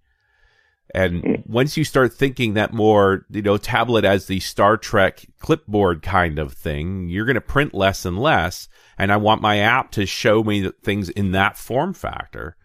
And 0.95 1.43
once 1.47 1.77
you 1.77 1.85
start 1.85 2.15
thinking 2.15 2.55
that 2.55 2.73
more, 2.73 3.27
you 3.31 3.43
know, 3.43 3.59
tablet 3.59 4.05
as 4.05 4.27
the 4.27 4.41
Star 4.41 4.77
Trek 4.77 5.27
clipboard 5.39 6.03
kind 6.03 6.39
of 6.39 6.55
thing, 6.55 7.09
you're 7.09 7.27
going 7.27 7.35
to 7.35 7.43
print 7.43 7.75
less 7.75 8.07
and 8.07 8.19
less. 8.19 8.69
And 8.97 9.13
I 9.13 9.19
want 9.19 9.43
my 9.43 9.59
app 9.59 9.91
to 9.93 10.07
show 10.07 10.43
me 10.43 10.71
things 10.83 11.11
in 11.11 11.33
that 11.33 11.59
form 11.59 11.93
factor. 11.93 12.57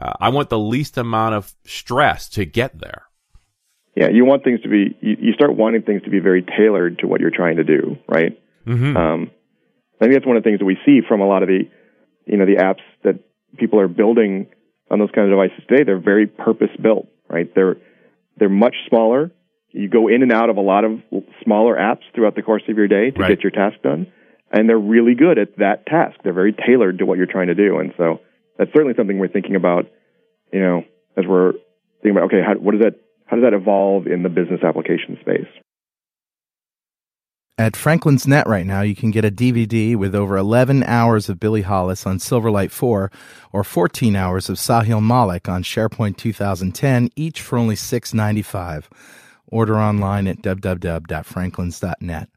Uh, 0.00 0.12
I 0.20 0.28
want 0.28 0.48
the 0.48 0.58
least 0.58 0.96
amount 0.96 1.34
of 1.34 1.52
stress 1.64 2.28
to 2.30 2.44
get 2.44 2.78
there. 2.78 3.06
Yeah, 3.96 4.08
you 4.08 4.24
want 4.24 4.44
things 4.44 4.60
to 4.62 4.68
be 4.68 4.96
you, 5.00 5.16
you 5.20 5.32
start 5.32 5.56
wanting 5.56 5.82
things 5.82 6.02
to 6.02 6.10
be 6.10 6.20
very 6.20 6.42
tailored 6.42 7.00
to 7.00 7.08
what 7.08 7.20
you're 7.20 7.32
trying 7.34 7.56
to 7.56 7.64
do, 7.64 7.96
right? 8.08 8.40
Mm-hmm. 8.70 8.96
Um, 8.96 9.30
I 10.00 10.04
think 10.04 10.14
that's 10.14 10.26
one 10.26 10.36
of 10.36 10.42
the 10.42 10.48
things 10.48 10.60
that 10.60 10.64
we 10.64 10.78
see 10.86 11.00
from 11.06 11.20
a 11.20 11.26
lot 11.26 11.42
of 11.42 11.48
the, 11.48 11.68
you 12.26 12.36
know, 12.38 12.46
the 12.46 12.56
apps 12.56 12.80
that 13.04 13.20
people 13.58 13.80
are 13.80 13.88
building 13.88 14.46
on 14.90 14.98
those 14.98 15.10
kind 15.14 15.30
of 15.30 15.36
devices 15.36 15.64
today. 15.68 15.84
They're 15.84 16.00
very 16.00 16.26
purpose 16.26 16.70
built, 16.80 17.08
right? 17.28 17.52
They're 17.54 17.76
they're 18.38 18.48
much 18.48 18.74
smaller. 18.88 19.30
You 19.72 19.88
go 19.88 20.08
in 20.08 20.22
and 20.22 20.32
out 20.32 20.50
of 20.50 20.56
a 20.56 20.60
lot 20.62 20.84
of 20.84 21.00
smaller 21.44 21.76
apps 21.76 22.02
throughout 22.14 22.34
the 22.34 22.42
course 22.42 22.62
of 22.68 22.76
your 22.76 22.88
day 22.88 23.10
to 23.10 23.20
Right. 23.20 23.28
get 23.28 23.42
your 23.42 23.50
task 23.50 23.82
done, 23.82 24.06
and 24.50 24.68
they're 24.68 24.78
really 24.78 25.14
good 25.14 25.38
at 25.38 25.58
that 25.58 25.86
task. 25.86 26.16
They're 26.24 26.32
very 26.32 26.52
tailored 26.52 26.98
to 26.98 27.06
what 27.06 27.18
you're 27.18 27.26
trying 27.26 27.48
to 27.48 27.54
do, 27.54 27.78
and 27.78 27.92
so 27.96 28.20
that's 28.56 28.72
certainly 28.72 28.94
something 28.96 29.18
we're 29.18 29.28
thinking 29.28 29.56
about. 29.56 29.86
You 30.52 30.60
know, 30.60 30.84
as 31.16 31.24
we're 31.26 31.52
thinking 32.02 32.16
about, 32.16 32.24
okay, 32.24 32.42
how, 32.44 32.54
what 32.54 32.72
does 32.72 32.80
that 32.82 32.94
how 33.26 33.36
does 33.36 33.44
that 33.44 33.54
evolve 33.54 34.06
in 34.06 34.22
the 34.22 34.28
business 34.28 34.60
application 34.64 35.18
space? 35.20 35.46
At 37.60 37.76
Franklin's 37.76 38.26
Net 38.26 38.46
right 38.46 38.64
now, 38.64 38.80
you 38.80 38.96
can 38.96 39.10
get 39.10 39.26
a 39.26 39.30
DVD 39.30 39.94
with 39.94 40.14
over 40.14 40.38
11 40.38 40.82
hours 40.84 41.28
of 41.28 41.38
Billy 41.38 41.60
Hollis 41.60 42.06
on 42.06 42.16
Silverlight 42.16 42.70
4 42.70 43.12
or 43.52 43.64
14 43.64 44.16
hours 44.16 44.48
of 44.48 44.56
Sahil 44.56 45.04
Malik 45.06 45.46
on 45.46 45.62
SharePoint 45.62 46.16
2010, 46.16 47.10
each 47.16 47.42
for 47.42 47.58
only 47.58 47.74
$6.95. 47.74 48.84
Order 49.48 49.76
online 49.76 50.26
at 50.26 50.40
www.franklins.net. 50.40 52.28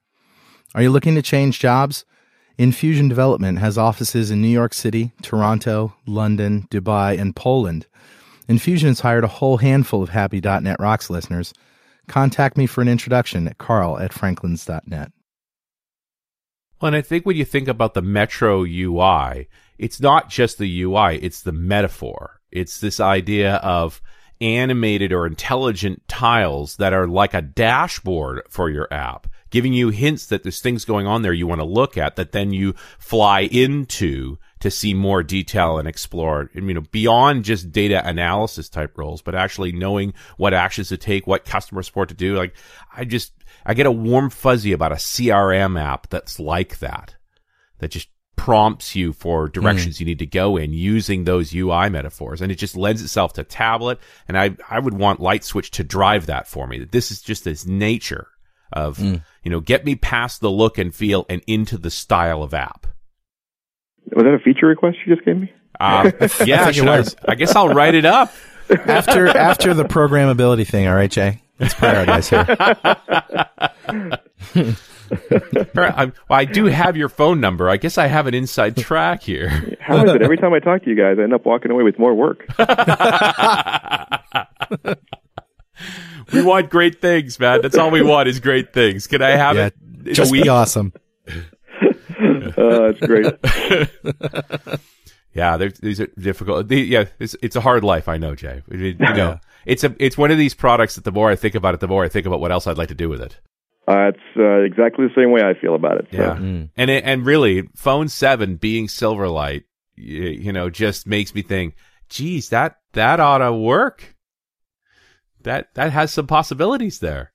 Are 0.75 0.81
you 0.81 0.89
looking 0.89 1.15
to 1.15 1.21
change 1.21 1.57
jobs? 1.57 2.03
Infusion 2.57 3.07
Development 3.07 3.59
has 3.59 3.77
offices 3.77 4.29
in 4.29 4.41
New 4.41 4.49
York 4.49 4.73
City, 4.73 5.13
Toronto, 5.21 5.95
London, 6.05 6.67
Dubai, 6.69 7.17
and 7.17 7.33
Poland. 7.33 7.87
Infusion 8.49 8.89
has 8.89 8.99
hired 8.99 9.23
a 9.23 9.27
whole 9.27 9.55
handful 9.55 10.03
of 10.03 10.09
Happy.net 10.09 10.81
Rocks 10.81 11.09
listeners. 11.09 11.53
Contact 12.07 12.57
me 12.57 12.65
for 12.65 12.81
an 12.81 12.89
introduction 12.89 13.47
at 13.47 13.57
carl 13.57 13.97
at 13.97 14.11
franklins.net. 14.11 15.11
Well, 16.81 16.87
and 16.87 16.95
I 16.95 17.01
think 17.01 17.25
when 17.25 17.37
you 17.37 17.45
think 17.45 17.67
about 17.69 17.93
the 17.93 18.01
Metro 18.01 18.65
UI, 18.65 19.47
it's 19.77 20.01
not 20.01 20.29
just 20.29 20.57
the 20.57 20.81
UI, 20.81 21.17
it's 21.21 21.41
the 21.41 21.53
metaphor. 21.53 22.41
It's 22.51 22.79
this 22.79 22.99
idea 22.99 23.55
of 23.55 24.01
animated 24.41 25.13
or 25.13 25.25
intelligent 25.25 26.05
tiles 26.07 26.75
that 26.75 26.91
are 26.93 27.07
like 27.07 27.33
a 27.33 27.41
dashboard 27.41 28.41
for 28.49 28.69
your 28.69 28.93
app, 28.93 29.27
giving 29.49 29.71
you 29.73 29.89
hints 29.89 30.25
that 30.27 30.43
there's 30.43 30.59
things 30.59 30.83
going 30.83 31.07
on 31.07 31.21
there 31.21 31.31
you 31.31 31.47
want 31.47 31.61
to 31.61 31.65
look 31.65 31.97
at 31.97 32.17
that 32.17 32.33
then 32.33 32.51
you 32.51 32.73
fly 32.99 33.41
into 33.41 34.37
to 34.63 34.71
see 34.71 34.93
more 34.93 35.23
detail 35.23 35.77
and 35.77 35.89
explore, 35.89 36.49
you 36.53 36.61
know, 36.73 36.79
beyond 36.89 37.43
just 37.43 37.73
data 37.73 38.01
analysis 38.07 38.69
type 38.69 38.97
roles, 38.97 39.21
but 39.21 39.35
actually 39.35 39.73
knowing 39.73 40.13
what 40.37 40.53
actions 40.53 40.87
to 40.87 40.95
take, 40.95 41.27
what 41.27 41.43
customer 41.43 41.83
support 41.83 42.07
to 42.07 42.15
do. 42.15 42.37
Like, 42.37 42.55
I 42.95 43.03
just, 43.03 43.33
I 43.65 43.73
get 43.73 43.87
a 43.87 43.91
warm 43.91 44.29
fuzzy 44.29 44.71
about 44.71 44.93
a 44.93 44.95
CRM 44.95 45.77
app 45.77 46.09
that's 46.09 46.39
like 46.39 46.79
that, 46.79 47.13
that 47.79 47.89
just 47.89 48.07
prompts 48.37 48.95
you 48.95 49.11
for 49.11 49.49
directions 49.49 49.97
mm. 49.97 49.99
you 49.99 50.05
need 50.05 50.19
to 50.19 50.25
go 50.25 50.55
in 50.55 50.71
using 50.71 51.25
those 51.25 51.53
UI 51.53 51.89
metaphors. 51.89 52.41
And 52.41 52.49
it 52.49 52.55
just 52.55 52.77
lends 52.77 53.01
itself 53.01 53.33
to 53.33 53.43
tablet. 53.43 53.99
And 54.29 54.37
I, 54.37 54.55
I 54.69 54.79
would 54.79 54.93
want 54.93 55.19
LightSwitch 55.19 55.71
to 55.71 55.83
drive 55.83 56.27
that 56.27 56.47
for 56.47 56.67
me, 56.67 56.79
that 56.79 56.93
this 56.93 57.11
is 57.11 57.21
just 57.21 57.43
this 57.43 57.65
nature 57.65 58.29
of, 58.71 58.97
mm. 58.97 59.21
you 59.43 59.51
know, 59.51 59.59
get 59.59 59.83
me 59.83 59.97
past 59.97 60.39
the 60.39 60.49
look 60.49 60.77
and 60.77 60.95
feel 60.95 61.25
and 61.27 61.43
into 61.47 61.77
the 61.77 61.91
style 61.91 62.41
of 62.43 62.53
app. 62.53 62.87
Was 64.15 64.23
that 64.23 64.33
a 64.33 64.39
feature 64.39 64.67
request 64.67 64.97
you 65.05 65.15
just 65.15 65.25
gave 65.25 65.37
me? 65.37 65.51
Uh, 65.79 66.11
yeah, 66.45 66.65
I, 66.65 66.99
I, 66.99 67.03
I 67.27 67.35
guess 67.35 67.55
I'll 67.55 67.69
write 67.69 67.95
it 67.95 68.05
up 68.05 68.31
after 68.69 69.27
after 69.27 69.73
the 69.73 69.83
programmability 69.83 70.67
thing. 70.67 70.87
All 70.87 70.93
right, 70.93 71.09
Jay. 71.09 71.41
Let's 71.59 71.73
prioritize 71.73 72.29
here. 72.29 72.45
I, 75.75 76.05
well, 76.05 76.13
I 76.29 76.45
do 76.45 76.65
have 76.65 76.97
your 76.97 77.09
phone 77.09 77.39
number. 77.39 77.69
I 77.69 77.77
guess 77.77 77.97
I 77.97 78.07
have 78.07 78.27
an 78.27 78.33
inside 78.33 78.77
track 78.77 79.23
here. 79.23 79.77
How 79.79 80.03
is 80.03 80.11
it? 80.11 80.21
Every 80.21 80.37
time 80.37 80.53
I 80.53 80.59
talk 80.59 80.83
to 80.83 80.89
you 80.89 80.95
guys, 80.95 81.17
I 81.19 81.23
end 81.23 81.33
up 81.33 81.45
walking 81.45 81.71
away 81.71 81.83
with 81.83 81.99
more 81.99 82.13
work. 82.13 82.45
we 86.33 86.41
want 86.43 86.69
great 86.69 87.01
things, 87.01 87.39
man. 87.39 87.61
That's 87.61 87.77
all 87.77 87.91
we 87.91 88.01
want 88.01 88.29
is 88.29 88.39
great 88.39 88.73
things. 88.73 89.07
Can 89.07 89.21
I 89.21 89.31
have 89.31 89.55
yeah, 89.55 89.69
it? 90.05 90.13
Just 90.13 90.31
be 90.31 90.49
awesome. 90.49 90.93
Uh, 92.45 92.91
that's 92.91 92.99
great. 92.99 94.79
yeah, 95.33 95.57
these 95.57 95.99
are 95.99 96.07
difficult. 96.19 96.71
yeah, 96.71 97.05
it's, 97.19 97.35
it's 97.41 97.55
a 97.55 97.61
hard 97.61 97.83
life. 97.83 98.07
I 98.07 98.17
know, 98.17 98.35
Jay. 98.35 98.61
You 98.71 98.95
know, 98.95 99.39
it's 99.65 99.83
a 99.83 99.95
it's 99.99 100.17
one 100.17 100.31
of 100.31 100.37
these 100.37 100.53
products 100.53 100.95
that 100.95 101.03
the 101.03 101.11
more 101.11 101.29
I 101.29 101.35
think 101.35 101.55
about 101.55 101.73
it, 101.73 101.79
the 101.79 101.87
more 101.87 102.03
I 102.03 102.09
think 102.09 102.25
about 102.25 102.39
what 102.39 102.51
else 102.51 102.67
I'd 102.67 102.77
like 102.77 102.89
to 102.89 102.95
do 102.95 103.09
with 103.09 103.21
it. 103.21 103.39
Uh, 103.87 104.09
it's 104.09 104.37
uh, 104.37 104.61
exactly 104.61 105.05
the 105.07 105.13
same 105.15 105.31
way 105.31 105.41
I 105.41 105.59
feel 105.59 105.75
about 105.75 105.97
it. 105.97 106.07
So. 106.11 106.17
Yeah, 106.17 106.35
mm. 106.35 106.69
and 106.77 106.89
it, 106.89 107.03
and 107.03 107.25
really, 107.25 107.67
Phone 107.75 108.07
Seven 108.07 108.55
being 108.55 108.87
Silverlight, 108.87 109.63
you, 109.95 110.23
you 110.23 110.53
know, 110.53 110.69
just 110.69 111.05
makes 111.05 111.35
me 111.35 111.41
think, 111.41 111.75
geez, 112.07 112.49
that 112.49 112.77
that 112.93 113.19
ought 113.19 113.39
to 113.39 113.53
work. 113.53 114.15
That 115.41 115.73
that 115.73 115.91
has 115.91 116.13
some 116.13 116.27
possibilities 116.27 116.99
there. 116.99 117.33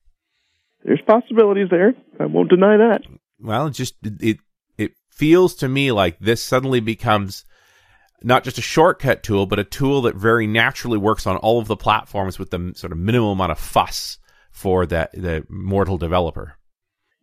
There's 0.84 1.02
possibilities 1.06 1.68
there. 1.70 1.94
I 2.18 2.24
won't 2.24 2.48
deny 2.48 2.78
that. 2.78 3.02
Well, 3.38 3.68
just 3.68 3.96
it 4.02 4.22
it 4.22 4.38
feels 5.18 5.54
to 5.56 5.68
me 5.68 5.90
like 5.90 6.18
this 6.20 6.42
suddenly 6.42 6.80
becomes 6.80 7.44
not 8.22 8.44
just 8.44 8.58
a 8.58 8.62
shortcut 8.62 9.22
tool, 9.22 9.46
but 9.46 9.58
a 9.58 9.64
tool 9.64 10.02
that 10.02 10.14
very 10.14 10.46
naturally 10.46 10.98
works 10.98 11.26
on 11.26 11.36
all 11.36 11.58
of 11.58 11.68
the 11.68 11.76
platforms 11.76 12.38
with 12.38 12.50
the 12.50 12.72
sort 12.76 12.92
of 12.92 12.98
minimal 12.98 13.32
amount 13.32 13.52
of 13.52 13.58
fuss 13.58 14.18
for 14.50 14.86
that 14.86 15.12
the 15.12 15.44
mortal 15.48 15.98
developer. 15.98 16.54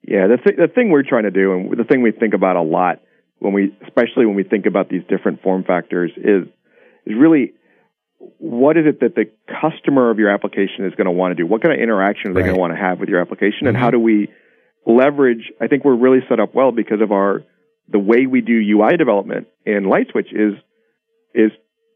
Yeah, 0.04 0.28
the 0.28 0.38
th- 0.38 0.58
the 0.58 0.68
thing 0.68 0.90
we're 0.90 1.04
trying 1.04 1.24
to 1.24 1.32
do, 1.32 1.54
and 1.54 1.78
the 1.78 1.84
thing 1.84 2.02
we 2.02 2.12
think 2.12 2.34
about 2.34 2.56
a 2.56 2.62
lot 2.62 3.02
when 3.40 3.54
we, 3.54 3.76
especially 3.84 4.26
when 4.26 4.36
we 4.36 4.44
think 4.44 4.66
about 4.66 4.90
these 4.90 5.02
different 5.10 5.42
form 5.42 5.64
factors, 5.64 6.12
is 6.18 6.48
is 7.06 7.16
really 7.18 7.54
what 8.38 8.78
is 8.78 8.86
it 8.86 9.00
that 9.02 9.16
the 9.16 9.26
customer 9.62 10.10
of 10.10 10.20
your 10.20 10.30
application 10.30 10.86
is 10.86 10.94
going 10.96 11.06
to 11.06 11.12
want 11.12 11.32
to 11.32 11.36
do? 11.36 11.46
What 11.46 11.62
kind 11.62 11.74
of 11.74 11.82
interaction 11.82 12.32
are 12.32 12.34
they 12.34 12.42
right. 12.42 12.48
going 12.48 12.56
to 12.56 12.62
want 12.62 12.74
to 12.74 12.80
have 12.80 13.00
with 13.00 13.10
your 13.10 13.20
application, 13.20 13.60
mm-hmm. 13.60 13.68
and 13.68 13.78
how 13.78 13.92
do 13.92 14.00
we 14.00 14.30
leverage? 14.86 15.52
I 15.60 15.68
think 15.68 15.84
we're 15.84 15.98
really 15.98 16.20
set 16.30 16.40
up 16.40 16.54
well 16.54 16.72
because 16.72 17.02
of 17.02 17.12
our 17.12 17.44
the 17.90 18.00
way 18.00 18.26
we 18.26 18.42
do 18.42 18.54
UI 18.54 18.98
development 18.98 19.48
in 19.66 19.84
LightSwitch 19.84 20.32
is 20.32 20.54
is 21.34 21.52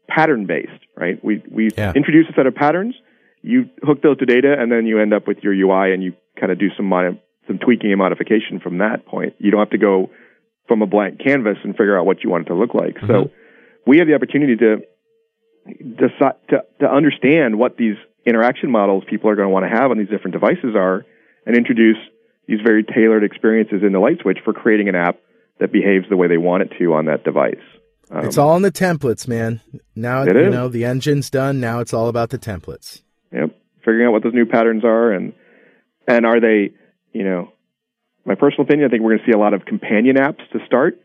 pattern 0.08 0.46
based, 0.46 0.84
right? 0.96 1.22
We 1.24 1.42
we 1.50 1.70
yeah. 1.76 1.92
introduce 1.94 2.26
a 2.28 2.34
set 2.34 2.46
of 2.46 2.54
patterns, 2.54 2.94
you 3.42 3.70
hook 3.82 4.02
those 4.02 4.18
to 4.18 4.26
data, 4.26 4.54
and 4.58 4.70
then 4.70 4.86
you 4.86 5.00
end 5.00 5.14
up 5.14 5.26
with 5.26 5.38
your 5.42 5.52
UI, 5.52 5.92
and 5.92 6.02
you 6.02 6.14
kind 6.38 6.52
of 6.52 6.58
do 6.58 6.68
some 6.76 6.86
mod- 6.86 7.20
some 7.46 7.58
tweaking 7.58 7.90
and 7.90 7.98
modification 7.98 8.60
from 8.60 8.78
that 8.78 9.06
point. 9.06 9.34
You 9.38 9.50
don't 9.50 9.60
have 9.60 9.70
to 9.70 9.78
go 9.78 10.10
from 10.68 10.82
a 10.82 10.86
blank 10.86 11.20
canvas 11.22 11.56
and 11.64 11.72
figure 11.72 11.98
out 11.98 12.06
what 12.06 12.22
you 12.22 12.30
want 12.30 12.46
it 12.46 12.50
to 12.50 12.54
look 12.54 12.74
like. 12.74 12.96
Mm-hmm. 12.96 13.06
So 13.06 13.30
we 13.86 13.98
have 13.98 14.06
the 14.06 14.14
opportunity 14.14 14.56
to 14.56 14.82
decide 15.66 16.36
to, 16.50 16.64
to 16.80 16.90
understand 16.90 17.58
what 17.58 17.76
these 17.76 17.96
interaction 18.24 18.70
models 18.70 19.04
people 19.08 19.30
are 19.30 19.36
going 19.36 19.48
to 19.48 19.52
want 19.52 19.64
to 19.64 19.70
have 19.70 19.90
on 19.90 19.98
these 19.98 20.08
different 20.08 20.32
devices 20.32 20.76
are, 20.76 21.04
and 21.46 21.56
introduce 21.56 21.96
these 22.46 22.60
very 22.64 22.84
tailored 22.84 23.24
experiences 23.24 23.82
in 23.82 23.92
the 23.92 23.98
LightSwitch 23.98 24.44
for 24.44 24.52
creating 24.52 24.88
an 24.88 24.94
app 24.94 25.18
that 25.60 25.72
behaves 25.72 26.06
the 26.08 26.16
way 26.16 26.26
they 26.26 26.38
want 26.38 26.62
it 26.62 26.72
to 26.78 26.94
on 26.94 27.06
that 27.06 27.22
device. 27.22 27.60
Um, 28.10 28.24
it's 28.24 28.38
all 28.38 28.56
in 28.56 28.62
the 28.62 28.72
templates, 28.72 29.28
man. 29.28 29.60
Now 29.94 30.24
you 30.24 30.36
is. 30.36 30.52
know 30.52 30.68
the 30.68 30.84
engine's 30.84 31.30
done. 31.30 31.60
Now 31.60 31.78
it's 31.78 31.94
all 31.94 32.08
about 32.08 32.30
the 32.30 32.38
templates. 32.38 33.02
Yep, 33.32 33.56
figuring 33.78 34.06
out 34.06 34.12
what 34.12 34.24
those 34.24 34.34
new 34.34 34.46
patterns 34.46 34.84
are, 34.84 35.12
and 35.12 35.32
and 36.08 36.26
are 36.26 36.40
they, 36.40 36.72
you 37.12 37.24
know, 37.24 37.52
my 38.24 38.34
personal 38.34 38.62
opinion. 38.62 38.88
I 38.88 38.90
think 38.90 39.02
we're 39.02 39.10
going 39.10 39.20
to 39.20 39.32
see 39.32 39.36
a 39.36 39.38
lot 39.38 39.54
of 39.54 39.64
companion 39.64 40.16
apps 40.16 40.48
to 40.52 40.58
start. 40.66 41.00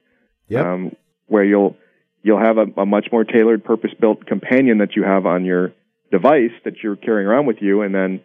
Yep. 0.48 0.66
Um, 0.66 0.96
where 1.28 1.44
you'll 1.44 1.76
you'll 2.24 2.44
have 2.44 2.58
a, 2.58 2.82
a 2.82 2.86
much 2.86 3.08
more 3.12 3.24
tailored, 3.24 3.64
purpose-built 3.64 4.26
companion 4.26 4.80
that 4.80 4.96
you 4.96 5.04
have 5.04 5.28
on 5.28 5.46
your 5.46 5.74
device 6.12 6.52
that 6.64 6.82
you're 6.82 6.96
carrying 6.96 7.28
around 7.28 7.46
with 7.46 7.58
you, 7.62 7.82
and 7.82 7.94
then 7.94 8.22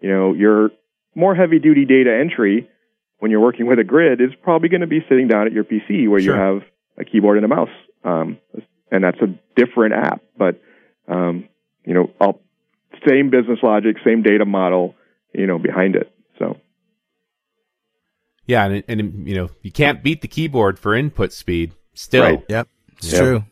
you 0.00 0.10
know 0.10 0.34
your 0.34 0.70
more 1.16 1.34
heavy-duty 1.34 1.84
data 1.84 2.16
entry 2.16 2.68
when 3.20 3.30
you're 3.30 3.40
working 3.40 3.66
with 3.66 3.78
a 3.78 3.84
grid 3.84 4.20
is 4.20 4.30
probably 4.42 4.68
going 4.68 4.80
to 4.80 4.86
be 4.86 5.00
sitting 5.08 5.28
down 5.28 5.46
at 5.46 5.52
your 5.52 5.64
PC 5.64 6.08
where 6.08 6.20
sure. 6.20 6.34
you 6.34 6.40
have 6.40 6.62
a 6.98 7.04
keyboard 7.04 7.36
and 7.36 7.44
a 7.44 7.48
mouse, 7.48 7.68
um, 8.02 8.38
and 8.90 9.04
that's 9.04 9.18
a 9.20 9.38
different 9.56 9.94
app. 9.94 10.22
But 10.36 10.60
um, 11.06 11.48
you 11.84 11.94
know, 11.94 12.10
I'll, 12.20 12.40
same 13.06 13.30
business 13.30 13.58
logic, 13.62 13.96
same 14.04 14.22
data 14.22 14.44
model, 14.44 14.94
you 15.32 15.46
know, 15.46 15.58
behind 15.58 15.96
it. 15.96 16.12
So. 16.38 16.56
Yeah, 18.46 18.66
and, 18.66 18.84
and 18.88 19.28
you 19.28 19.34
know 19.36 19.50
you 19.62 19.70
can't 19.70 20.02
beat 20.02 20.22
the 20.22 20.28
keyboard 20.28 20.78
for 20.78 20.94
input 20.94 21.32
speed. 21.32 21.72
Still, 21.94 22.24
right. 22.24 22.44
yep, 22.48 22.68
it's 22.96 23.12
yep. 23.12 23.22
true. 23.22 23.44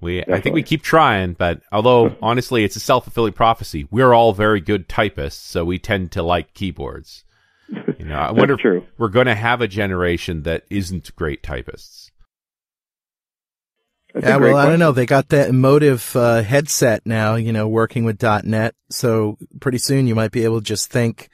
We, 0.00 0.18
Definitely. 0.18 0.38
I 0.38 0.40
think 0.42 0.54
we 0.54 0.62
keep 0.62 0.82
trying, 0.82 1.32
but 1.32 1.60
although 1.72 2.14
honestly, 2.22 2.62
it's 2.62 2.76
a 2.76 2.80
self 2.80 3.04
fulfilling 3.04 3.32
prophecy. 3.32 3.88
We're 3.90 4.12
all 4.12 4.32
very 4.32 4.60
good 4.60 4.88
typists, 4.88 5.44
so 5.44 5.64
we 5.64 5.78
tend 5.78 6.12
to 6.12 6.22
like 6.22 6.54
keyboards. 6.54 7.24
You 7.98 8.04
know, 8.04 8.18
I 8.18 8.32
wonder 8.32 8.56
true. 8.56 8.78
if 8.78 8.84
we're 8.98 9.08
going 9.08 9.26
to 9.26 9.34
have 9.34 9.60
a 9.60 9.68
generation 9.68 10.42
that 10.44 10.64
isn't 10.70 11.14
great 11.16 11.42
typists. 11.42 12.10
That's 14.14 14.26
yeah, 14.26 14.36
well, 14.36 14.52
question. 14.52 14.66
I 14.66 14.70
don't 14.70 14.78
know. 14.78 14.92
They 14.92 15.06
got 15.06 15.28
that 15.28 15.50
Emotiv 15.50 16.16
uh, 16.16 16.42
headset 16.42 17.04
now, 17.04 17.34
you 17.34 17.52
know, 17.52 17.68
working 17.68 18.04
with 18.04 18.22
.NET. 18.22 18.74
So 18.90 19.36
pretty 19.60 19.78
soon 19.78 20.06
you 20.06 20.14
might 20.14 20.32
be 20.32 20.44
able 20.44 20.60
to 20.60 20.64
just 20.64 20.90
think, 20.90 21.28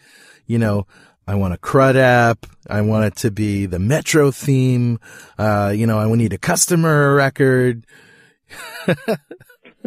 you 0.46 0.58
know, 0.58 0.86
I 1.26 1.36
want 1.36 1.54
a 1.54 1.58
CRUD 1.58 1.96
app. 1.96 2.46
I 2.68 2.80
want 2.82 3.06
it 3.06 3.16
to 3.16 3.30
be 3.30 3.66
the 3.66 3.78
Metro 3.78 4.30
theme. 4.30 4.98
Uh, 5.38 5.72
you 5.74 5.86
know, 5.86 5.98
I 5.98 6.14
need 6.14 6.32
a 6.32 6.38
customer 6.38 7.14
record. 7.14 7.86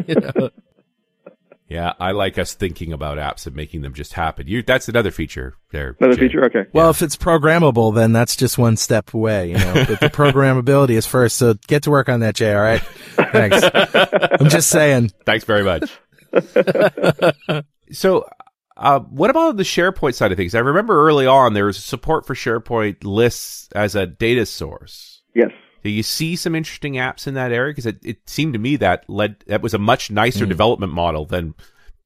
you 0.08 0.16
know. 0.16 0.50
Yeah, 1.70 1.94
I 2.00 2.12
like 2.12 2.38
us 2.38 2.54
thinking 2.54 2.94
about 2.94 3.18
apps 3.18 3.46
and 3.46 3.56
making 3.56 3.82
them 3.82 3.94
just 3.94 4.14
happen. 4.14 4.48
You, 4.48 4.64
that's 4.64 4.88
another 4.88 5.12
feature 5.12 5.56
there. 5.72 5.98
Another 6.00 6.16
Jay. 6.16 6.28
feature, 6.28 6.46
okay. 6.46 6.64
Well, 6.72 6.86
yeah. 6.86 6.90
if 6.92 7.02
it's 7.02 7.18
programmable, 7.18 7.94
then 7.94 8.14
that's 8.14 8.38
just 8.38 8.58
one 8.58 8.78
step 8.78 9.14
away. 9.14 9.50
You 9.50 9.58
know, 9.58 9.74
but 9.86 10.00
the 10.00 10.10
programmability 10.14 10.92
is 10.92 11.06
first. 11.06 11.36
So 11.36 11.56
get 11.68 11.84
to 11.84 11.92
work 11.92 12.08
on 12.08 12.22
that, 12.22 12.36
Jay. 12.36 12.54
All 12.54 12.62
right. 12.62 12.82
Thanks. 13.34 13.60
I'm 14.42 14.50
just 14.50 14.70
saying. 14.70 15.12
Thanks 15.26 15.44
very 15.44 15.64
much. 15.64 15.92
so 17.92 18.26
Uh, 18.78 19.00
what 19.00 19.30
about 19.32 19.58
the 19.58 19.64
SharePoint 19.64 20.14
side 20.14 20.32
of 20.32 20.38
things? 20.38 20.54
I 20.54 20.60
remember 20.60 21.08
early 21.08 21.26
on 21.26 21.54
there 21.54 21.66
was 21.66 21.84
support 21.84 22.26
for 22.28 22.36
SharePoint 22.36 22.98
lists 23.04 23.70
as 23.76 23.96
a 23.96 24.06
data 24.06 24.46
source. 24.46 25.22
Yes. 25.34 25.50
Do 25.88 25.94
you 25.94 26.04
see 26.04 26.36
some 26.36 26.54
interesting 26.54 26.96
apps 26.96 27.28
in 27.28 27.36
that 27.36 27.54
area? 27.54 27.72
Because 27.72 27.86
it, 27.86 28.00
it 28.04 28.30
seemed 28.30 28.52
to 28.52 28.60
me 28.60 28.76
that 28.76 29.10
led 29.10 29.40
that 29.48 29.62
was 29.62 29.74
a 29.74 29.78
much 29.78 30.12
nicer 30.12 30.46
development 30.46 30.92
model 30.92 31.26
than 31.26 31.54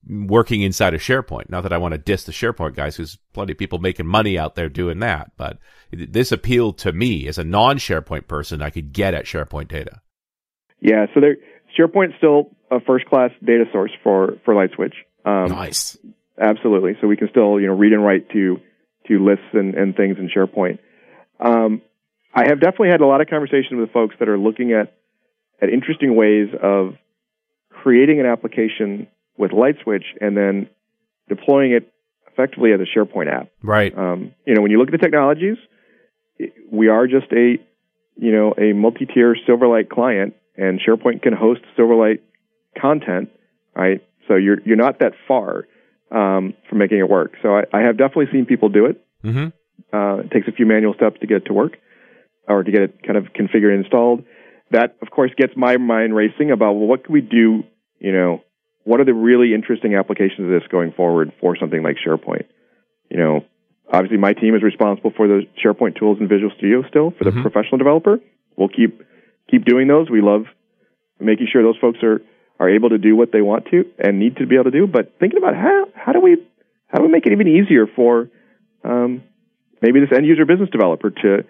working 0.08 0.62
inside 0.62 0.94
of 0.94 1.02
SharePoint. 1.02 1.50
Not 1.50 1.62
that 1.62 1.74
I 1.74 1.80
want 1.80 1.94
to 1.94 1.98
diss 1.98 2.26
the 2.26 2.32
SharePoint 2.32 2.76
guys, 2.76 2.98
because 2.98 3.18
plenty 3.34 3.54
of 3.54 3.58
people 3.58 3.80
making 3.80 4.06
money 4.06 4.38
out 4.38 4.54
there 4.54 4.70
doing 4.70 5.00
that. 5.00 5.32
But 5.36 5.58
this 5.92 6.32
appealed 6.32 6.78
to 6.78 6.92
me 6.92 7.28
as 7.28 7.40
a 7.40 7.44
non-SharePoint 7.44 8.28
person. 8.28 8.62
I 8.62 8.70
could 8.70 8.94
get 8.94 9.16
at 9.16 9.26
SharePoint 9.26 9.70
data. 9.70 10.00
Yeah. 10.80 11.08
So 11.16 11.20
there, 11.20 11.38
SharePoint's 11.76 12.14
still 12.18 12.52
a 12.70 12.80
first 12.82 13.08
class 13.08 13.32
data 13.44 13.66
source 13.72 13.92
for 14.04 14.38
for 14.46 14.54
LightSwitch. 14.54 14.94
Um, 15.26 15.50
nice. 15.50 15.98
Absolutely. 16.40 16.98
So 17.02 17.08
we 17.08 17.18
can 17.18 17.30
still, 17.32 17.60
you 17.60 17.66
know, 17.66 17.74
read 17.74 17.94
and 17.94 18.06
write 18.06 18.30
to 18.30 18.60
to 19.08 19.26
lists 19.26 19.46
and, 19.54 19.74
and 19.74 19.96
things 19.96 20.18
in 20.20 20.30
SharePoint. 20.30 20.78
Um, 21.40 21.82
I 22.34 22.48
have 22.48 22.60
definitely 22.60 22.90
had 22.90 23.02
a 23.02 23.06
lot 23.06 23.22
of 23.22 23.28
conversations 23.28 23.80
with 23.80 23.92
folks 23.92 24.16
that 24.20 24.30
are 24.30 24.38
looking 24.38 24.74
at 24.74 24.94
at 25.62 25.70
interesting 25.70 26.16
ways 26.16 26.50
of 26.62 26.96
creating 27.70 28.20
an 28.20 28.26
application 28.26 29.08
with 29.38 29.52
LightSwitch 29.52 30.06
and 30.20 30.36
then 30.36 30.70
deploying 31.30 31.72
it 31.72 31.92
effectively 32.32 32.72
as 32.74 32.80
a 32.80 32.98
SharePoint 32.98 33.32
app. 33.32 33.50
Right. 33.62 33.96
Um, 33.96 34.34
you 34.46 34.56
know, 34.56 34.62
when 34.62 34.72
you 34.72 34.80
look 34.80 34.88
at 34.88 34.92
the 34.92 34.98
technologies, 34.98 35.58
we 36.72 36.88
are 36.88 37.08
just 37.08 37.32
a 37.32 37.58
you 38.16 38.32
know 38.32 38.54
a 38.58 38.74
multi-tier 38.74 39.36
Silverlight 39.48 39.90
client, 39.90 40.34
and 40.56 40.80
SharePoint 40.80 41.22
can 41.22 41.34
host 41.34 41.62
Silverlight 41.78 42.20
content, 42.80 43.30
right? 43.76 44.02
So 44.28 44.36
you're 44.36 44.62
you're 44.62 44.78
not 44.78 45.00
that 45.00 45.14
far 45.28 45.68
um, 46.12 46.54
from 46.70 46.78
making 46.78 47.00
it 47.00 47.10
work. 47.10 47.34
So 47.42 47.58
I, 47.58 47.64
I 47.74 47.82
have 47.82 47.98
definitely 47.98 48.28
seen 48.32 48.46
people 48.46 48.70
do 48.70 48.86
it. 48.86 49.06
Mm-hmm. 49.24 49.48
Uh, 49.96 50.18
it 50.22 50.32
takes 50.32 50.48
a 50.48 50.52
few 50.52 50.66
manual 50.66 50.94
steps 50.94 51.20
to 51.20 51.28
get 51.28 51.38
it 51.38 51.46
to 51.46 51.54
work 51.54 51.78
or 52.48 52.64
to 52.64 52.72
get 52.72 52.82
it 52.82 53.04
kind 53.04 53.18
of 53.18 53.26
configured 53.34 53.74
and 53.74 53.84
installed. 53.84 54.24
That, 54.72 54.96
of 55.02 55.10
course, 55.12 55.32
gets 55.38 55.54
my 55.56 55.78
mind 55.78 56.16
racing 56.16 56.52
about 56.52 56.74
well, 56.74 56.88
what 56.88 57.04
can 57.04 57.14
we 57.14 57.22
do? 57.22 57.64
You 58.00 58.14
know, 58.14 58.42
what 58.84 59.00
are 59.00 59.06
the 59.06 59.14
really 59.14 59.54
interesting 59.54 59.96
applications 59.96 60.40
of 60.42 60.48
this 60.50 60.68
going 60.72 60.92
forward 60.94 61.34
for 61.40 61.56
something 61.58 61.84
like 61.84 61.98
SharePoint? 62.06 62.46
You 63.10 63.18
know, 63.18 63.46
obviously 63.92 64.18
my 64.18 64.34
team 64.34 64.56
is 64.56 64.64
responsible 64.64 65.12
for 65.16 65.28
the 65.28 65.42
SharePoint 65.64 66.00
tools 66.00 66.18
in 66.20 66.28
Visual 66.28 66.52
Studio 66.58 66.84
still 66.88 67.12
for 67.12 67.26
the 67.26 67.32
Mhm. 67.32 67.42
professional 67.42 67.78
developer. 67.78 68.20
We'll 68.56 68.70
keep 68.70 69.04
keep 69.50 69.66
doing 69.66 69.88
those. 69.88 70.10
We 70.10 70.22
love 70.22 70.46
making 71.20 71.48
sure 71.48 71.62
those 71.62 71.78
folks 71.78 72.02
are 72.04 72.22
are 72.60 72.70
able 72.70 72.90
to 72.90 72.98
do 72.98 73.16
what 73.16 73.32
they 73.32 73.42
want 73.42 73.66
to 73.68 73.86
and 74.00 74.20
need 74.20 74.38
to 74.38 74.46
be 74.46 74.56
able 74.56 74.66
to 74.66 74.72
do. 74.72 74.88
But 74.88 75.20
thinking 75.20 75.38
about 75.38 75.56
how 75.56 75.88
how 75.94 76.12
do 76.14 76.20
we 76.22 76.38
how 76.88 77.00
do 77.00 77.06
we 77.06 77.12
make 77.12 77.26
it 77.26 77.34
even 77.34 77.48
easier 77.48 77.88
for 77.88 78.30
um, 78.84 79.24
maybe 79.82 80.00
this 80.00 80.12
end 80.12 80.26
user 80.26 80.46
business 80.46 80.70
developer 80.70 81.10
to 81.10 81.44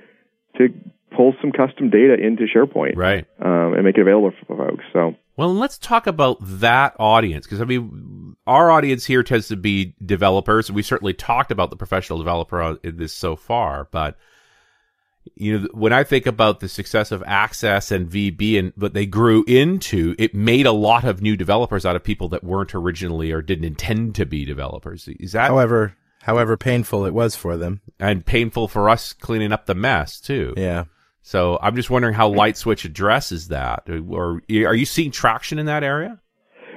to 0.57 0.69
pull 1.15 1.33
some 1.41 1.51
custom 1.51 1.89
data 1.89 2.13
into 2.13 2.45
SharePoint 2.45 2.95
Right. 2.95 3.25
um, 3.41 3.73
and 3.73 3.83
make 3.83 3.97
it 3.97 4.01
available 4.01 4.31
for 4.47 4.55
folks. 4.57 4.83
So 4.93 5.15
Well, 5.37 5.53
let's 5.53 5.77
talk 5.77 6.07
about 6.07 6.37
that 6.41 6.95
audience 6.99 7.45
because 7.45 7.61
I 7.61 7.65
mean, 7.65 8.35
our 8.47 8.71
audience 8.71 9.05
here 9.05 9.23
tends 9.23 9.47
to 9.49 9.57
be 9.57 9.95
developers. 10.03 10.71
We 10.71 10.81
certainly 10.83 11.13
talked 11.13 11.51
about 11.51 11.69
the 11.69 11.75
professional 11.75 12.17
developer 12.19 12.77
in 12.83 12.97
this 12.97 13.13
so 13.13 13.35
far, 13.35 13.87
but 13.91 14.17
you 15.35 15.59
know, 15.59 15.67
when 15.73 15.93
I 15.93 16.03
think 16.03 16.25
about 16.25 16.61
the 16.61 16.67
success 16.67 17.11
of 17.11 17.23
Access 17.27 17.91
and 17.91 18.09
VB 18.09 18.57
and 18.57 18.73
what 18.75 18.95
they 18.95 19.05
grew 19.05 19.43
into, 19.45 20.15
it 20.17 20.33
made 20.33 20.65
a 20.65 20.71
lot 20.71 21.03
of 21.03 21.21
new 21.21 21.37
developers 21.37 21.85
out 21.85 21.95
of 21.95 22.03
people 22.03 22.27
that 22.29 22.43
weren't 22.43 22.73
originally 22.73 23.31
or 23.31 23.41
didn't 23.43 23.65
intend 23.65 24.15
to 24.15 24.25
be 24.25 24.45
developers. 24.45 25.07
Is 25.19 25.33
that 25.33 25.49
However, 25.49 25.95
however 26.23 26.57
painful 26.57 27.05
it 27.05 27.13
was 27.13 27.35
for 27.35 27.57
them. 27.57 27.81
and 27.99 28.25
painful 28.25 28.67
for 28.67 28.89
us 28.89 29.13
cleaning 29.13 29.51
up 29.51 29.65
the 29.65 29.75
mess 29.75 30.19
too? 30.19 30.53
Yeah. 30.57 30.85
So 31.21 31.59
I'm 31.61 31.75
just 31.75 31.89
wondering 31.89 32.15
how 32.15 32.31
LightSwitch 32.33 32.83
addresses 32.85 33.49
that, 33.49 33.83
or 33.89 34.41
are 34.49 34.75
you 34.75 34.85
seeing 34.85 35.11
traction 35.11 35.59
in 35.59 35.67
that 35.67 35.83
area? 35.83 36.19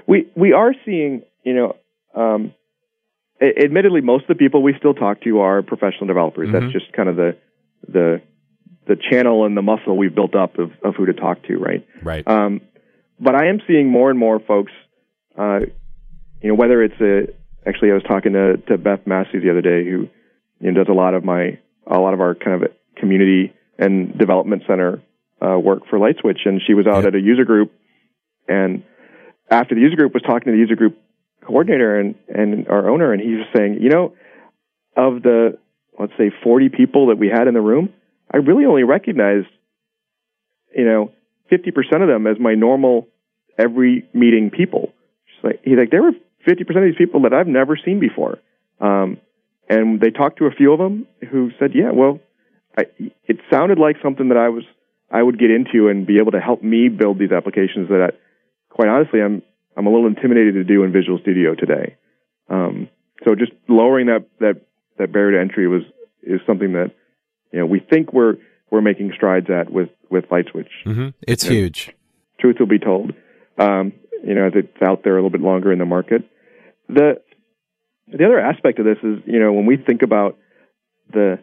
we 0.07 0.31
we 0.37 0.53
are 0.53 0.75
seeing, 0.85 1.23
you 1.45 1.55
know, 1.55 1.77
um, 2.15 2.53
admittedly, 3.41 4.01
most 4.03 4.23
of 4.23 4.29
the 4.29 4.35
people 4.35 4.63
we 4.63 4.75
still 4.79 4.93
talk 4.95 5.23
to 5.23 5.41
are 5.41 5.63
professional 5.63 6.07
developers. 6.07 6.49
Mhm. 6.49 6.53
That's 6.53 6.73
just 6.73 6.93
kind 6.93 7.09
of 7.09 7.17
the 7.17 7.37
the 7.89 8.21
the 8.87 8.97
channel 8.97 9.47
and 9.47 9.57
the 9.57 9.63
muscle 9.63 9.97
we've 9.97 10.15
built 10.15 10.35
up 10.35 10.59
of, 10.59 10.71
of 10.85 10.95
who 10.95 11.07
to 11.07 11.15
talk 11.15 11.43
to, 11.45 11.57
right? 11.57 11.87
Right. 12.03 12.27
Um, 12.29 12.61
but 13.19 13.35
I 13.35 13.47
am 13.49 13.61
seeing 13.67 13.89
more 13.89 14.11
and 14.11 14.19
more 14.19 14.41
folks, 14.41 14.73
uh, 15.39 15.61
you 16.43 16.49
know, 16.51 16.55
whether 16.55 16.83
it's 16.83 17.01
a 17.01 17.33
actually 17.67 17.91
I 17.91 17.95
was 17.95 18.03
talking 18.05 18.33
to, 18.35 18.57
to 18.69 18.79
Beth 18.79 19.07
Massi 19.07 19.39
the 19.39 19.51
other 19.51 19.63
day 19.63 19.85
who 19.85 20.09
you 20.61 20.73
know, 20.73 20.85
does 20.85 20.89
a 20.91 20.95
lot 20.95 21.15
of 21.15 21.25
my 21.25 21.59
a 21.87 21.99
lot 21.99 22.15
of 22.15 22.21
our 22.21 22.35
kind 22.35 22.63
of 22.63 22.71
community 22.97 23.53
and 23.79 24.17
development 24.19 24.63
center 24.67 25.03
uh, 25.45 25.59
work 25.59 25.83
for 25.91 25.99
LightSwitch, 25.99 26.47
and 26.47 26.63
she 26.67 26.73
was 26.75 26.87
out 26.87 27.03
Yeah. 27.03 27.09
at 27.09 27.15
a 27.15 27.21
user 27.21 27.45
group, 27.45 27.73
and 28.49 28.83
after 29.51 29.75
the 29.75 29.81
user 29.81 29.97
group 29.97 30.15
was 30.15 30.23
talking 30.23 30.47
to 30.47 30.53
the 30.53 30.59
user 30.59 30.77
group 30.77 30.97
coordinator 31.45 31.99
and 31.99 32.15
and 32.29 32.69
our 32.69 32.89
owner, 32.89 33.13
and 33.13 33.21
he 33.21 33.35
was 33.35 33.47
saying, 33.55 33.79
you 33.81 33.91
know, 33.91 34.15
of 34.97 35.23
the 35.23 35.59
let's 35.99 36.13
say 36.19 36.31
40 36.43 36.71
people 36.71 37.09
that 37.09 37.19
we 37.19 37.29
had 37.29 37.47
in 37.47 37.55
the 37.55 37.61
room, 37.61 37.91
I 38.33 38.39
really 38.39 38.65
only 38.65 38.83
recognized, 38.85 39.47
you 40.75 40.85
know, 40.85 41.13
50% 41.53 42.03
of 42.03 42.09
them 42.09 42.27
as 42.27 42.37
my 42.41 42.55
normal 42.55 43.07
every 43.59 44.09
meeting 44.13 44.51
people. 44.51 44.93
She's 45.27 45.45
like, 45.45 45.61
he's 45.63 45.77
like, 45.79 45.91
there 45.91 46.03
were 46.03 46.13
50% 46.47 46.61
of 46.61 46.83
these 46.85 46.97
people 46.97 47.23
that 47.23 47.33
I've 47.33 47.47
never 47.47 47.79
seen 47.83 48.01
before. 48.01 48.39
Um, 48.81 49.19
and 49.69 50.01
they 50.01 50.11
talked 50.11 50.39
to 50.39 50.47
a 50.47 50.51
few 50.51 50.73
of 50.73 50.79
them 50.79 51.07
who 51.31 51.51
said, 51.59 51.71
yeah, 51.75 51.91
well, 51.93 52.21
I, 52.77 52.85
it 53.27 53.39
sounded 53.51 53.79
like 53.79 53.97
something 54.03 54.29
that 54.29 54.37
I 54.37 54.49
was, 54.49 54.65
I 55.11 55.23
would 55.23 55.39
get 55.39 55.51
into 55.51 55.89
and 55.89 56.07
be 56.07 56.19
able 56.19 56.33
to 56.33 56.41
help 56.41 56.63
me 56.63 56.89
build 56.89 57.19
these 57.19 57.33
applications 57.33 57.89
that 57.89 58.11
I, 58.13 58.75
quite 58.75 58.89
honestly, 58.89 59.21
I'm, 59.23 59.43
I'm 59.77 59.87
a 59.87 59.91
little 59.91 60.07
intimidated 60.07 60.55
to 60.55 60.65
do 60.65 60.83
in 60.85 60.93
Visual 60.93 61.19
Studio 61.23 61.55
today. 61.55 61.97
Um, 62.49 62.89
so 63.25 63.35
just 63.35 63.53
lowering 63.69 64.07
that, 64.07 64.27
that, 64.41 64.61
that 64.99 65.13
barrier 65.13 65.39
to 65.39 65.41
entry 65.41 65.67
was, 65.67 65.83
is 66.23 66.41
something 66.47 66.73
that, 66.73 66.93
you 67.53 67.61
know, 67.61 67.67
we 67.67 67.81
think 67.81 68.13
we're, 68.13 68.37
we're 68.71 68.83
making 68.83 69.13
strides 69.15 69.49
at 69.51 69.71
with, 69.73 69.89
with 70.11 70.29
LightSwitch 70.29 70.69
Mm-hmm. 70.85 71.09
It's 71.23 71.45
huge. 71.45 71.95
truth 72.39 72.57
will 72.59 72.67
be 72.67 72.79
told. 72.79 73.13
Um, 73.59 73.93
you 74.25 74.35
know, 74.35 74.47
as 74.47 74.53
it's 74.55 74.83
out 74.83 75.05
there 75.05 75.13
a 75.13 75.17
little 75.17 75.31
bit 75.31 75.41
longer 75.41 75.73
in 75.73 75.79
the 75.79 75.85
market. 75.85 76.23
The 76.89 77.21
the 78.07 78.25
other 78.25 78.39
aspect 78.39 78.79
of 78.79 78.85
this 78.85 78.99
is, 79.03 79.21
you 79.27 79.41
know, 79.41 79.53
when 79.53 79.67
we 79.67 79.77
think 79.77 80.03
about 80.03 80.39
the 81.11 81.39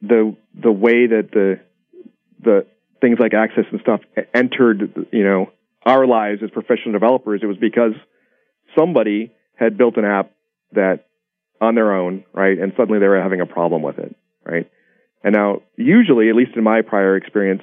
the 0.00 0.36
the 0.54 0.72
way 0.72 1.06
that 1.06 1.30
the 1.32 1.60
the 2.42 2.66
things 3.00 3.18
like 3.18 3.34
access 3.34 3.64
and 3.70 3.80
stuff 3.80 4.00
entered, 4.34 5.06
you 5.12 5.24
know, 5.24 5.50
our 5.84 6.06
lives 6.06 6.42
as 6.42 6.50
professional 6.50 6.92
developers, 6.92 7.40
it 7.42 7.46
was 7.46 7.56
because 7.56 7.92
somebody 8.78 9.32
had 9.54 9.76
built 9.76 9.96
an 9.96 10.04
app 10.04 10.30
that 10.72 11.06
on 11.60 11.74
their 11.74 11.92
own, 11.92 12.24
right, 12.32 12.58
and 12.58 12.72
suddenly 12.76 12.98
they 12.98 13.06
were 13.06 13.20
having 13.20 13.40
a 13.40 13.46
problem 13.46 13.82
with 13.82 13.98
it, 13.98 14.14
right? 14.44 14.70
And 15.24 15.34
now, 15.34 15.62
usually, 15.76 16.28
at 16.28 16.36
least 16.36 16.52
in 16.56 16.62
my 16.62 16.82
prior 16.82 17.16
experience, 17.16 17.62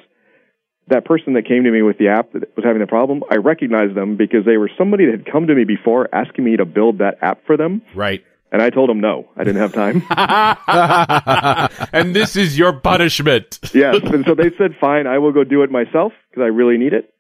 that 0.88 1.06
person 1.06 1.34
that 1.34 1.46
came 1.48 1.64
to 1.64 1.72
me 1.72 1.82
with 1.82 1.98
the 1.98 2.10
app 2.10 2.34
that 2.34 2.56
was 2.56 2.66
having 2.66 2.82
the 2.82 2.88
problem, 2.88 3.24
I 3.32 3.36
recognized 3.38 3.96
them 3.96 4.18
because 4.18 4.46
they 4.46 4.58
were 4.58 4.70
somebody 4.78 5.06
that 5.06 5.12
had 5.20 5.32
come 5.32 5.48
to 5.48 5.56
me 5.56 5.64
before 5.64 6.10
asking 6.14 6.44
me 6.46 6.58
to 6.58 6.66
build 6.66 6.98
that 7.00 7.18
app 7.22 7.46
for 7.46 7.56
them. 7.58 7.82
Right. 7.96 8.24
And 8.52 8.62
I 8.62 8.70
told 8.70 8.90
them 8.90 9.00
no, 9.02 9.28
I 9.36 9.44
didn't 9.44 9.62
have 9.62 9.74
time. 9.74 10.04
and 11.94 12.16
this 12.16 12.36
is 12.36 12.58
your 12.58 12.74
punishment. 12.74 13.60
yes. 13.74 13.96
And 14.04 14.26
so 14.26 14.36
they 14.36 14.52
said, 14.58 14.76
fine, 14.80 15.08
I 15.08 15.18
will 15.20 15.32
go 15.32 15.44
do 15.44 15.64
it 15.64 15.72
myself 15.72 16.14
because 16.30 16.44
I 16.44 16.48
really 16.48 16.78
need 16.78 16.94
it. 16.94 17.14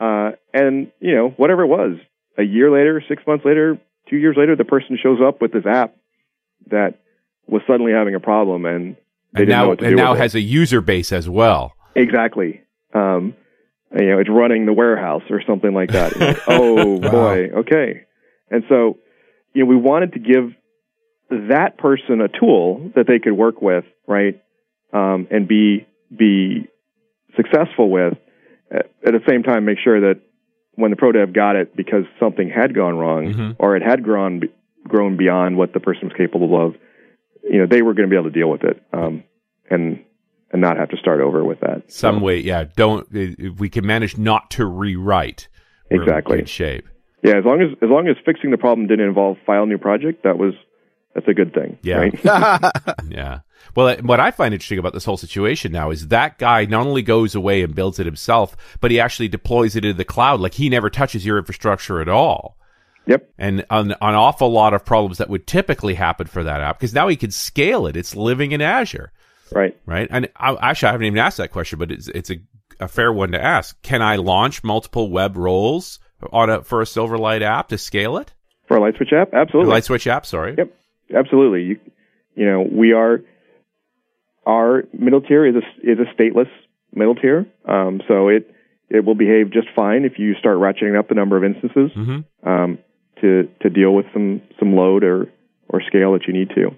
Uh, 0.00 0.32
and, 0.52 0.90
you 1.00 1.14
know, 1.14 1.28
whatever 1.36 1.62
it 1.62 1.66
was, 1.68 1.98
a 2.38 2.42
year 2.42 2.70
later, 2.70 3.02
six 3.08 3.22
months 3.26 3.44
later, 3.44 3.78
two 4.08 4.16
years 4.16 4.36
later, 4.36 4.56
the 4.56 4.64
person 4.64 4.98
shows 5.00 5.18
up 5.24 5.40
with 5.40 5.52
this 5.52 5.66
app 5.66 5.94
that 6.70 6.98
was 7.46 7.62
suddenly 7.66 7.92
having 7.92 8.14
a 8.14 8.20
problem 8.20 8.64
and 8.64 8.96
they 9.32 9.42
And 9.42 9.46
didn't 9.46 9.48
know 9.50 9.56
now, 9.64 9.68
what 9.68 9.78
to 9.80 9.84
and 9.84 9.92
do 9.92 10.02
now 10.02 10.10
with 10.12 10.20
it. 10.20 10.22
has 10.22 10.34
a 10.34 10.40
user 10.40 10.80
base 10.80 11.12
as 11.12 11.28
well. 11.28 11.74
Exactly. 11.94 12.62
Um, 12.94 13.34
you 13.98 14.06
know, 14.06 14.18
it's 14.18 14.30
running 14.30 14.66
the 14.66 14.72
warehouse 14.72 15.22
or 15.30 15.42
something 15.46 15.72
like 15.74 15.90
that. 15.92 16.16
Like, 16.16 16.38
oh 16.46 16.98
boy, 16.98 17.50
okay. 17.60 18.02
And 18.50 18.64
so, 18.68 18.98
you 19.52 19.62
know, 19.64 19.66
we 19.68 19.76
wanted 19.76 20.12
to 20.12 20.18
give 20.20 20.52
that 21.48 21.78
person 21.78 22.20
a 22.20 22.28
tool 22.28 22.90
that 22.94 23.06
they 23.06 23.18
could 23.18 23.32
work 23.32 23.60
with, 23.62 23.84
right, 24.06 24.40
um, 24.92 25.26
and 25.30 25.46
be 25.48 25.86
be 26.16 26.66
successful 27.36 27.90
with. 27.90 28.14
At, 28.70 28.90
at 29.04 29.12
the 29.12 29.20
same 29.28 29.42
time, 29.42 29.64
make 29.64 29.78
sure 29.82 30.00
that 30.00 30.20
when 30.74 30.90
the 30.90 30.96
pro 30.96 31.12
dev 31.12 31.32
got 31.32 31.56
it 31.56 31.76
because 31.76 32.04
something 32.18 32.48
had 32.48 32.74
gone 32.74 32.96
wrong 32.96 33.32
Mhm. 33.34 33.56
or 33.58 33.76
it 33.76 33.82
had 33.82 34.02
grown 34.02 34.42
grown 34.86 35.16
beyond 35.16 35.56
what 35.56 35.72
the 35.72 35.80
person 35.80 36.08
was 36.08 36.16
capable 36.16 36.66
of, 36.66 36.74
you 37.44 37.58
know, 37.58 37.66
they 37.66 37.82
were 37.82 37.92
going 37.94 38.08
to 38.08 38.10
be 38.10 38.16
able 38.16 38.30
to 38.30 38.38
deal 38.38 38.50
with 38.50 38.64
it, 38.64 38.82
um, 38.92 39.22
and 39.68 40.04
and 40.52 40.60
not 40.60 40.76
have 40.76 40.88
to 40.90 40.96
start 40.96 41.20
over 41.20 41.44
with 41.44 41.60
that. 41.60 41.90
Some 41.92 42.20
way, 42.20 42.38
yeah. 42.40 42.64
Don't 42.76 43.06
we 43.58 43.68
can 43.68 43.86
manage 43.86 44.18
not 44.18 44.50
to 44.52 44.66
rewrite. 44.66 45.48
we're 45.90 45.96
in 45.96 46.08
Exactly. 46.08 46.46
shape. 46.46 46.88
Yeah, 47.22 47.36
as 47.38 47.44
long 47.44 47.60
as 47.60 47.68
as 47.82 47.88
long 47.90 48.08
as 48.08 48.16
fixing 48.24 48.50
the 48.50 48.58
problem 48.58 48.86
didn't 48.86 49.06
involve 49.06 49.36
file 49.46 49.66
new 49.66 49.78
project, 49.78 50.24
that 50.24 50.38
was 50.38 50.54
that's 51.14 51.28
a 51.28 51.34
good 51.34 51.52
thing. 51.52 51.78
Yeah. 51.82 51.96
Right? 51.98 52.72
Yeah. 53.08 53.40
Well, 53.76 53.88
uh, 53.88 53.96
what 54.02 54.20
I 54.20 54.30
find 54.30 54.54
interesting 54.54 54.78
about 54.78 54.94
this 54.94 55.04
whole 55.04 55.16
situation 55.18 55.70
now 55.70 55.90
is 55.90 56.08
that 56.08 56.38
guy 56.38 56.64
not 56.64 56.86
only 56.86 57.02
goes 57.02 57.34
away 57.34 57.62
and 57.62 57.74
builds 57.74 57.98
it 58.00 58.06
himself, 58.06 58.56
but 58.80 58.90
he 58.90 58.98
actually 58.98 59.28
deploys 59.28 59.76
it 59.76 59.84
into 59.84 59.96
the 59.96 60.04
cloud. 60.04 60.40
Like 60.40 60.54
he 60.54 60.68
never 60.68 60.88
touches 60.88 61.26
your 61.26 61.36
infrastructure 61.38 62.00
at 62.00 62.08
all. 62.08 62.56
yep. 63.06 63.28
And 63.38 63.60
an, 63.70 63.90
an 63.92 64.14
awful 64.14 64.50
lot 64.50 64.72
of 64.72 64.84
problems 64.84 65.18
that 65.18 65.28
would 65.28 65.46
typically 65.46 65.94
happen 65.94 66.26
for 66.26 66.42
that 66.44 66.60
app 66.62 66.78
because 66.78 66.94
now 66.94 67.08
he 67.08 67.16
can 67.16 67.30
scale 67.30 67.86
it. 67.86 67.96
It's 67.96 68.16
living 68.16 68.52
in 68.52 68.60
Azure, 68.62 69.12
Right. 69.52 69.76
right? 69.86 70.08
And 70.10 70.28
I, 70.36 70.56
actually, 70.60 70.88
I 70.88 70.92
haven't 70.92 71.06
even 71.06 71.18
asked 71.18 71.38
that 71.38 71.50
question, 71.52 71.78
but 71.78 71.90
it's, 71.90 72.08
it's 72.08 72.30
a, 72.30 72.36
a 72.80 72.88
fair 72.88 73.12
one 73.12 73.32
to 73.32 73.42
ask. 73.42 73.80
Can 73.82 74.02
I 74.02 74.16
launch 74.16 74.62
multiple 74.64 75.10
web 75.10 75.36
roles 75.36 75.98
on 76.32 76.50
a, 76.50 76.62
for 76.62 76.80
a 76.82 76.84
Silverlight 76.84 77.42
app 77.42 77.68
to 77.68 77.78
scale 77.78 78.18
it? 78.18 78.32
For 78.68 78.76
a 78.76 78.80
LightSwitch 78.80 79.12
app, 79.12 79.34
absolutely. 79.34 79.72
LightSwitch 79.72 80.06
app, 80.06 80.24
sorry. 80.24 80.54
Yep, 80.56 80.72
absolutely. 81.16 81.62
You, 81.62 81.80
you 82.36 82.46
know, 82.46 82.66
we 82.70 82.92
are 82.92 83.20
our 84.46 84.84
middle 84.98 85.20
tier 85.20 85.44
is 85.46 85.54
a 85.56 85.90
is 85.90 85.98
a 85.98 86.14
stateless 86.14 86.48
middle 86.94 87.14
tier, 87.14 87.46
um, 87.68 88.00
so 88.08 88.28
it 88.28 88.50
it 88.88 89.04
will 89.04 89.14
behave 89.14 89.52
just 89.52 89.68
fine 89.76 90.04
if 90.04 90.18
you 90.18 90.34
start 90.34 90.56
ratcheting 90.58 90.98
up 90.98 91.08
the 91.08 91.14
number 91.14 91.36
of 91.36 91.44
instances 91.44 91.90
Mm-hmm. 91.96 92.48
um, 92.48 92.78
to 93.20 93.48
to 93.60 93.70
deal 93.70 93.94
with 93.94 94.06
some 94.12 94.40
some 94.58 94.74
load 94.74 95.04
or 95.04 95.26
or 95.68 95.82
scale 95.86 96.12
that 96.14 96.26
you 96.26 96.32
need 96.32 96.50
to. 96.50 96.70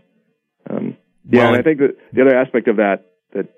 Um, 0.68 0.96
yeah, 1.28 1.44
Well, 1.44 1.54
and 1.54 1.60
I 1.60 1.62
think 1.62 1.78
that 1.80 1.96
the 2.12 2.22
other 2.22 2.36
aspect 2.36 2.68
of 2.68 2.76
that 2.76 3.06
that 3.32 3.48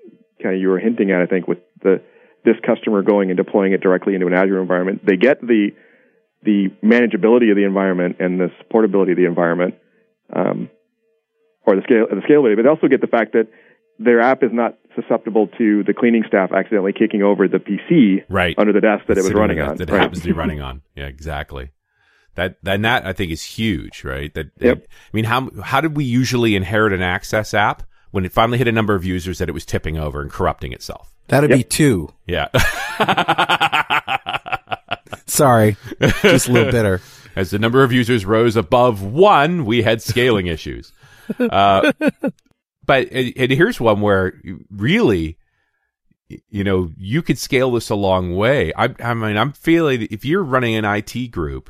kind 0.41 0.55
of 0.55 0.61
you 0.61 0.69
were 0.69 0.79
hinting 0.79 1.11
at, 1.11 1.21
I 1.21 1.25
think, 1.25 1.47
with 1.47 1.59
the 1.81 2.01
this 2.43 2.55
customer 2.65 3.01
going 3.01 3.31
and 3.31 3.37
deploying 3.37 3.73
it 3.73 3.81
directly 3.81 4.13
into 4.13 4.27
an 4.27 4.33
Azure 4.33 4.61
environment, 4.61 5.05
they 5.05 5.17
get 5.17 5.41
the 5.41 5.71
the 6.43 6.69
manageability 6.83 7.49
of 7.49 7.57
the 7.57 7.63
environment 7.65 8.17
and 8.19 8.39
the 8.39 8.51
supportability 8.61 9.11
of 9.11 9.17
the 9.17 9.25
environment, 9.25 9.75
um, 10.31 10.69
or 11.65 11.75
the 11.75 11.81
scale 11.81 12.05
the 12.09 12.21
scalability, 12.27 12.55
but 12.55 12.63
they 12.63 12.69
also 12.69 12.87
get 12.87 13.01
the 13.01 13.07
fact 13.07 13.33
that 13.33 13.47
their 13.97 14.21
app 14.21 14.43
is 14.43 14.51
not 14.53 14.77
susceptible 14.93 15.47
to 15.57 15.83
the 15.83 15.93
cleaning 15.93 16.23
staff 16.27 16.51
accidentally 16.51 16.93
kicking 16.93 17.23
over 17.23 17.47
the 17.47 17.57
PC 17.57 18.23
Right. 18.29 18.53
under 18.57 18.73
the 18.73 18.81
desk 18.81 19.05
that 19.07 19.17
it 19.17 19.23
was 19.23 19.33
running 19.33 19.59
on. 19.59 19.77
That 19.77 19.89
right? 19.89 20.01
happens 20.01 20.21
to 20.21 20.27
be 20.27 20.33
running 20.43 20.61
on. 20.61 20.81
Yeah, 20.95 21.05
exactly. 21.05 21.71
That 22.35 22.57
then 22.63 22.81
that 22.83 23.05
I 23.05 23.13
think 23.13 23.31
is 23.31 23.43
huge, 23.43 24.03
right? 24.03 24.33
That 24.33 24.51
Yep. 24.59 24.85
I 24.87 25.09
mean, 25.13 25.25
how 25.25 25.49
how 25.63 25.81
did 25.81 25.95
we 25.95 26.03
usually 26.05 26.55
inherit 26.55 26.93
an 26.93 27.01
Access 27.01 27.53
app 27.53 27.83
when 28.11 28.25
it 28.25 28.31
finally 28.31 28.57
hit 28.57 28.67
a 28.67 28.71
number 28.71 28.95
of 28.95 29.03
users 29.05 29.39
that 29.39 29.49
it 29.49 29.53
was 29.53 29.65
tipping 29.65 29.97
over 29.97 30.21
and 30.21 30.31
corrupting 30.31 30.73
itself? 30.73 31.13
That'd 31.27 31.49
be 31.49 31.63
two. 31.63 32.13
Yeah. 32.27 32.49
Sorry, 35.27 35.75
just 36.21 36.47
a 36.47 36.51
little 36.51 36.71
bitter. 36.71 37.01
As 37.35 37.49
the 37.49 37.59
number 37.59 37.83
of 37.83 37.91
users 37.91 38.25
rose 38.25 38.55
above 38.55 39.01
one, 39.01 39.65
we 39.65 39.81
had 39.81 40.01
scaling 40.01 40.47
issues. 40.47 40.93
Uh, 41.37 41.91
but 42.85 43.11
and, 43.11 43.33
and 43.35 43.51
here's 43.51 43.79
one 43.79 43.99
where 43.99 44.39
really, 44.69 45.37
you 46.49 46.63
know, 46.63 46.91
you 46.97 47.21
could 47.21 47.37
scale 47.37 47.71
this 47.71 47.89
a 47.89 47.95
long 47.95 48.35
way. 48.35 48.71
I, 48.77 48.93
I 49.03 49.13
mean, 49.13 49.35
I'm 49.35 49.51
feeling 49.51 50.07
if 50.09 50.23
you're 50.23 50.43
running 50.43 50.75
an 50.75 50.85
IT 50.85 51.31
group 51.31 51.69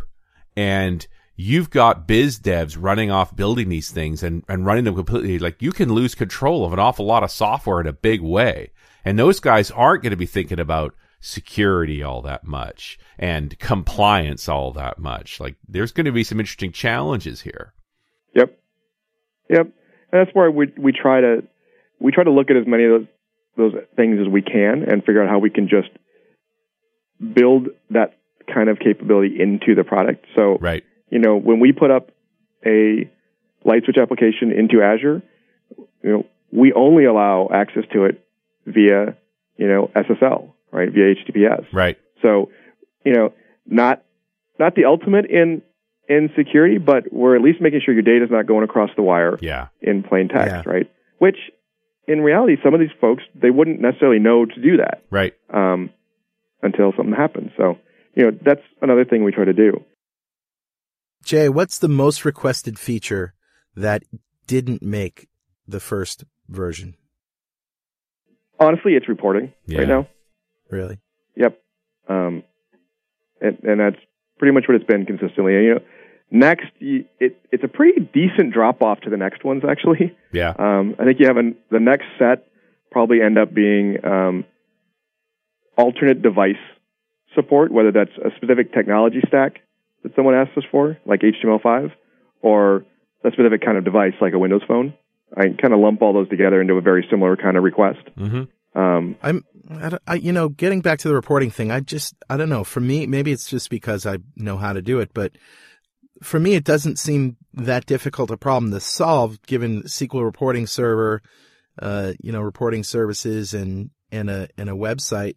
and 0.55 1.05
you've 1.35 1.69
got 1.69 2.07
biz 2.07 2.39
devs 2.39 2.77
running 2.79 3.11
off 3.11 3.35
building 3.35 3.69
these 3.69 3.91
things 3.91 4.23
and, 4.23 4.43
and 4.47 4.65
running 4.65 4.85
them 4.85 4.95
completely, 4.95 5.39
like 5.39 5.61
you 5.61 5.71
can 5.71 5.93
lose 5.93 6.15
control 6.15 6.65
of 6.65 6.73
an 6.73 6.79
awful 6.79 7.05
lot 7.05 7.23
of 7.23 7.31
software 7.31 7.81
in 7.81 7.87
a 7.87 7.93
big 7.93 8.21
way. 8.21 8.71
And 9.03 9.19
those 9.19 9.39
guys 9.39 9.69
aren't 9.71 10.01
going 10.01 10.11
to 10.11 10.17
be 10.17 10.25
thinking 10.25 10.59
about 10.59 10.95
security 11.19 12.03
all 12.03 12.21
that 12.21 12.43
much 12.43 12.99
and 13.17 13.57
compliance 13.59 14.47
all 14.47 14.71
that 14.73 14.99
much. 14.99 15.39
Like 15.39 15.55
there's 15.67 15.91
going 15.91 16.05
to 16.05 16.11
be 16.11 16.23
some 16.23 16.39
interesting 16.39 16.71
challenges 16.71 17.41
here. 17.41 17.73
Yep. 18.35 18.57
Yep. 19.49 19.67
And 20.11 20.27
that's 20.27 20.35
where 20.35 20.49
we 20.51 20.71
we 20.77 20.91
try 20.91 21.21
to 21.21 21.43
we 21.99 22.11
try 22.11 22.23
to 22.23 22.31
look 22.31 22.49
at 22.49 22.57
as 22.57 22.67
many 22.67 22.85
of 22.85 22.91
those 22.91 23.07
those 23.57 23.73
things 23.95 24.19
as 24.19 24.27
we 24.27 24.41
can 24.41 24.83
and 24.87 25.03
figure 25.03 25.23
out 25.23 25.29
how 25.29 25.39
we 25.39 25.49
can 25.49 25.67
just 25.67 25.89
build 27.33 27.67
that 27.89 28.13
kind 28.53 28.69
of 28.69 28.79
capability 28.79 29.39
into 29.39 29.75
the 29.75 29.83
product. 29.83 30.25
So 30.35 30.57
Right. 30.59 30.83
you 31.09 31.19
know, 31.19 31.37
when 31.37 31.59
we 31.59 31.71
put 31.71 31.91
up 31.91 32.11
a 32.65 33.09
LightSwitch 33.65 34.01
application 34.01 34.51
into 34.51 34.81
Azure, 34.81 35.21
you 36.03 36.09
know, 36.11 36.25
we 36.51 36.73
only 36.73 37.05
allow 37.05 37.49
access 37.51 37.83
to 37.93 38.05
it 38.05 38.23
via, 38.65 39.15
you 39.57 39.67
know, 39.67 39.89
SSL, 39.95 40.53
right? 40.71 40.89
Via 40.91 41.15
HTTPS. 41.15 41.65
Right. 41.73 41.97
So, 42.21 42.49
you 43.03 43.13
know, 43.13 43.33
not 43.65 44.03
not 44.59 44.75
the 44.75 44.85
ultimate 44.85 45.25
in 45.25 45.61
in 46.07 46.29
security, 46.35 46.77
but 46.77 47.11
we're 47.11 47.35
at 47.35 47.41
least 47.41 47.59
making 47.61 47.81
sure 47.83 47.93
your 47.93 48.03
data 48.03 48.23
is 48.25 48.31
not 48.31 48.45
going 48.45 48.63
across 48.63 48.91
the 48.95 49.01
wire 49.01 49.37
Yeah. 49.41 49.67
in 49.81 50.03
plain 50.03 50.27
text, 50.27 50.47
Yeah. 50.65 50.71
right? 50.71 50.89
Which, 51.17 51.37
in 52.07 52.21
reality, 52.21 52.57
some 52.63 52.73
of 52.75 52.79
these 52.79 52.91
folks 53.01 53.23
they 53.33 53.49
wouldn't 53.49 53.81
necessarily 53.81 54.19
know 54.19 54.45
to 54.45 54.61
do 54.61 54.77
that 54.77 55.01
Right. 55.09 55.33
um, 55.49 55.89
until 56.61 56.93
something 56.93 57.15
happens. 57.15 57.51
So, 57.57 57.77
you 58.15 58.23
know, 58.31 58.37
that's 58.43 58.61
another 58.81 59.05
thing 59.05 59.23
we 59.23 59.31
try 59.31 59.45
to 59.45 59.53
do. 59.53 59.83
Jay, 61.23 61.49
what's 61.49 61.79
the 61.79 61.87
most 61.87 62.23
requested 62.25 62.77
feature 62.77 63.33
that 63.75 64.03
didn't 64.47 64.81
make 64.81 65.27
the 65.67 65.79
first 65.79 66.23
version? 66.47 66.95
Honestly, 68.59 68.93
it's 68.93 69.09
reporting 69.09 69.53
Yeah. 69.65 69.79
right 69.79 69.87
now. 69.87 70.07
Really? 70.69 70.99
Yep. 71.35 71.59
Um, 72.07 72.43
and, 73.41 73.57
and 73.63 73.79
that's 73.79 73.97
pretty 74.37 74.53
much 74.53 74.65
what 74.67 74.75
it's 74.75 74.85
been 74.85 75.05
consistently. 75.05 75.55
And, 75.55 75.65
you 75.65 75.73
know, 75.75 75.81
next, 76.31 76.67
you, 76.79 77.05
it, 77.19 77.37
it's 77.51 77.63
a 77.63 77.67
pretty 77.67 77.99
decent 78.13 78.53
drop 78.53 78.81
off 78.81 79.01
to 79.01 79.09
the 79.09 79.17
next 79.17 79.43
ones, 79.43 79.63
actually. 79.67 80.15
Yeah. 80.31 80.53
Um, 80.57 80.95
I 80.99 81.03
think 81.05 81.19
you 81.19 81.27
have 81.27 81.37
an, 81.37 81.55
the 81.71 81.79
next 81.79 82.05
set 82.19 82.47
probably 82.91 83.21
end 83.21 83.37
up 83.37 83.53
being 83.53 83.97
um, 84.05 84.45
alternate 85.77 86.21
device 86.21 86.53
support, 87.35 87.71
whether 87.71 87.91
that's 87.91 88.11
a 88.23 88.29
specific 88.37 88.73
technology 88.73 89.21
stack 89.27 89.59
that 90.03 90.15
someone 90.15 90.35
asks 90.35 90.57
us 90.57 90.63
for, 90.71 90.97
like 91.05 91.21
HTML5, 91.21 91.91
or 92.41 92.85
a 93.23 93.31
specific 93.31 93.63
kind 93.63 93.77
of 93.77 93.83
device, 93.83 94.13
like 94.21 94.33
a 94.33 94.39
Windows 94.39 94.61
phone. 94.67 94.93
I 95.35 95.43
kind 95.61 95.73
of 95.73 95.79
lump 95.79 96.01
all 96.01 96.13
those 96.13 96.29
together 96.29 96.61
into 96.61 96.75
a 96.75 96.81
very 96.81 97.05
similar 97.09 97.35
kind 97.35 97.57
of 97.57 97.63
request. 97.63 97.99
Mm-hmm. 98.17 98.79
Um, 98.79 99.15
I'm, 99.23 99.43
I, 99.69 99.97
I, 100.05 100.15
you 100.15 100.31
know, 100.31 100.49
getting 100.49 100.81
back 100.81 100.99
to 100.99 101.07
the 101.07 101.15
reporting 101.15 101.49
thing, 101.49 101.71
I 101.71 101.79
just, 101.79 102.13
I 102.29 102.37
don't 102.37 102.49
know. 102.49 102.63
For 102.63 102.79
me, 102.79 103.07
maybe 103.07 103.31
it's 103.31 103.49
just 103.49 103.69
because 103.69 104.05
I 104.05 104.17
know 104.35 104.57
how 104.57 104.73
to 104.73 104.81
do 104.81 104.99
it, 104.99 105.11
but 105.13 105.31
for 106.21 106.39
me, 106.39 106.55
it 106.55 106.63
doesn't 106.63 106.99
seem 106.99 107.37
that 107.53 107.85
difficult 107.85 108.31
a 108.31 108.37
problem 108.37 108.71
to 108.71 108.79
solve 108.79 109.41
given 109.43 109.83
SQL 109.83 110.23
reporting 110.23 110.67
server, 110.67 111.21
uh, 111.81 112.13
you 112.21 112.31
know, 112.31 112.41
reporting 112.41 112.83
services 112.83 113.53
and, 113.53 113.89
and 114.11 114.29
a, 114.29 114.47
and 114.57 114.69
a 114.69 114.73
website, 114.73 115.35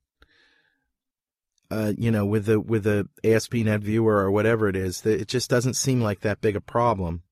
uh, 1.70 1.92
you 1.96 2.10
know, 2.10 2.24
with 2.24 2.46
the, 2.46 2.60
with 2.60 2.84
the 2.84 3.08
ASP.NET 3.24 3.80
viewer 3.80 4.16
or 4.16 4.30
whatever 4.30 4.68
it 4.68 4.76
is, 4.76 5.02
that 5.02 5.20
it 5.20 5.28
just 5.28 5.50
doesn't 5.50 5.74
seem 5.74 6.00
like 6.00 6.20
that 6.20 6.40
big 6.40 6.56
a 6.56 6.60
problem. 6.60 7.22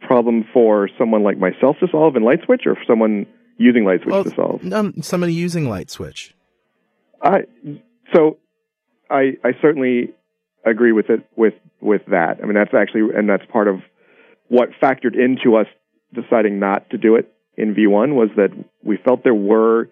problem 0.00 0.44
for 0.52 0.88
someone 0.98 1.22
like 1.22 1.38
myself 1.38 1.76
to 1.80 1.86
solve 1.90 2.16
in 2.16 2.22
LightSwitch, 2.22 2.66
or 2.66 2.74
for 2.74 2.84
someone 2.86 3.26
using 3.56 3.84
LightSwitch 3.84 4.24
to 4.24 4.34
solve? 4.34 4.72
um, 4.72 5.02
somebody 5.02 5.34
using 5.34 5.66
LightSwitch. 5.66 6.32
I 7.22 7.40
so 8.14 8.38
I 9.10 9.36
I 9.44 9.52
certainly 9.60 10.14
agree 10.64 10.92
with 10.92 11.10
it 11.10 11.26
with 11.36 11.54
with 11.80 12.02
that. 12.08 12.38
I 12.42 12.46
mean 12.46 12.54
that's 12.54 12.74
actually 12.74 13.14
and 13.14 13.28
that's 13.28 13.44
part 13.52 13.68
of 13.68 13.80
what 14.48 14.70
factored 14.82 15.14
into 15.14 15.56
us 15.56 15.66
deciding 16.14 16.58
not 16.58 16.88
to 16.90 16.98
do 16.98 17.16
it 17.16 17.32
in 17.56 17.74
V1 17.74 18.14
was 18.14 18.30
that 18.36 18.50
we 18.82 18.96
felt 18.96 19.22
there 19.22 19.34
were 19.34 19.88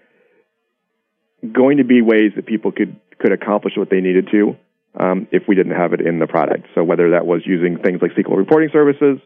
going 1.52 1.76
to 1.76 1.84
be 1.84 2.02
ways 2.02 2.32
that 2.34 2.46
people 2.46 2.72
could 2.72 2.98
could 3.18 3.32
accomplish 3.32 3.74
what 3.76 3.90
they 3.90 4.00
needed 4.00 4.28
to 4.32 4.56
um, 4.98 5.26
if 5.32 5.42
we 5.48 5.54
didn't 5.54 5.76
have 5.76 5.92
it 5.92 6.00
in 6.00 6.18
the 6.18 6.26
product. 6.26 6.66
So 6.74 6.84
whether 6.84 7.10
that 7.10 7.26
was 7.26 7.42
using 7.44 7.78
things 7.78 8.00
like 8.02 8.12
SQL 8.12 8.36
reporting 8.36 8.70
services 8.72 9.18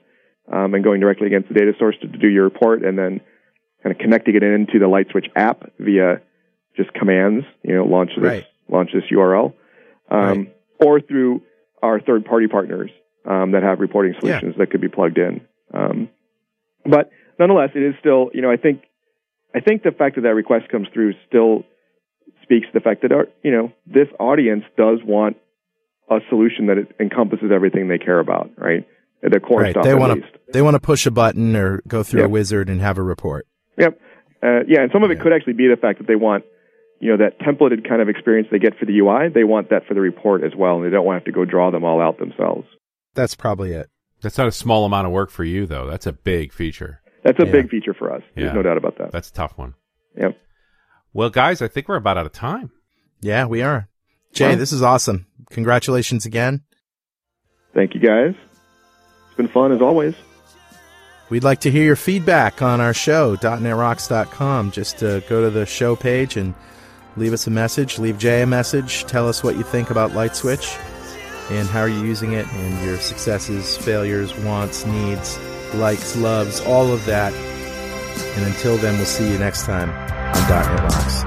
um, 0.53 0.75
and 0.75 0.83
going 0.83 1.01
directly 1.01 1.27
against 1.27 1.49
the 1.49 1.55
data 1.55 1.73
source 1.79 1.97
to, 2.01 2.07
do 2.09 2.29
your 2.29 2.45
report, 2.45 2.85
and 2.85 2.99
then 2.99 3.21
kind 3.83 3.95
of 3.95 3.99
connecting 3.99 4.35
it 4.37 4.43
into 4.43 4.79
the 4.79 4.87
LightSwitch 4.87 5.29
app 5.37 5.71
via 5.79 6.21
just 6.77 6.93
commands, 6.95 7.45
you 7.63 7.75
know, 7.75 7.85
launch 7.85 8.11
this 8.17 8.25
Right. 8.25 8.45
launch 8.69 8.91
this 8.93 9.05
URL, 9.11 9.53
um, 10.11 10.21
Right. 10.39 10.57
or 10.81 11.01
through 11.01 11.43
our 11.83 12.01
third 12.01 12.25
party 12.25 12.47
partners 12.49 12.91
um, 13.27 13.53
that 13.53 13.63
have 13.63 13.81
reporting 13.81 14.15
Yeah. 14.15 14.21
solutions 14.21 14.57
that 14.57 14.71
could 14.71 14.81
be 14.81 14.89
plugged 14.89 15.19
in. 15.19 15.43
Um, 15.73 16.09
but 16.85 17.11
nonetheless, 17.39 17.71
it 17.75 17.83
is 17.83 17.95
still, 18.01 18.31
you 18.35 18.41
know, 18.43 18.51
I 18.51 18.57
think 18.57 18.83
I 19.55 19.61
think 19.61 19.83
the 19.83 19.93
fact 19.93 20.15
that 20.17 20.23
that 20.23 20.35
request 20.35 20.69
comes 20.71 20.89
through 20.95 21.13
still 21.29 21.65
speaks 22.53 22.67
to 22.67 22.73
the 22.75 22.81
fact 22.81 23.03
that 23.03 23.13
our, 23.13 23.27
you 23.43 23.51
know 23.51 23.73
this 23.87 24.09
audience 24.21 24.65
does 24.77 24.99
want 25.05 25.37
a 26.11 26.19
solution 26.29 26.67
that 26.67 26.77
encompasses 27.01 27.51
everything 27.53 27.89
they 27.89 27.99
care 27.99 28.19
about, 28.21 28.51
right? 28.59 28.87
Their 29.23 29.41
core 29.41 29.61
Right. 29.63 29.71
stuff 29.71 29.85
They 29.85 29.93
at 29.93 29.99
want 29.99 30.15
least. 30.21 30.33
to, 30.35 30.39
they 30.53 30.63
want 30.63 30.75
to 30.75 30.81
push 30.81 31.07
a 31.07 31.11
button 31.11 31.55
or 31.57 31.81
go 31.87 32.03
through 32.03 32.21
Yep. 32.21 32.27
a 32.27 32.31
wizard 32.31 32.69
and 32.69 32.81
have 32.81 32.99
a 32.99 33.03
report. 33.03 33.47
Yep. 33.79 33.99
Uh, 34.43 34.61
yeah, 34.67 34.83
and 34.83 34.91
some 34.93 35.05
of 35.05 35.11
it 35.11 35.19
Yeah. 35.19 35.23
could 35.23 35.33
actually 35.33 35.53
be 35.55 35.69
the 35.69 35.77
fact 35.77 35.99
that 35.99 36.09
they 36.09 36.17
want, 36.17 36.45
you 37.01 37.09
know 37.11 37.17
that 37.19 37.39
templated 37.41 37.89
kind 37.89 38.03
of 38.03 38.09
experience 38.09 38.49
they 38.51 38.59
get 38.59 38.77
for 38.79 38.85
the 38.85 38.99
UI, 38.99 39.29
they 39.29 39.45
want 39.45 39.71
that 39.71 39.87
for 39.87 39.95
the 39.95 40.01
report 40.01 40.43
as 40.43 40.55
well, 40.57 40.77
and 40.77 40.85
they 40.85 40.91
don't 40.91 41.07
want 41.07 41.17
to 41.17 41.21
have 41.21 41.25
to 41.25 41.33
go 41.33 41.45
draw 41.45 41.71
them 41.71 41.85
all 41.85 42.01
out 42.01 42.19
themselves. 42.19 42.67
That's 43.15 43.35
probably 43.37 43.73
it. 43.73 43.87
That's 44.23 44.37
not 44.39 44.47
a 44.49 44.53
small 44.53 44.85
amount 44.85 45.07
of 45.07 45.13
work 45.13 45.31
for 45.31 45.45
you, 45.45 45.67
though. 45.67 45.87
That's 45.87 46.07
a 46.07 46.13
big 46.13 46.53
feature. 46.53 47.01
That's 47.25 47.39
a 47.41 47.47
Yeah. 47.47 47.53
big 47.53 47.71
feature 47.71 47.95
for 47.95 48.13
us. 48.13 48.23
There's 48.35 48.53
no 48.55 48.63
doubt 48.63 48.77
about 48.77 48.99
that. 48.99 49.13
That's 49.13 49.31
a 49.31 49.35
tough 49.35 49.57
one. 49.57 49.75
Yep. 50.17 50.37
Well, 51.15 51.31
guys, 51.31 51.61
I 51.61 51.69
think 51.69 51.89
we're 51.89 51.97
about 51.97 52.17
out 52.19 52.27
of 52.27 52.33
time. 52.33 52.71
Yeah, 53.21 53.47
we 53.47 53.63
are. 53.63 53.89
Jay, 54.33 54.49
Well- 54.49 54.57
this 54.57 54.73
is 54.73 54.83
awesome. 54.83 55.27
Congratulations 55.51 56.25
again. 56.25 56.63
Thank 57.75 57.95
you 57.95 58.01
guys. 58.01 58.35
It's 59.27 59.37
been 59.37 59.49
fun 59.49 59.73
as 59.73 59.81
always. 59.83 60.15
We'd 61.31 61.45
like 61.45 61.61
to 61.61 61.71
hear 61.71 61.85
your 61.85 61.97
feedback 61.97 62.61
on 62.61 62.81
our 62.81 62.93
show, 62.93 63.37
.netrocks.com. 63.37 64.71
Just 64.71 65.03
uh, 65.03 65.21
go 65.21 65.43
to 65.43 65.51
the 65.51 65.65
show 65.65 65.97
page 65.97 66.37
and 66.37 66.55
leave 67.17 67.33
us 67.33 67.47
a 67.47 67.51
message. 67.51 67.99
Leave 67.99 68.19
Jay 68.19 68.43
a 68.43 68.47
message. 68.47 69.05
Tell 69.05 69.29
us 69.29 69.43
what 69.43 69.57
you 69.57 69.63
think 69.63 69.91
about 69.91 70.11
LightSwitch 70.11 70.79
and 71.51 71.67
how 71.69 71.81
are 71.81 71.89
you 71.89 72.03
using 72.05 72.33
it 72.33 72.47
and 72.53 72.85
your 72.85 72.99
successes, 72.99 73.79
failures, 73.79 74.37
wants, 74.41 74.85
needs, 74.85 75.39
likes, 75.75 76.17
loves, 76.17 76.61
all 76.61 76.93
of 76.93 77.05
that. 77.07 77.33
And 78.37 78.45
until 78.47 78.77
then, 78.77 78.97
we'll 78.97 79.07
see 79.07 79.31
you 79.31 79.39
next 79.39 79.65
time 79.65 80.12
on 80.35 80.49
.NET 80.49 80.81
Rocks. 80.81 81.25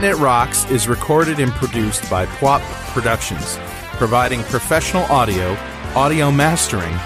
.NET 0.00 0.16
Rocks 0.16 0.70
is 0.70 0.88
recorded 0.88 1.38
and 1.40 1.52
produced 1.52 2.08
by 2.10 2.26
PWOP 2.26 2.60
Productions, 2.92 3.58
providing 3.98 4.42
professional 4.44 5.04
audio, 5.04 5.56
audio 5.94 6.30
mastering, 6.30 6.96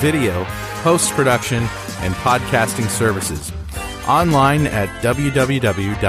video, 0.00 0.44
post-production, 0.82 1.62
and 2.00 2.14
podcasting 2.14 2.88
services. 2.88 3.52
Online 4.06 4.66
at 4.66 4.88
www.pwop.com. 5.02 6.08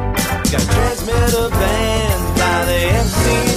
Got 0.51 0.59
transmitter 0.63 1.49
band 1.49 2.37
by 2.37 2.65
the 2.65 2.73
MC 2.73 3.50